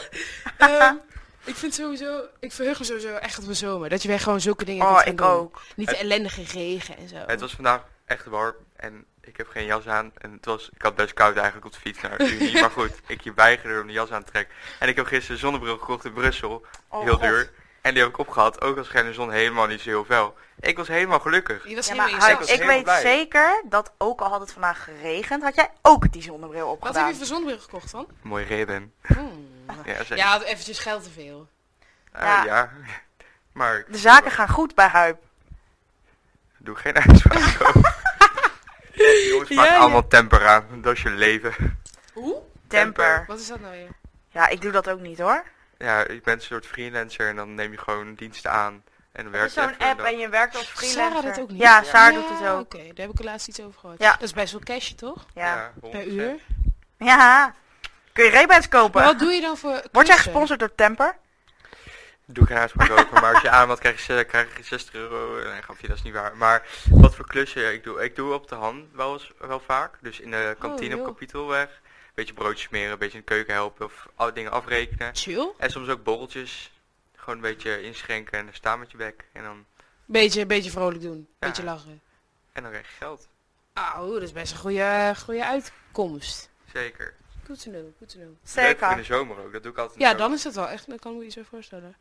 Ehm, 0.58 0.96
ik 1.44 1.56
vind 1.56 1.74
sowieso... 1.74 2.22
Ik 2.40 2.52
verheug 2.52 2.80
me 2.80 2.86
sowieso 2.86 3.16
echt 3.16 3.38
op 3.40 3.46
de 3.46 3.54
zomer. 3.54 3.90
Dat 3.90 4.02
je 4.02 4.08
weer 4.08 4.20
gewoon 4.20 4.42
zulke 4.42 4.66
dingen 4.66 4.88
Oh, 4.88 5.02
ik 5.06 5.18
doen. 5.18 5.28
ook. 5.28 5.62
Niet 5.76 5.90
de 5.90 5.98
ellendige 5.98 6.44
regen 6.44 6.98
en 6.98 7.08
zo. 7.08 7.16
Het 7.16 7.40
was 7.42 7.54
vandaag 7.54 7.82
echt 8.06 8.26
warm 8.26 8.56
en 8.76 9.06
ik 9.28 9.38
heb 9.38 9.48
geen 9.50 9.66
jas 9.66 9.88
aan. 9.88 10.12
En 10.18 10.32
het 10.32 10.46
was, 10.46 10.70
ik 10.76 10.82
had 10.82 10.96
best 10.96 11.14
koud 11.14 11.36
eigenlijk 11.36 11.66
op 11.66 11.72
de 11.74 11.80
fiets 11.80 12.02
naar 12.02 12.18
de 12.18 12.36
Unie. 12.36 12.60
maar 12.62 12.72
goed, 12.72 12.92
ik 13.08 13.22
je 13.22 13.34
weigerde 13.34 13.82
om 13.82 13.88
de 13.88 13.94
jas 13.94 14.12
aan 14.12 14.24
te 14.24 14.32
trekken. 14.32 14.56
En 14.80 14.88
ik 14.88 14.96
heb 14.96 15.06
gisteren 15.06 15.32
een 15.34 15.40
zonnebril 15.42 15.78
gekocht 15.78 16.06
in 16.06 16.14
Brussel. 16.14 16.66
Oh, 16.88 17.04
heel 17.04 17.14
God. 17.14 17.22
duur. 17.22 17.52
En 17.82 17.94
die 17.94 18.02
heb 18.04 18.12
ik 18.12 18.18
opgehad. 18.18 18.62
Ook 18.62 18.78
al 18.78 18.84
schijnt 18.84 19.08
de 19.08 19.14
zon 19.14 19.32
helemaal 19.32 19.68
niet 19.68 19.82
zo 19.82 19.90
heel 19.90 20.06
fel. 20.06 20.38
Ik 20.60 20.78
was 20.78 20.88
helemaal 20.88 21.20
gelukkig. 21.20 21.68
Je 21.68 21.76
was 21.76 21.88
Ja, 21.88 21.94
helemaal 21.94 22.20
maar 22.20 22.38
was 22.38 22.42
ik 22.50 22.50
helemaal 22.54 22.76
weet 22.76 22.84
blij. 22.84 23.02
zeker 23.02 23.64
dat 23.70 23.92
ook 23.98 24.22
al 24.22 24.30
had 24.30 24.40
het 24.40 24.52
vandaag 24.52 24.84
geregend, 24.84 25.44
had 25.44 25.56
jij 25.56 25.70
ook 25.82 26.12
die 26.12 26.22
zonnebril 26.22 26.66
Wat 26.68 26.74
heb 26.78 26.82
opgedaan. 26.88 27.08
je 27.10 27.16
voor 27.16 27.26
zonnebril 27.26 27.60
gekocht 27.60 27.92
dan? 27.92 28.08
Mooi 28.22 28.46
reden. 28.46 28.94
Hmm. 29.02 29.48
Ja, 29.86 29.94
zeker. 29.98 30.18
Ja, 30.18 30.42
eventjes 30.44 30.80
geld 30.80 31.04
te 31.04 31.10
veel. 31.10 31.48
Ah, 32.12 32.22
Ja. 32.24 32.44
ja. 32.46 32.70
Maar 33.52 33.86
De 33.88 33.98
zaken 33.98 34.32
gaan 34.32 34.50
goed 34.50 34.76
bij 34.76 34.88
Huip. 34.88 35.24
doe 36.58 36.76
geen 36.76 36.96
uitspraak 37.08 37.68
over. 37.76 38.07
Jongens, 39.30 39.50
maak 39.50 39.66
Ja, 39.66 39.74
ja. 39.74 39.80
allemaal 39.80 40.08
temper 40.08 40.48
aan. 40.48 40.66
Dat 40.82 40.94
is 40.94 41.02
je 41.02 41.10
leven. 41.10 41.80
Hoe? 42.14 42.42
Temper. 42.68 43.24
Wat 43.28 43.40
is 43.40 43.48
dat 43.48 43.60
nou 43.60 43.72
weer? 43.72 43.90
Ja, 44.30 44.48
ik 44.48 44.62
doe 44.62 44.72
dat 44.72 44.90
ook 44.90 45.00
niet 45.00 45.20
hoor. 45.20 45.44
Ja, 45.78 46.00
je 46.00 46.22
bent 46.24 46.40
een 46.42 46.48
soort 46.48 46.66
freelancer 46.66 47.28
en 47.28 47.36
dan 47.36 47.54
neem 47.54 47.72
je 47.72 47.78
gewoon 47.78 48.14
diensten 48.16 48.52
aan. 48.52 48.84
En 49.12 49.24
dan 49.24 49.32
werk 49.32 49.46
is 49.46 49.54
je 49.54 49.62
zo'n 49.62 49.88
app 49.88 50.00
en 50.02 50.18
je 50.18 50.30
werkt 50.30 50.56
als 50.56 50.66
freelancer. 50.68 51.22
Sarah 51.22 51.24
dat 51.24 51.40
ook 51.40 51.50
niet? 51.52 51.62
Ja, 51.62 51.84
Saar 51.84 52.12
Ja, 52.12 52.20
doet 52.20 52.40
het 52.40 52.50
ook. 52.50 52.60
Oké, 52.62 52.78
daar 52.78 53.06
heb 53.06 53.10
ik 53.10 53.20
er 53.20 53.26
laatst 53.26 53.48
iets 53.48 53.60
over 53.62 53.80
gehoord. 53.80 54.00
Ja. 54.02 54.12
Dat 54.12 54.22
is 54.22 54.34
best 54.34 54.52
wel 54.52 54.62
cash, 54.64 54.92
toch? 54.92 55.26
Ja. 55.34 55.72
Per 55.92 56.04
100%. 56.04 56.08
uur. 56.08 56.36
Ja. 56.98 57.54
Kun 58.14 58.26
je 58.26 58.32
Ray-Bans 58.32 58.68
kopen? 58.68 59.02
Maar 59.02 59.10
wat 59.10 59.20
doe 59.20 59.32
je 59.32 59.42
dan 59.42 59.58
voor 59.58 59.82
Word 59.92 60.08
jij 60.08 60.18
gesponsord 60.18 60.60
door 60.60 60.76
Temper? 60.76 61.18
Doe 62.32 62.46
geen 62.46 62.58
uitspraak 62.58 62.92
over, 62.92 63.14
maar 63.22 63.34
als 63.34 63.42
je 63.42 63.50
aan 63.50 63.68
wat 63.68 63.80
krijg 63.80 64.08
je, 64.08 64.24
krijg 64.24 64.58
je 64.58 64.64
60 64.64 64.94
euro. 64.94 65.50
Nee, 65.50 65.62
grapje, 65.62 65.88
dat 65.88 65.98
is 65.98 66.04
niet 66.04 66.14
waar. 66.14 66.38
Maar 66.38 66.68
wat 66.90 67.16
voor 67.16 67.28
klussen 67.28 67.74
ik 67.74 67.84
doe? 67.84 68.04
Ik 68.04 68.16
doe 68.16 68.34
op 68.34 68.48
de 68.48 68.56
hand 68.56 68.86
wel, 68.94 69.14
eens, 69.14 69.32
wel 69.40 69.60
vaak. 69.60 69.98
Dus 70.02 70.20
in 70.20 70.32
de 70.32 70.56
kantine 70.60 70.90
joh. 70.96 71.00
op 71.00 71.06
Kapitelweg. 71.06 71.70
Een 71.70 72.12
beetje 72.14 72.34
broodjes 72.34 72.68
smeren, 72.68 72.92
een 72.92 72.98
beetje 72.98 73.18
in 73.18 73.24
de 73.26 73.34
keuken 73.34 73.54
helpen 73.54 73.86
of 73.86 74.08
alle 74.16 74.34
dingen 74.34 74.52
afrekenen. 74.52 75.16
Chill. 75.16 75.52
En 75.58 75.72
soms 75.72 75.88
ook 75.90 76.04
borreltjes. 76.04 76.72
Gewoon 77.16 77.36
een 77.36 77.42
beetje 77.42 77.82
inschenken 77.82 78.40
en 78.40 78.50
staan 78.52 78.80
met 78.80 78.92
je 78.92 78.98
bek. 78.98 79.26
En 79.34 79.44
dan, 79.44 79.66
Beetje, 80.06 80.46
beetje 80.46 80.72
vrolijk 80.72 81.02
doen. 81.02 81.28
Ja. 81.40 81.48
Beetje 81.48 81.64
lachen. 81.64 82.02
en 82.52 82.62
dan 82.62 82.72
krijg 82.72 82.88
je 82.88 82.96
geld. 82.98 83.28
Oh, 83.76 84.14
dat 84.14 84.22
is 84.22 84.32
best 84.32 84.52
een 84.52 84.58
goede, 84.58 85.14
goede 85.24 85.46
uitkomst. 85.46 86.50
Zeker. 86.74 87.14
Goed 87.46 87.62
te 87.62 87.70
know, 87.70 87.86
goed 87.98 88.10
te. 88.10 88.18
Leuk 88.18 88.28
voor 88.44 88.62
in 88.62 88.68
Zeker. 88.68 88.96
de 88.96 89.04
zomer 89.04 89.38
ook, 89.40 89.52
dat 89.54 89.64
doe 89.64 89.72
ik 89.72 89.78
altijd. 89.78 90.00
Ja, 90.00 90.14
dan 90.14 90.34
is 90.34 90.44
het 90.44 90.56
wel 90.56 90.68
echt, 90.70 90.90
dat 90.90 91.00
kan 91.00 91.12
ik 91.12 91.18
me 91.18 91.26
iets 91.26 91.36
zo 91.36 91.42
voorstellen. 91.50 91.96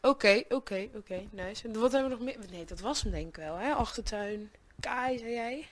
Oké, 0.00 0.42
oké, 0.48 0.88
oké, 0.94 1.22
nice. 1.30 1.68
En 1.68 1.80
wat 1.80 1.92
hebben 1.92 2.10
we 2.10 2.16
nog 2.16 2.24
meer? 2.24 2.50
Nee, 2.50 2.64
dat 2.64 2.80
was 2.80 3.02
hem 3.02 3.12
denk 3.12 3.28
ik 3.28 3.36
wel, 3.36 3.56
hè? 3.56 3.72
Achtertuin. 3.72 4.52
Kai, 4.80 5.18
zei 5.18 5.32
jij? 5.32 5.68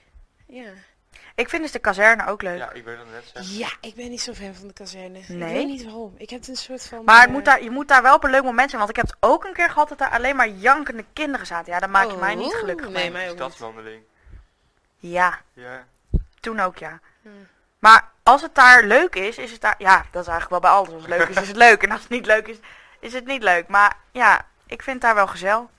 Ja. 0.47 0.69
Ik 1.35 1.49
vind 1.49 1.61
dus 1.61 1.71
de 1.71 1.79
kazerne 1.79 2.25
ook 2.27 2.41
leuk. 2.41 2.57
Ja, 2.57 2.71
ik 2.71 2.83
weet 2.83 2.97
dat 2.97 3.05
net 3.11 3.31
zeggen. 3.33 3.57
Ja, 3.57 3.69
ik 3.81 3.95
ben 3.95 4.09
niet 4.09 4.21
zo 4.21 4.33
fan 4.33 4.55
van 4.55 4.67
de 4.67 4.73
kazerne. 4.73 5.19
Ik 5.19 5.27
Nee? 5.29 5.53
weet 5.53 5.67
niet 5.67 5.83
waarom. 5.83 6.13
Ik 6.17 6.29
heb 6.29 6.47
een 6.47 6.55
soort 6.55 6.85
van... 6.85 7.03
Maar 7.03 7.19
het 7.19 7.27
eh, 7.27 7.33
moet 7.33 7.45
daar, 7.45 7.63
je 7.63 7.69
moet 7.69 7.87
daar 7.87 8.01
wel 8.01 8.15
op 8.15 8.23
een 8.23 8.29
leuk 8.29 8.43
moment 8.43 8.69
zijn. 8.69 8.81
Want 8.81 8.89
ik 8.97 9.03
heb 9.03 9.05
het 9.05 9.17
ook 9.19 9.43
een 9.45 9.53
keer 9.53 9.69
gehad 9.69 9.89
dat 9.89 9.97
daar 9.97 10.09
alleen 10.11 10.35
maar 10.35 10.47
jankende 10.49 11.05
kinderen 11.13 11.45
zaten. 11.45 11.73
Ja, 11.73 11.79
daar 11.79 11.89
maak 11.89 12.11
je 12.11 12.17
mij 12.17 12.35
niet 12.35 12.53
oh, 12.53 12.59
gelukkig 12.59 12.85
Nee, 12.89 12.93
mee. 12.95 13.11
mij 13.11 13.23
ook 13.23 13.29
niet. 13.29 13.37
Stadswandeling. 13.37 14.03
Ja, 14.97 15.39
Ja. 15.53 15.85
toen 16.39 16.59
ook 16.59 16.77
ja. 16.77 16.99
Maar 17.79 18.11
als 18.23 18.41
het 18.41 18.55
daar 18.55 18.83
leuk 18.83 19.15
is, 19.15 19.37
is 19.37 19.51
het 19.51 19.61
daar... 19.61 19.75
Ja, 19.77 20.05
dat 20.11 20.21
is 20.21 20.27
eigenlijk 20.29 20.49
wel 20.49 20.59
bij 20.59 20.69
alles. 20.79 20.89
Als 20.93 21.01
het 21.01 21.09
leuk 21.09 21.27
is, 21.27 21.41
is 21.41 21.47
het 21.47 21.57
leuk. 21.57 21.83
En 21.83 21.91
als 21.91 22.01
het 22.01 22.09
niet 22.09 22.25
leuk 22.25 22.47
is, 22.47 22.57
is 22.99 23.13
het 23.13 23.25
niet 23.25 23.43
leuk. 23.43 23.67
Maar 23.67 23.97
ja, 24.11 24.45
ik 24.67 24.81
vind 24.81 25.01
daar 25.01 25.15
wel 25.15 25.27
gezel. 25.27 25.69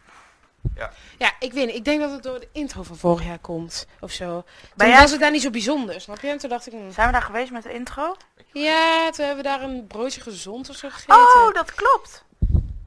Ja, 1.18 1.32
ik 1.38 1.52
weet 1.52 1.66
niet. 1.66 1.74
Ik 1.74 1.84
denk 1.84 2.00
dat 2.00 2.10
het 2.10 2.22
door 2.22 2.40
de 2.40 2.48
intro 2.52 2.82
van 2.82 2.96
vorig 2.96 3.24
jaar 3.26 3.38
komt. 3.38 3.86
Of 4.00 4.10
zo. 4.12 4.44
Toen 4.76 4.88
jij- 4.88 5.00
was 5.00 5.10
het 5.10 5.20
daar 5.20 5.30
niet 5.30 5.42
zo 5.42 5.50
bijzonder, 5.50 6.00
snap 6.00 6.20
je? 6.20 6.28
En 6.28 6.38
toen 6.38 6.48
dacht 6.50 6.66
ik... 6.66 6.72
hmm, 6.72 6.92
Zijn 6.92 7.06
we 7.06 7.12
daar 7.12 7.22
geweest 7.22 7.50
met 7.50 7.62
de 7.62 7.72
intro? 7.72 8.16
Ja, 8.52 9.10
toen 9.10 9.24
hebben 9.26 9.44
we 9.44 9.50
daar 9.50 9.62
een 9.62 9.86
broodje 9.86 10.20
gezond 10.20 10.68
of 10.68 10.76
zo 10.76 10.88
gegeten. 10.88 11.14
Oh, 11.16 11.52
dat 11.54 11.74
klopt. 11.74 12.24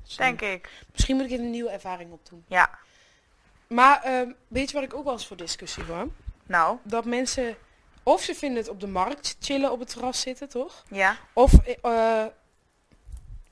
Zo. 0.04 0.24
Denk 0.24 0.42
ik. 0.42 0.70
Misschien 0.92 1.16
moet 1.16 1.26
ik 1.26 1.32
er 1.32 1.40
een 1.40 1.50
nieuwe 1.52 1.70
ervaring 1.70 2.12
op 2.12 2.30
doen. 2.30 2.44
Ja. 2.48 2.70
Maar 3.68 4.02
ehm, 4.04 4.32
weet 4.48 4.68
je 4.70 4.74
wat 4.76 4.84
ik 4.84 4.94
ook 4.94 5.04
wel 5.04 5.14
eens 5.14 5.28
voor 5.28 5.38
discussie 5.38 5.84
hoor? 5.84 6.08
Nou, 6.46 6.78
Dat 6.84 7.06
mensen... 7.06 7.58
Of 8.04 8.22
ze 8.22 8.36
vinden 8.36 8.58
het 8.58 8.70
op 8.70 8.80
de 8.80 8.88
markt 8.88 9.36
chillen 9.40 9.72
op 9.72 9.80
het 9.80 9.90
terras 9.90 10.22
zitten, 10.22 10.50
toch? 10.50 10.84
ja. 10.90 11.16
Of 11.34 11.54
eh, 11.82 12.26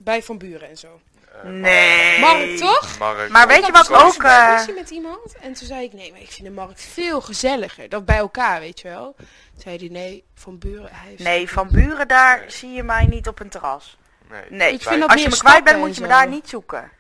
bij 0.01 0.23
Van 0.23 0.37
Buren 0.37 0.69
en 0.69 0.77
zo. 0.77 0.99
Eh, 1.43 1.49
Nee. 1.49 2.19
Markt, 2.19 2.57
toch? 2.57 2.97
Maar 3.29 3.47
weet 3.47 3.65
je 3.65 3.71
wat 3.71 3.91
ook... 3.91 4.23
een 4.23 4.45
discussie 4.45 4.73
met 4.73 4.89
iemand 4.89 5.35
en 5.35 5.53
toen 5.53 5.67
zei 5.67 5.83
ik, 5.83 5.93
nee, 5.93 6.11
maar 6.11 6.21
ik 6.21 6.31
vind 6.31 6.47
de 6.47 6.53
markt 6.53 6.81
veel 6.81 7.21
gezelliger. 7.21 7.89
Dat 7.89 8.05
bij 8.05 8.17
elkaar, 8.17 8.59
weet 8.59 8.79
je 8.79 8.87
wel. 8.87 9.15
Toen 9.17 9.27
zei 9.61 9.77
hij, 9.77 9.87
nee, 9.87 10.23
Van 10.35 10.57
Buren, 10.57 10.89
hij 10.91 11.07
heeft... 11.09 11.23
Nee, 11.23 11.49
van 11.49 11.67
buren 11.71 12.07
daar 12.07 12.39
Nee. 12.39 12.49
zie 12.49 12.71
je 12.71 12.83
mij 12.83 13.05
niet 13.05 13.27
op 13.27 13.39
een 13.39 13.49
terras. 13.49 13.97
Nee. 14.29 14.41
Nee, 14.49 14.73
Ik 14.73 14.81
vind 14.81 14.99
dat 14.99 15.09
als 15.09 15.21
je 15.21 15.29
me 15.29 15.37
kwijt 15.37 15.63
bent 15.63 15.77
moet 15.79 15.95
je 15.95 16.01
me 16.01 16.07
daar 16.07 16.27
niet 16.27 16.49
zoeken. 16.49 16.91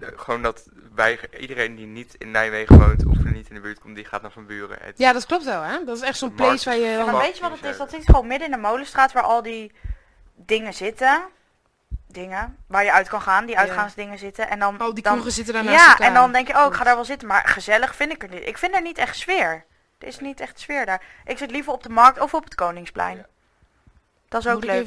Gewoon 0.00 0.42
dat 0.42 0.64
wij, 0.94 1.18
iedereen 1.40 1.74
die 1.76 1.86
niet 1.86 2.14
in 2.18 2.30
Nijmegen 2.30 2.78
woont 2.78 3.06
of 3.06 3.16
er 3.24 3.32
niet 3.32 3.48
in 3.48 3.54
de 3.54 3.60
buurt 3.60 3.78
komt, 3.78 3.94
die 3.96 4.04
gaat 4.04 4.22
naar 4.22 4.30
Van 4.30 4.46
Buren. 4.46 4.78
Het, 4.80 4.98
Ja, 4.98 5.12
dat 5.12 5.26
klopt 5.26 5.44
wel, 5.44 5.62
hè? 5.62 5.84
Dat 5.84 5.96
is 5.96 6.02
echt 6.02 6.18
zo'n 6.18 6.34
place 6.34 6.64
waar 6.68 6.78
je... 6.78 6.86
is 6.86 6.96
Ja, 6.96 7.04
maar 7.04 7.22
weet 7.22 7.36
je 7.36 7.42
wat 7.42 7.50
het 7.60 7.64
is? 7.64 7.76
Dat 7.76 7.90
zit 7.90 8.04
gewoon 8.04 8.26
midden 8.26 8.46
in 8.46 8.54
de 8.54 8.60
molenstraat 8.60 9.12
waar 9.12 9.22
al 9.22 9.42
die 9.42 9.72
dingen 10.34 10.74
zitten. 10.74 11.22
Dingen 12.16 12.56
waar 12.66 12.84
je 12.84 12.92
uit 12.92 13.08
kan 13.08 13.22
gaan, 13.22 13.46
die 13.46 13.54
Ja. 13.54 13.60
uitgaansdingen 13.60 14.18
zitten. 14.18 14.48
En 14.48 14.58
dan, 14.58 14.80
Oh, 14.82 14.94
die 14.94 15.02
dan 15.02 15.12
kroegen 15.12 15.32
zitten 15.32 15.54
daar 15.54 15.64
naast 15.64 15.76
Ja, 15.84 15.88
elkaar. 15.90 16.06
en 16.06 16.14
dan 16.14 16.32
denk 16.32 16.46
je, 16.48 16.54
oh, 16.58 16.66
ik 16.66 16.72
ga 16.74 16.84
daar 16.84 16.94
wel 16.94 17.04
zitten. 17.04 17.28
Maar 17.28 17.48
gezellig 17.48 17.94
vind 17.96 18.12
ik 18.12 18.22
er 18.22 18.28
niet. 18.28 18.46
Ik 18.46 18.58
vind 18.58 18.74
er 18.74 18.82
niet 18.82 18.98
echt 18.98 19.16
sfeer. 19.16 19.64
Er 19.98 20.06
is 20.06 20.18
niet 20.18 20.40
echt 20.40 20.60
sfeer 20.60 20.86
daar. 20.86 21.02
Ik 21.24 21.38
zit 21.38 21.50
liever 21.50 21.72
op 21.72 21.82
de 21.82 21.88
markt 21.88 22.20
of 22.20 22.34
op 22.34 22.44
het 22.44 22.54
Koningsplein. 22.54 23.16
Ja. 23.16 23.26
Dat 24.28 24.40
is 24.46 24.52
ook 24.52 24.64
leuk. 24.64 24.86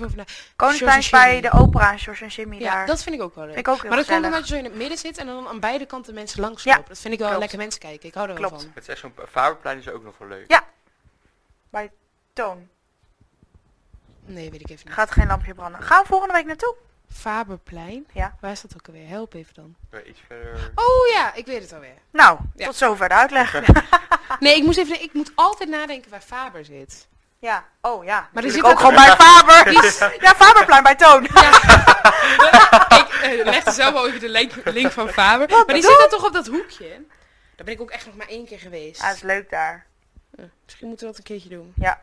Koningsplein 0.56 0.98
is 1.00 1.10
bij 1.10 1.42
de 1.42 1.52
opera 1.52 1.92
en 1.92 2.00
George 2.00 2.24
en 2.24 2.30
Jimmy 2.30 2.60
Ja, 2.60 2.74
daar. 2.74 2.86
dat 2.86 3.04
vind 3.04 3.16
ik 3.16 3.22
ook 3.22 3.36
wel 3.36 3.46
leuk. 3.46 3.54
vind 3.54 3.68
ik 3.68 3.74
ook 3.74 3.80
heel 3.82 3.90
maar 3.90 3.98
dat 3.98 4.08
komt 4.08 4.18
gezellig. 4.18 4.38
omdat 4.40 4.50
je 4.50 4.56
zo 4.56 4.60
in 4.64 4.70
het 4.70 4.80
midden 4.80 4.98
zit 4.98 5.18
en 5.18 5.26
dan 5.26 5.48
aan 5.48 5.60
beide 5.60 5.86
kanten 5.86 6.14
mensen 6.14 6.42
langslopen. 6.42 6.82
Ja, 6.82 6.88
dat 6.88 7.00
vind 7.00 7.14
ik 7.14 7.20
wel 7.20 7.28
klopt. 7.28 7.42
lekker 7.44 7.60
mensen 7.60 7.80
kijken. 7.80 8.08
Ik 8.08 8.14
hou 8.14 8.28
er 8.30 8.34
wel 8.36 8.48
Klopt. 8.48 8.62
van. 8.64 8.72
het 8.74 8.84
is 8.84 8.90
echt 8.90 9.00
zo'n 9.00 9.14
Faberplein 9.30 9.78
is 9.78 9.90
ook 9.90 10.04
nog 10.04 10.18
wel 10.18 10.28
leuk. 10.28 10.46
Ja. 10.52 10.64
Bij 11.70 11.92
Toon. 12.34 12.68
Nee, 14.26 14.52
weet 14.52 14.62
ik 14.62 14.70
even 14.70 14.86
niet. 14.86 14.94
Gaat 14.96 15.12
geen 15.12 15.28
lampje 15.28 15.54
branden. 15.54 15.82
Gaan 15.82 16.02
we 16.02 16.08
volgende 16.08 16.34
week 16.34 16.46
naartoe? 16.46 16.76
Faberplein? 17.14 18.08
Ja. 18.14 18.36
Waar 18.42 18.52
is 18.52 18.62
dat 18.62 18.74
ook 18.74 18.88
alweer? 18.88 19.08
Help 19.08 19.34
even 19.34 19.54
dan. 19.54 19.76
Iets 20.06 20.20
verder. 20.28 20.72
Oh 20.76 21.08
ja, 21.14 21.34
ik 21.34 21.46
weet 21.46 21.62
het 21.62 21.74
alweer. 21.74 21.98
Nou, 22.12 22.40
Ja. 22.56 22.66
tot 22.66 22.76
zover 22.76 23.08
de 23.10 23.16
uitleg. 23.16 23.54
Nee, 24.40 24.56
ik, 24.56 24.64
moest 24.64 24.78
even, 24.78 25.02
ik 25.02 25.14
moet 25.14 25.32
altijd 25.36 25.70
nadenken 25.70 26.12
waar 26.12 26.22
Faber 26.22 26.66
zit. 26.66 27.08
Ja, 27.40 27.66
oh 27.82 28.04
ja. 28.04 28.30
Maar 28.34 28.44
die 28.44 28.52
zit 28.52 28.64
ook 28.64 28.80
gewoon 28.80 28.96
bij 28.96 29.16
Faber. 29.16 29.72
Ja, 30.24 30.36
Faberplein 30.36 30.84
bij 30.84 30.96
Toon. 30.96 31.24
ik 33.00 33.20
eh, 33.22 33.44
legde 33.46 33.72
zelf 33.72 33.96
al 33.96 34.08
even 34.08 34.20
de 34.20 34.30
link, 34.30 34.54
link 34.66 34.92
van 34.92 35.10
Faber. 35.10 35.50
maar 35.50 35.66
die 35.66 35.84
zit 35.84 35.98
daar 36.00 36.10
toch 36.10 36.26
op 36.26 36.34
dat 36.34 36.48
hoekje? 36.48 36.88
Daar 37.56 37.66
ben 37.66 37.74
ik 37.74 37.82
ook 37.82 37.90
echt 37.90 38.06
nog 38.06 38.16
maar 38.16 38.28
één 38.28 38.46
keer 38.46 38.60
geweest. 38.60 39.02
Ja, 39.02 39.08
dat 39.08 39.16
is 39.16 39.22
leuk 39.22 39.50
daar. 39.50 39.86
Eh, 40.36 40.46
misschien 40.66 40.88
moeten 40.88 41.06
we 41.06 41.12
dat 41.12 41.22
een 41.22 41.28
keertje 41.28 41.50
doen. 41.50 41.74
Ja. 41.76 42.02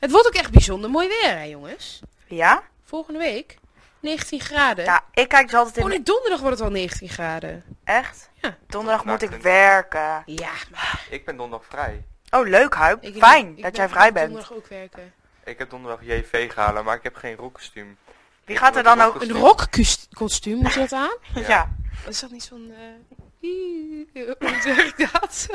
Het 0.00 0.10
wordt 0.10 0.26
ook 0.26 0.34
echt 0.34 0.50
bijzonder 0.50 0.90
mooi 0.90 1.08
weer, 1.08 1.36
hè 1.36 1.42
jongens? 1.42 2.00
Ja? 2.26 2.62
volgende 2.84 3.18
week 3.18 3.58
19 4.00 4.40
graden. 4.40 4.84
Ja, 4.84 5.04
ik 5.12 5.28
kijk 5.28 5.46
dus 5.46 5.54
altijd 5.58 5.76
in... 5.76 5.82
Oh 5.82 5.88
nee, 5.88 6.02
donderdag 6.02 6.40
wordt 6.40 6.56
het 6.58 6.66
al 6.66 6.72
19 6.72 7.08
graden. 7.08 7.64
Echt? 7.84 8.30
Ja. 8.34 8.56
Donderdag 8.66 9.04
moet 9.04 9.22
ik 9.22 9.30
werken. 9.30 10.22
Ja, 10.26 10.50
maar 10.70 11.06
Ik 11.10 11.24
ben 11.24 11.36
donderdag 11.36 11.68
vrij. 11.68 12.04
Oh, 12.30 12.46
leuk 12.46 12.74
Huip. 12.74 13.02
ik, 13.02 13.16
Fijn 13.16 13.46
ik 13.56 13.62
dat 13.62 13.72
ben 13.72 13.80
jij 13.80 13.88
vrij 13.88 14.12
bent. 14.12 14.26
donderdag 14.26 14.52
ook 14.56 14.66
werken. 14.66 15.12
Ik 15.44 15.58
heb 15.58 15.70
donderdag 15.70 16.00
JV 16.02 16.52
gehaald, 16.52 16.84
maar 16.84 16.96
ik 16.96 17.02
heb 17.02 17.16
geen 17.16 17.36
rockkostuum. 17.36 17.98
Wie 18.44 18.56
gaat 18.56 18.76
er 18.76 18.82
dan 18.82 19.00
ook... 19.00 19.22
Een 19.22 19.32
rockkostuum, 19.32 20.56
moet 20.58 20.72
je 20.72 20.80
dat 20.80 20.92
aan? 20.92 21.16
Ja. 21.48 21.68
Is 22.08 22.20
dat 22.20 22.30
niet 22.30 22.42
zo'n... 22.44 22.72
eh, 22.76 24.26
hoe 24.38 24.58
zeg 24.62 24.78
ik 24.86 25.10
dat? 25.12 25.46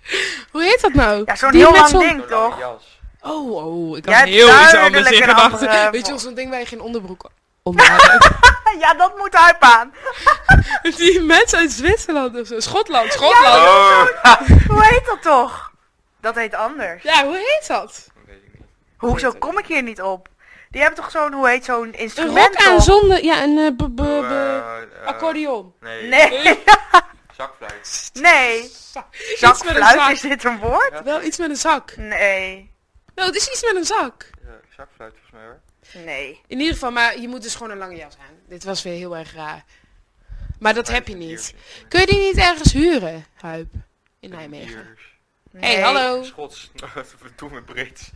Hoe 0.52 0.62
heet 0.62 0.80
dat 0.80 0.92
nou? 0.94 1.22
Ja, 1.26 1.36
zo'n 1.36 1.50
Die 1.50 1.60
heel 1.60 1.70
met 1.70 1.78
lang 1.80 1.90
zo'n- 1.90 2.00
ding, 2.00 2.26
toch? 2.26 2.58
jas. 2.58 3.00
Oh, 3.20 3.50
oh, 3.52 3.96
ik 3.96 4.04
Jij 4.08 4.14
had 4.14 4.24
hebt 4.24 4.36
heel 4.36 4.46
iets 4.48 4.54
anders 4.54 4.72
duidelijk 4.72 5.14
in 5.14 5.22
een 5.22 5.28
gedachten. 5.28 5.68
andere 5.68 5.90
Weet 5.90 6.04
je 6.04 6.10
wel, 6.10 6.18
zo'n 6.20 6.34
ding 6.34 6.50
waar 6.50 6.58
je 6.58 6.66
geen 6.66 6.80
onderbroek 6.80 7.30
Ja, 8.78 8.94
dat 8.94 9.16
moet 9.18 9.34
Huip 9.34 9.62
aan. 9.62 9.94
Die 10.96 11.20
mensen 11.20 11.58
uit 11.58 11.72
Zwitserland 11.72 12.40
of 12.40 12.46
zo. 12.46 12.60
Schotland, 12.60 13.12
Schotland. 13.12 13.56
Oh! 13.64 14.06
Hoe 14.68 14.84
heet 14.84 15.04
dat 15.06 15.22
toch? 15.22 15.70
Dat 16.20 16.34
heet 16.34 16.54
anders. 16.54 17.02
Ja, 17.02 17.24
hoe 17.24 17.36
heet 17.36 17.64
dat? 17.68 18.06
Weet 18.26 18.36
ik 18.42 18.52
niet. 18.58 18.66
Hoezo 18.96 19.32
kom 19.38 19.58
ik 19.58 19.66
hier 19.66 19.82
niet 19.82 20.02
op? 20.02 20.28
Die 20.70 20.80
hebben 20.82 21.00
toch 21.00 21.10
zo'n, 21.10 21.32
hoe 21.32 21.48
heet 21.48 21.64
zo'n 21.64 21.82
Een 21.82 21.92
instrument 21.94 22.56
rok 22.56 22.66
aan 22.68 22.80
zonder... 22.82 23.24
Ja, 23.24 23.42
een 23.42 23.58
eh, 23.58 23.86
b- 23.86 23.96
b- 23.96 24.00
Oh, 24.00 24.18
b- 24.20 24.30
eh, 24.30 24.56
eh, 24.56 25.06
accordeon. 25.06 25.74
Nee. 25.80 26.08
Nee, 26.08 26.62
Zakfluit. 27.36 28.10
nee. 28.12 28.62
Een 28.62 28.70
Zakfluit, 29.38 29.84
zak. 29.98 30.10
is 30.10 30.20
dit 30.20 30.44
een 30.44 30.58
woord? 30.58 30.90
Ja, 30.92 31.02
Wel 31.02 31.22
iets 31.22 31.38
met 31.38 31.50
een 31.50 31.56
zak. 31.56 31.96
Nee. 31.96 32.74
Nou, 33.14 33.28
het 33.28 33.36
is 33.36 33.48
iets 33.48 33.62
met 33.64 33.76
een 33.76 33.84
zak. 33.84 34.30
ja, 34.44 34.50
zakfluit 34.76 35.12
volgens 35.12 35.32
mij 35.32 35.42
hoor. 35.44 35.60
Nee. 35.92 36.40
In 36.46 36.58
ieder 36.58 36.72
geval, 36.74 36.90
maar 36.90 37.18
je 37.20 37.28
moet 37.28 37.42
dus 37.42 37.54
gewoon 37.54 37.70
een 37.72 37.78
lange 37.78 37.96
jas 37.96 38.14
aan. 38.28 38.34
Dit 38.48 38.64
was 38.64 38.82
weer 38.82 38.94
heel 38.94 39.16
erg 39.16 39.34
raar. 39.34 39.64
Maar 40.58 40.74
dat 40.74 40.88
heb 40.88 41.08
je 41.08 41.14
niet. 41.16 41.54
Kun 41.88 42.00
je 42.00 42.06
die 42.06 42.18
niet 42.18 42.36
ergens 42.36 42.72
huren, 42.72 43.26
Huip? 43.34 43.74
In 44.20 44.30
Nijmegen. 44.30 44.96
nee. 45.50 45.74
hey, 45.74 45.82
hallo. 45.82 46.22
Schots. 46.22 46.70
Doe 47.36 47.50
met 47.50 47.64
Brits. 47.64 48.10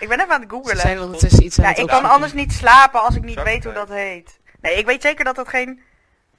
Ik 0.00 0.08
ben 0.08 0.20
even 0.20 0.32
aan 0.34 0.40
het 0.40 0.50
Ze 0.50 0.56
googelen. 0.56 0.76
zijn 0.80 1.00
ondertussen 1.00 1.44
iets 1.44 1.58
aan 1.58 1.64
Ja, 1.64 1.70
het 1.70 1.78
ik 1.78 1.86
kan 1.86 2.04
anders 2.04 2.32
niet 2.32 2.52
slapen 2.52 3.00
als 3.02 3.14
ik 3.14 3.22
niet 3.22 3.42
weet 3.42 3.64
hoe 3.64 3.72
dat 3.72 3.88
heet. 3.88 4.38
Nee, 4.60 4.74
ik 4.76 4.86
weet 4.86 5.02
zeker 5.02 5.24
dat 5.24 5.36
dat 5.36 5.48
geen... 5.48 5.82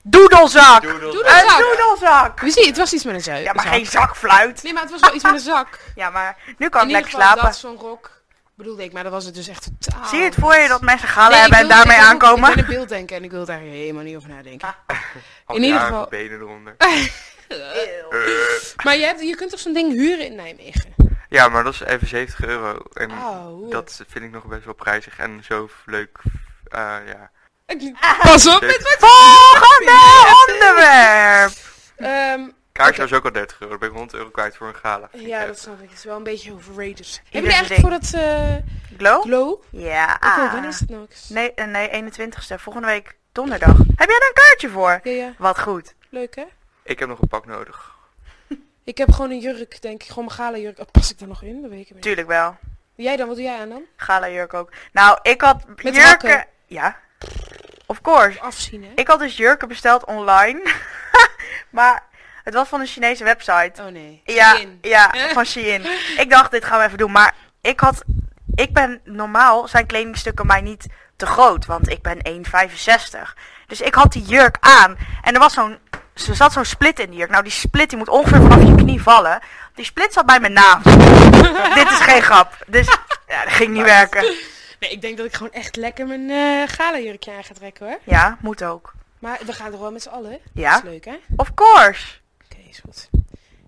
Doedelzak! 0.06 0.82
Doedel. 0.82 1.26
Een 1.26 1.50
Zak. 1.50 1.60
doedelzak! 1.60 2.40
We 2.40 2.52
zien, 2.52 2.66
het 2.68 2.78
was 2.78 2.94
iets 2.94 3.04
met 3.04 3.16
een 3.16 3.22
zak. 3.22 3.38
Ja, 3.38 3.54
maar 3.54 3.64
zak. 3.64 3.74
geen 3.74 3.86
zakfluit. 3.86 4.64
Nee, 4.64 4.74
maar 4.74 4.82
het 4.82 4.92
was 4.92 5.00
wel 5.02 5.14
iets 5.16 5.24
met 5.24 5.34
een 5.34 5.40
zak. 5.40 5.80
Ja, 5.96 6.10
maar 6.10 6.38
nu 6.58 6.70
kan 6.70 6.82
In 6.82 6.90
ik 6.90 6.96
ieder 6.96 7.02
lekker 7.04 7.12
geval, 7.12 7.22
slapen. 7.22 7.44
dat 7.44 7.56
zo'n 7.58 7.78
rok 7.78 8.22
bedoelde 8.56 8.84
ik, 8.84 8.94
maar 8.94 9.04
dat 9.04 9.12
was 9.12 9.26
het 9.26 9.36
dus 9.36 9.48
echt 9.48 9.70
totaal. 9.80 10.06
Zie 10.06 10.18
je 10.20 10.24
het 10.26 10.36
voor 10.36 10.56
je 10.56 10.68
dat 10.68 10.82
mensen 10.82 11.08
galen 11.08 11.32
Nee, 11.32 11.40
hebben 11.40 11.60
en 11.60 11.68
daarmee 11.68 11.96
ik 11.96 12.02
wil- 12.02 12.10
aankomen? 12.12 12.50
Ik 12.50 12.56
ben 12.56 12.64
een 12.64 12.70
beelddenker 12.70 13.16
en 13.18 13.24
ik 13.24 13.32
wil 13.32 13.46
daar 13.46 13.60
helemaal 13.60 14.04
niet 14.04 14.16
over 14.16 14.30
nadenken. 14.30 14.76
Al 15.46 15.56
In 15.56 15.64
ieder 15.64 15.80
geval- 15.80 16.08
benen 16.10 16.40
eronder. 16.40 16.76
Eeuw. 17.48 18.10
Maar 18.84 18.96
je, 18.98 19.06
hebt, 19.06 19.22
je 19.22 19.36
kunt 19.36 19.50
toch 19.50 19.60
zo'n 19.60 19.74
ding 19.74 19.92
huren 19.92 20.26
in 20.26 20.36
Nijmegen? 20.36 20.94
Ja, 21.30 21.48
maar 21.50 21.64
dat 21.64 21.74
is 21.74 21.80
even 21.82 22.08
70 22.08 22.46
euro. 22.46 22.78
En 22.94 23.12
Oh. 23.12 23.72
dat 23.72 24.02
vind 24.08 24.26
ik 24.26 24.32
nog 24.32 24.44
best 24.46 24.66
wel 24.66 24.74
prijzig 24.74 25.18
en 25.18 25.44
zo 25.44 25.70
leuk. 25.86 26.18
eh, 26.68 26.96
ja. 27.06 27.32
Pas 28.22 28.48
op 28.48 28.62
met 28.62 28.82
wat... 29.00 29.10
Volgende 29.10 30.00
onderwerp! 30.48 31.52
Ehm, 31.96 32.42
Kaartje 32.74 33.02
Oké. 33.02 33.10
was 33.10 33.20
ook 33.20 33.26
al 33.26 33.32
30 33.32 33.60
euro. 33.60 33.70
Dan 33.70 33.80
ben 33.80 33.90
ik 33.90 33.96
100 33.96 34.18
euro 34.18 34.30
kwijt 34.30 34.56
voor 34.56 34.68
een 34.68 34.76
gala. 34.76 35.10
Ja, 35.12 35.46
dat 35.46 35.60
snap 35.60 35.82
ik. 35.82 35.90
Het 35.90 35.98
is 35.98 36.04
wel 36.04 36.18
een 36.18 36.24
beetje 36.24 36.54
overrated. 36.54 37.22
Heb 37.30 37.44
je 37.44 37.52
eigenlijk 37.52 37.82
voor 37.82 37.90
dat 37.90 38.14
eh 38.14 38.56
Glow? 38.98 39.22
glow? 39.22 39.62
Ja. 39.70 40.16
Ik 40.16 40.34
wil, 40.36 40.50
wanneer 40.50 40.70
is 40.70 40.80
het 40.80 40.90
nou? 40.90 41.08
Nee, 41.30 41.54
eh, 41.54 41.66
nee, 41.66 41.90
21ste. 41.90 42.56
Volgende 42.60 42.88
week 42.88 43.16
donderdag. 43.32 43.78
Heb 43.78 44.10
jij 44.10 44.20
daar 44.20 44.28
een 44.28 44.34
kaartje 44.34 44.70
voor? 44.70 45.00
Ja, 45.04 45.12
ja. 45.12 45.34
Wat 45.38 45.60
goed. 45.60 45.94
Leuk, 46.10 46.36
hè? 46.36 46.44
Ik 46.84 47.00
heb 47.00 47.08
nog 47.10 47.22
een 47.22 47.28
pak 47.28 47.46
nodig. 47.46 47.92
Ik 48.84 48.98
heb 48.98 49.12
gewoon 49.12 49.32
een 49.32 49.40
jurk, 49.40 49.82
denk 49.82 50.02
ik. 50.04 50.08
Gewoon 50.08 50.26
mijn 50.26 50.38
gala 50.38 50.58
jurk. 50.58 50.80
Oh, 50.80 50.86
pas 50.92 51.12
ik 51.12 51.20
daar 51.20 51.28
nog 51.28 51.44
in? 51.44 51.62
Dat 51.62 51.70
weet 51.70 51.80
ik 51.90 51.94
niet. 51.94 52.02
Tuurlijk 52.02 52.28
wel. 52.28 52.58
Jij 52.96 53.16
dan? 53.16 53.28
Wat 53.28 53.36
doe 53.36 53.46
jij 53.46 53.60
aan 53.60 53.70
dan? 53.70 53.84
Gala 53.96 54.30
jurk 54.30 54.54
ook. 54.54 54.72
Nou, 54.92 55.20
ik 55.22 55.42
had 55.42 55.68
Met 55.68 55.78
jurken... 55.82 56.04
hakken? 56.04 56.46
Ja. 56.66 57.00
Of 57.86 58.02
course. 58.02 58.40
Afzien, 58.40 58.84
hè? 58.84 58.92
Ik 58.96 59.08
had 59.08 59.20
dus 59.20 59.38
jurken 59.38 59.68
besteld 59.68 60.06
online. 60.06 60.62
maar 61.70 62.04
het 62.44 62.54
was 62.54 62.68
van 62.68 62.80
een 62.80 62.88
Chinese 62.88 63.24
website. 63.24 63.82
Oh 63.82 63.88
nee. 63.88 64.22
Ja, 64.26 64.56
Shein. 64.56 64.78
ja, 64.82 65.12
van 65.34 65.46
Shein. 65.46 65.86
Ik 66.18 66.30
dacht, 66.30 66.52
dit 66.52 66.66
gaan 66.66 66.80
we 66.80 66.86
even 66.86 66.98
doen. 66.98 67.12
Maar 67.12 67.36
ik 67.62 67.80
had... 67.80 68.04
Ik 68.56 68.74
ben... 68.74 69.02
Normaal 69.04 69.68
zijn 69.68 69.86
kledingstukken 69.86 70.46
mij 70.46 70.62
niet 70.62 70.86
te 71.16 71.26
groot. 71.26 71.66
Want 71.66 71.90
ik 71.90 72.02
ben 72.02 72.18
1,65. 72.28 73.34
Dus 73.68 73.82
ik 73.82 73.94
had 73.94 74.12
die 74.12 74.24
jurk 74.24 74.58
aan. 74.60 74.98
En 75.22 75.34
er 75.34 75.40
was 75.40 75.54
zo'n... 75.54 75.78
Er 76.28 76.36
zat 76.36 76.54
zo'n 76.54 76.66
split 76.66 77.00
in 77.00 77.10
die 77.10 77.18
jurk. 77.18 77.30
Nou, 77.30 77.44
die 77.44 77.52
split 77.52 77.90
die 77.90 77.98
moet 77.98 78.10
ongeveer 78.10 78.42
vanaf 78.42 78.68
je 78.68 78.76
knie 78.76 79.02
vallen. 79.02 79.40
Die 79.76 79.86
split 79.86 80.14
zat 80.14 80.26
bij 80.26 80.40
mijn 80.40 80.54
naam. 80.54 80.82
dit 81.80 81.92
is 81.92 82.00
geen 82.00 82.22
grap. 82.22 82.58
Dus 82.68 82.88
ja, 83.28 83.44
dat 83.44 83.54
ging 83.54 83.74
niet 83.74 83.84
werken. 83.84 84.22
Nee, 84.80 84.92
ik 84.92 85.02
denk 85.02 85.18
dat 85.18 85.26
ik 85.26 85.34
gewoon 85.34 85.52
echt 85.52 85.76
lekker 85.76 86.08
mijn 86.08 86.30
eh 86.30 86.76
gala 86.76 87.00
jurkje 87.00 87.32
aan 87.32 87.44
ga 87.44 87.54
trekken, 87.54 87.86
hoor. 87.86 88.00
Ja, 88.04 88.38
moet 88.42 88.64
ook. 88.64 88.94
Maar 89.20 89.40
we 89.46 89.54
gaan 89.54 89.72
toch 89.72 89.80
wel 89.80 89.92
met 89.92 90.02
z'n 90.02 90.10
allen, 90.10 90.32
hè? 90.32 90.38
Ja. 90.54 90.74
Dat 90.74 90.84
is 90.84 90.90
leuk, 90.90 91.06
hè? 91.06 91.20
Of 91.36 91.54
course. 91.54 92.06
Oké, 92.82 92.90
is 92.92 93.08
goed. 93.10 93.22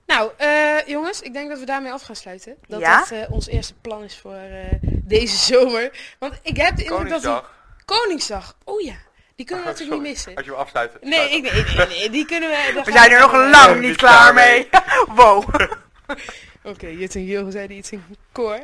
Nou, 0.05 0.31
eh, 0.37 0.87
jongens, 0.87 1.21
ik 1.21 1.33
denk 1.33 1.49
dat 1.49 1.59
we 1.59 1.65
daarmee 1.65 1.91
af 1.91 2.01
gaan 2.01 2.15
sluiten. 2.15 2.55
Dat 2.67 2.79
Ja? 2.79 2.99
dat 2.99 3.11
eh, 3.11 3.31
ons 3.31 3.47
eerste 3.47 3.73
plan 3.73 4.03
is 4.03 4.17
voor 4.17 4.33
eh, 4.33 4.79
deze 4.81 5.35
zomer. 5.37 6.15
Want 6.19 6.39
ik 6.41 6.57
heb 6.57 6.75
de 6.75 6.83
indruk 6.83 7.09
dat... 7.09 7.21
die- 7.21 7.41
Koningsdag. 7.85 8.55
Oh 8.63 8.81
ja, 8.81 8.95
die 9.35 9.45
kunnen 9.45 9.65
we 9.65 9.71
Oh, 9.71 9.75
natuurlijk 9.77 10.01
niet 10.01 10.11
missen. 10.11 10.35
Als 10.35 10.45
je 10.45 10.51
hem 10.51 10.59
afsluit. 10.59 10.91
Nee, 11.03 11.29
ik, 11.29 11.53
nee, 11.53 11.63
nee, 11.77 11.87
nee, 11.87 12.09
die 12.09 12.25
kunnen 12.25 12.49
we... 12.49 12.71
We 12.85 12.91
zijn 12.91 13.11
er 13.11 13.19
nog 13.19 13.31
lang 13.33 13.81
niet 13.81 13.95
klaar 13.95 14.33
mee. 14.33 14.69
wow. 15.15 15.43
Oké, 16.63 16.87
Jut 16.87 17.15
en 17.15 17.25
Jil 17.25 17.51
zeiden 17.51 17.77
iets 17.77 17.91
in 17.91 18.03
koor. 18.31 18.59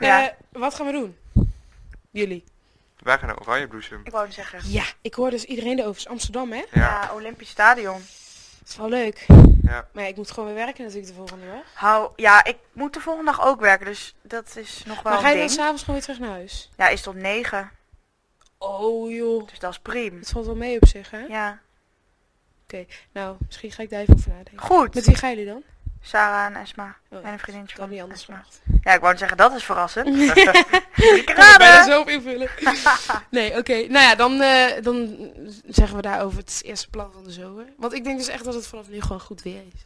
Ja. 0.00 0.22
Eh, 0.26 0.32
wat 0.52 0.74
gaan 0.74 0.86
we 0.86 0.92
doen? 0.92 1.16
Jullie. 2.10 2.44
Wij 2.98 3.18
gaan 3.18 3.26
naar 3.28 3.40
Oranje 3.40 3.66
Bloesem. 3.68 4.00
Ik 4.04 4.12
wou 4.12 4.32
zeggen. 4.32 4.60
Ja, 4.64 4.84
ik 5.00 5.14
hoor 5.14 5.30
dus 5.30 5.44
iedereen 5.44 5.72
erover. 5.78 5.88
Het 5.90 5.98
is 6.00 6.08
Amsterdam, 6.08 6.52
hè? 6.52 6.56
Ja. 6.58 6.64
Ja, 6.80 7.10
Olympisch 7.14 7.48
Stadion. 7.48 7.92
Dat 8.58 8.68
is 8.68 8.76
wel 8.76 8.88
leuk. 8.88 9.26
Ja. 9.62 9.88
Maar 9.92 10.02
ja, 10.02 10.08
ik 10.08 10.16
moet 10.16 10.30
gewoon 10.30 10.48
weer 10.48 10.64
werken 10.64 10.82
natuurlijk 10.84 11.10
de 11.10 11.16
volgende 11.18 11.46
dag. 11.46 11.62
Hou, 11.74 12.10
ja, 12.16 12.44
ik 12.44 12.56
moet 12.72 12.94
de 12.94 13.00
volgende 13.00 13.30
dag 13.30 13.46
ook 13.46 13.60
werken, 13.60 13.86
dus 13.86 14.14
dat 14.22 14.56
is 14.56 14.82
nog 14.86 15.02
wel 15.02 15.12
Maar 15.12 15.22
ga 15.22 15.28
je 15.30 15.38
dan 15.38 15.48
s'avonds 15.48 15.82
gewoon 15.82 15.94
weer 15.94 16.04
terug 16.04 16.20
naar 16.20 16.36
huis? 16.36 16.70
Ja, 16.76 16.88
is 16.88 17.02
tot 17.02 17.14
negen, 17.14 17.70
Oh 18.58 19.10
joh. 19.10 19.48
dus 19.48 19.58
dat 19.58 19.70
is 19.70 19.78
prima. 19.78 20.18
Het 20.18 20.30
valt 20.30 20.46
wel 20.46 20.54
mee 20.56 20.76
op 20.80 20.86
zich, 20.86 21.10
hè? 21.10 21.18
Ja, 21.20 21.60
Nou, 23.12 23.36
misschien 23.46 23.72
ga 23.72 23.82
ik 23.82 23.90
daar 23.90 24.00
even 24.00 24.14
over 24.14 24.28
nadenken. 24.30 24.58
goed. 24.58 24.94
Met 24.94 25.06
wie 25.06 25.14
gaan 25.16 25.30
jullie 25.30 25.46
dan? 25.46 25.62
Sarah 26.02 26.44
en 26.46 26.56
Esma. 26.56 26.96
Oh, 27.10 27.22
Mijn 27.22 27.38
vriendinnetje 27.38 27.76
kan 27.76 27.86
van 27.86 27.94
niet 27.94 28.02
anders 28.02 28.20
Esma. 28.20 28.44
Ja, 28.82 28.94
ik 28.94 29.00
wou 29.00 29.16
zeggen, 29.16 29.36
dat 29.36 29.54
is 29.54 29.64
verrassend. 29.64 30.08
Ik 30.16 30.34
Ik 30.96 31.34
kan 31.34 31.84
zelf 31.84 32.08
invullen. 32.08 32.48
nee, 33.30 33.58
oké. 33.58 33.72
Nou 33.72 34.04
ja, 34.04 34.14
dan, 34.14 34.40
eh, 34.40 34.82
dan 34.82 35.16
zeggen 35.66 35.96
we 35.96 36.02
daarover 36.02 36.38
het 36.38 36.60
eerste 36.64 36.90
plan 36.90 37.12
van 37.12 37.24
de 37.24 37.30
zomer. 37.30 37.64
Want 37.76 37.92
ik 37.92 38.04
denk 38.04 38.18
dus 38.18 38.28
echt 38.28 38.44
dat 38.44 38.54
het 38.54 38.66
vanaf 38.66 38.88
nu 38.88 39.00
gewoon 39.00 39.20
goed 39.20 39.42
weer 39.42 39.62
is. 39.74 39.80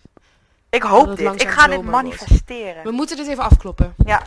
Ik 0.71 0.83
hoop 0.83 1.17
dit. 1.17 1.43
Ik 1.43 1.49
ga 1.49 1.67
dit 1.67 1.75
wordt. 1.75 1.91
manifesteren. 1.91 2.83
We 2.83 2.91
moeten 2.91 3.17
dit 3.17 3.29
even 3.29 3.45
afkloppen. 3.45 3.95
Ja. 4.05 4.23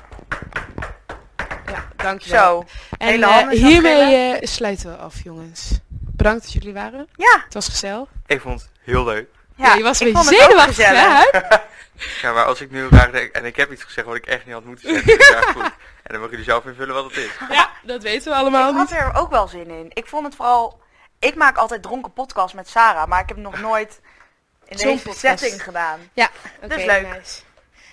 Ja, 1.65 1.87
dankjewel. 1.95 2.65
Zo. 2.67 2.95
En 2.97 3.23
eh, 3.23 3.47
hiermee 3.47 4.15
eh, 4.15 4.47
sluiten 4.47 4.89
we 4.89 4.97
af, 4.97 5.23
jongens. 5.23 5.79
Bedankt 5.87 6.43
dat 6.43 6.53
jullie 6.53 6.73
waren. 6.73 7.07
Ja. 7.15 7.41
Het 7.43 7.53
was 7.53 7.67
gezellig. 7.67 8.09
Ik 8.25 8.41
vond 8.41 8.61
het 8.61 8.69
heel 8.81 9.03
leuk. 9.03 9.27
Ja, 9.59 9.73
je 9.73 9.83
was 9.83 9.99
een 9.99 10.13
beetje 10.13 10.35
zenuwachtig, 10.35 10.85
hè? 10.85 11.23
Ja, 12.21 12.33
maar 12.33 12.45
als 12.45 12.61
ik 12.61 12.71
nu 12.71 12.89
denk, 12.89 13.31
en 13.31 13.45
ik 13.45 13.55
heb 13.55 13.71
iets 13.71 13.83
gezegd 13.83 14.07
wat 14.07 14.15
ik 14.15 14.25
echt 14.25 14.45
niet 14.45 14.53
had 14.53 14.63
moeten 14.63 14.89
zeggen, 14.89 15.17
dus 15.17 15.27
ja, 15.27 15.41
goed. 15.53 15.63
En 15.63 15.71
dan 16.03 16.15
mogen 16.15 16.29
jullie 16.29 16.45
zelf 16.45 16.65
invullen 16.65 16.93
wat 16.93 17.03
het 17.03 17.17
is. 17.17 17.29
Ja, 17.49 17.69
dat 17.83 18.03
weten 18.03 18.31
we 18.31 18.37
allemaal 18.37 18.69
Ik 18.69 18.75
had 18.75 18.91
er 18.91 19.13
ook 19.15 19.29
wel 19.29 19.47
zin 19.47 19.69
in. 19.69 19.91
Ik 19.93 20.07
vond 20.07 20.25
het 20.25 20.35
vooral... 20.35 20.79
Ik 21.19 21.35
maak 21.35 21.57
altijd 21.57 21.81
dronken 21.81 22.13
podcast 22.13 22.53
met 22.53 22.69
Sarah, 22.69 23.07
maar 23.07 23.21
ik 23.21 23.27
heb 23.27 23.37
het 23.37 23.45
nog 23.45 23.59
nooit 23.59 23.99
in 24.65 24.77
Zo'n 24.77 24.91
deze 24.91 25.03
podcast. 25.03 25.19
setting 25.39 25.63
gedaan. 25.63 25.99
Oké, 26.63 26.75
is 26.75 26.85
leuk. 26.85 27.07
nice. 27.17 27.41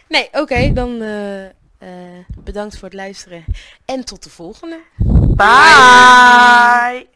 Nee, 0.09 0.29
oké, 0.33 0.73
dan 0.73 1.03
eh, 1.03 1.45
eh, 1.47 2.25
bedankt 2.39 2.75
voor 2.75 2.85
het 2.89 2.97
luisteren. 2.97 3.45
En 3.85 4.05
tot 4.05 4.23
de 4.23 4.31
volgende. 4.31 4.81
Bye. 5.37 7.15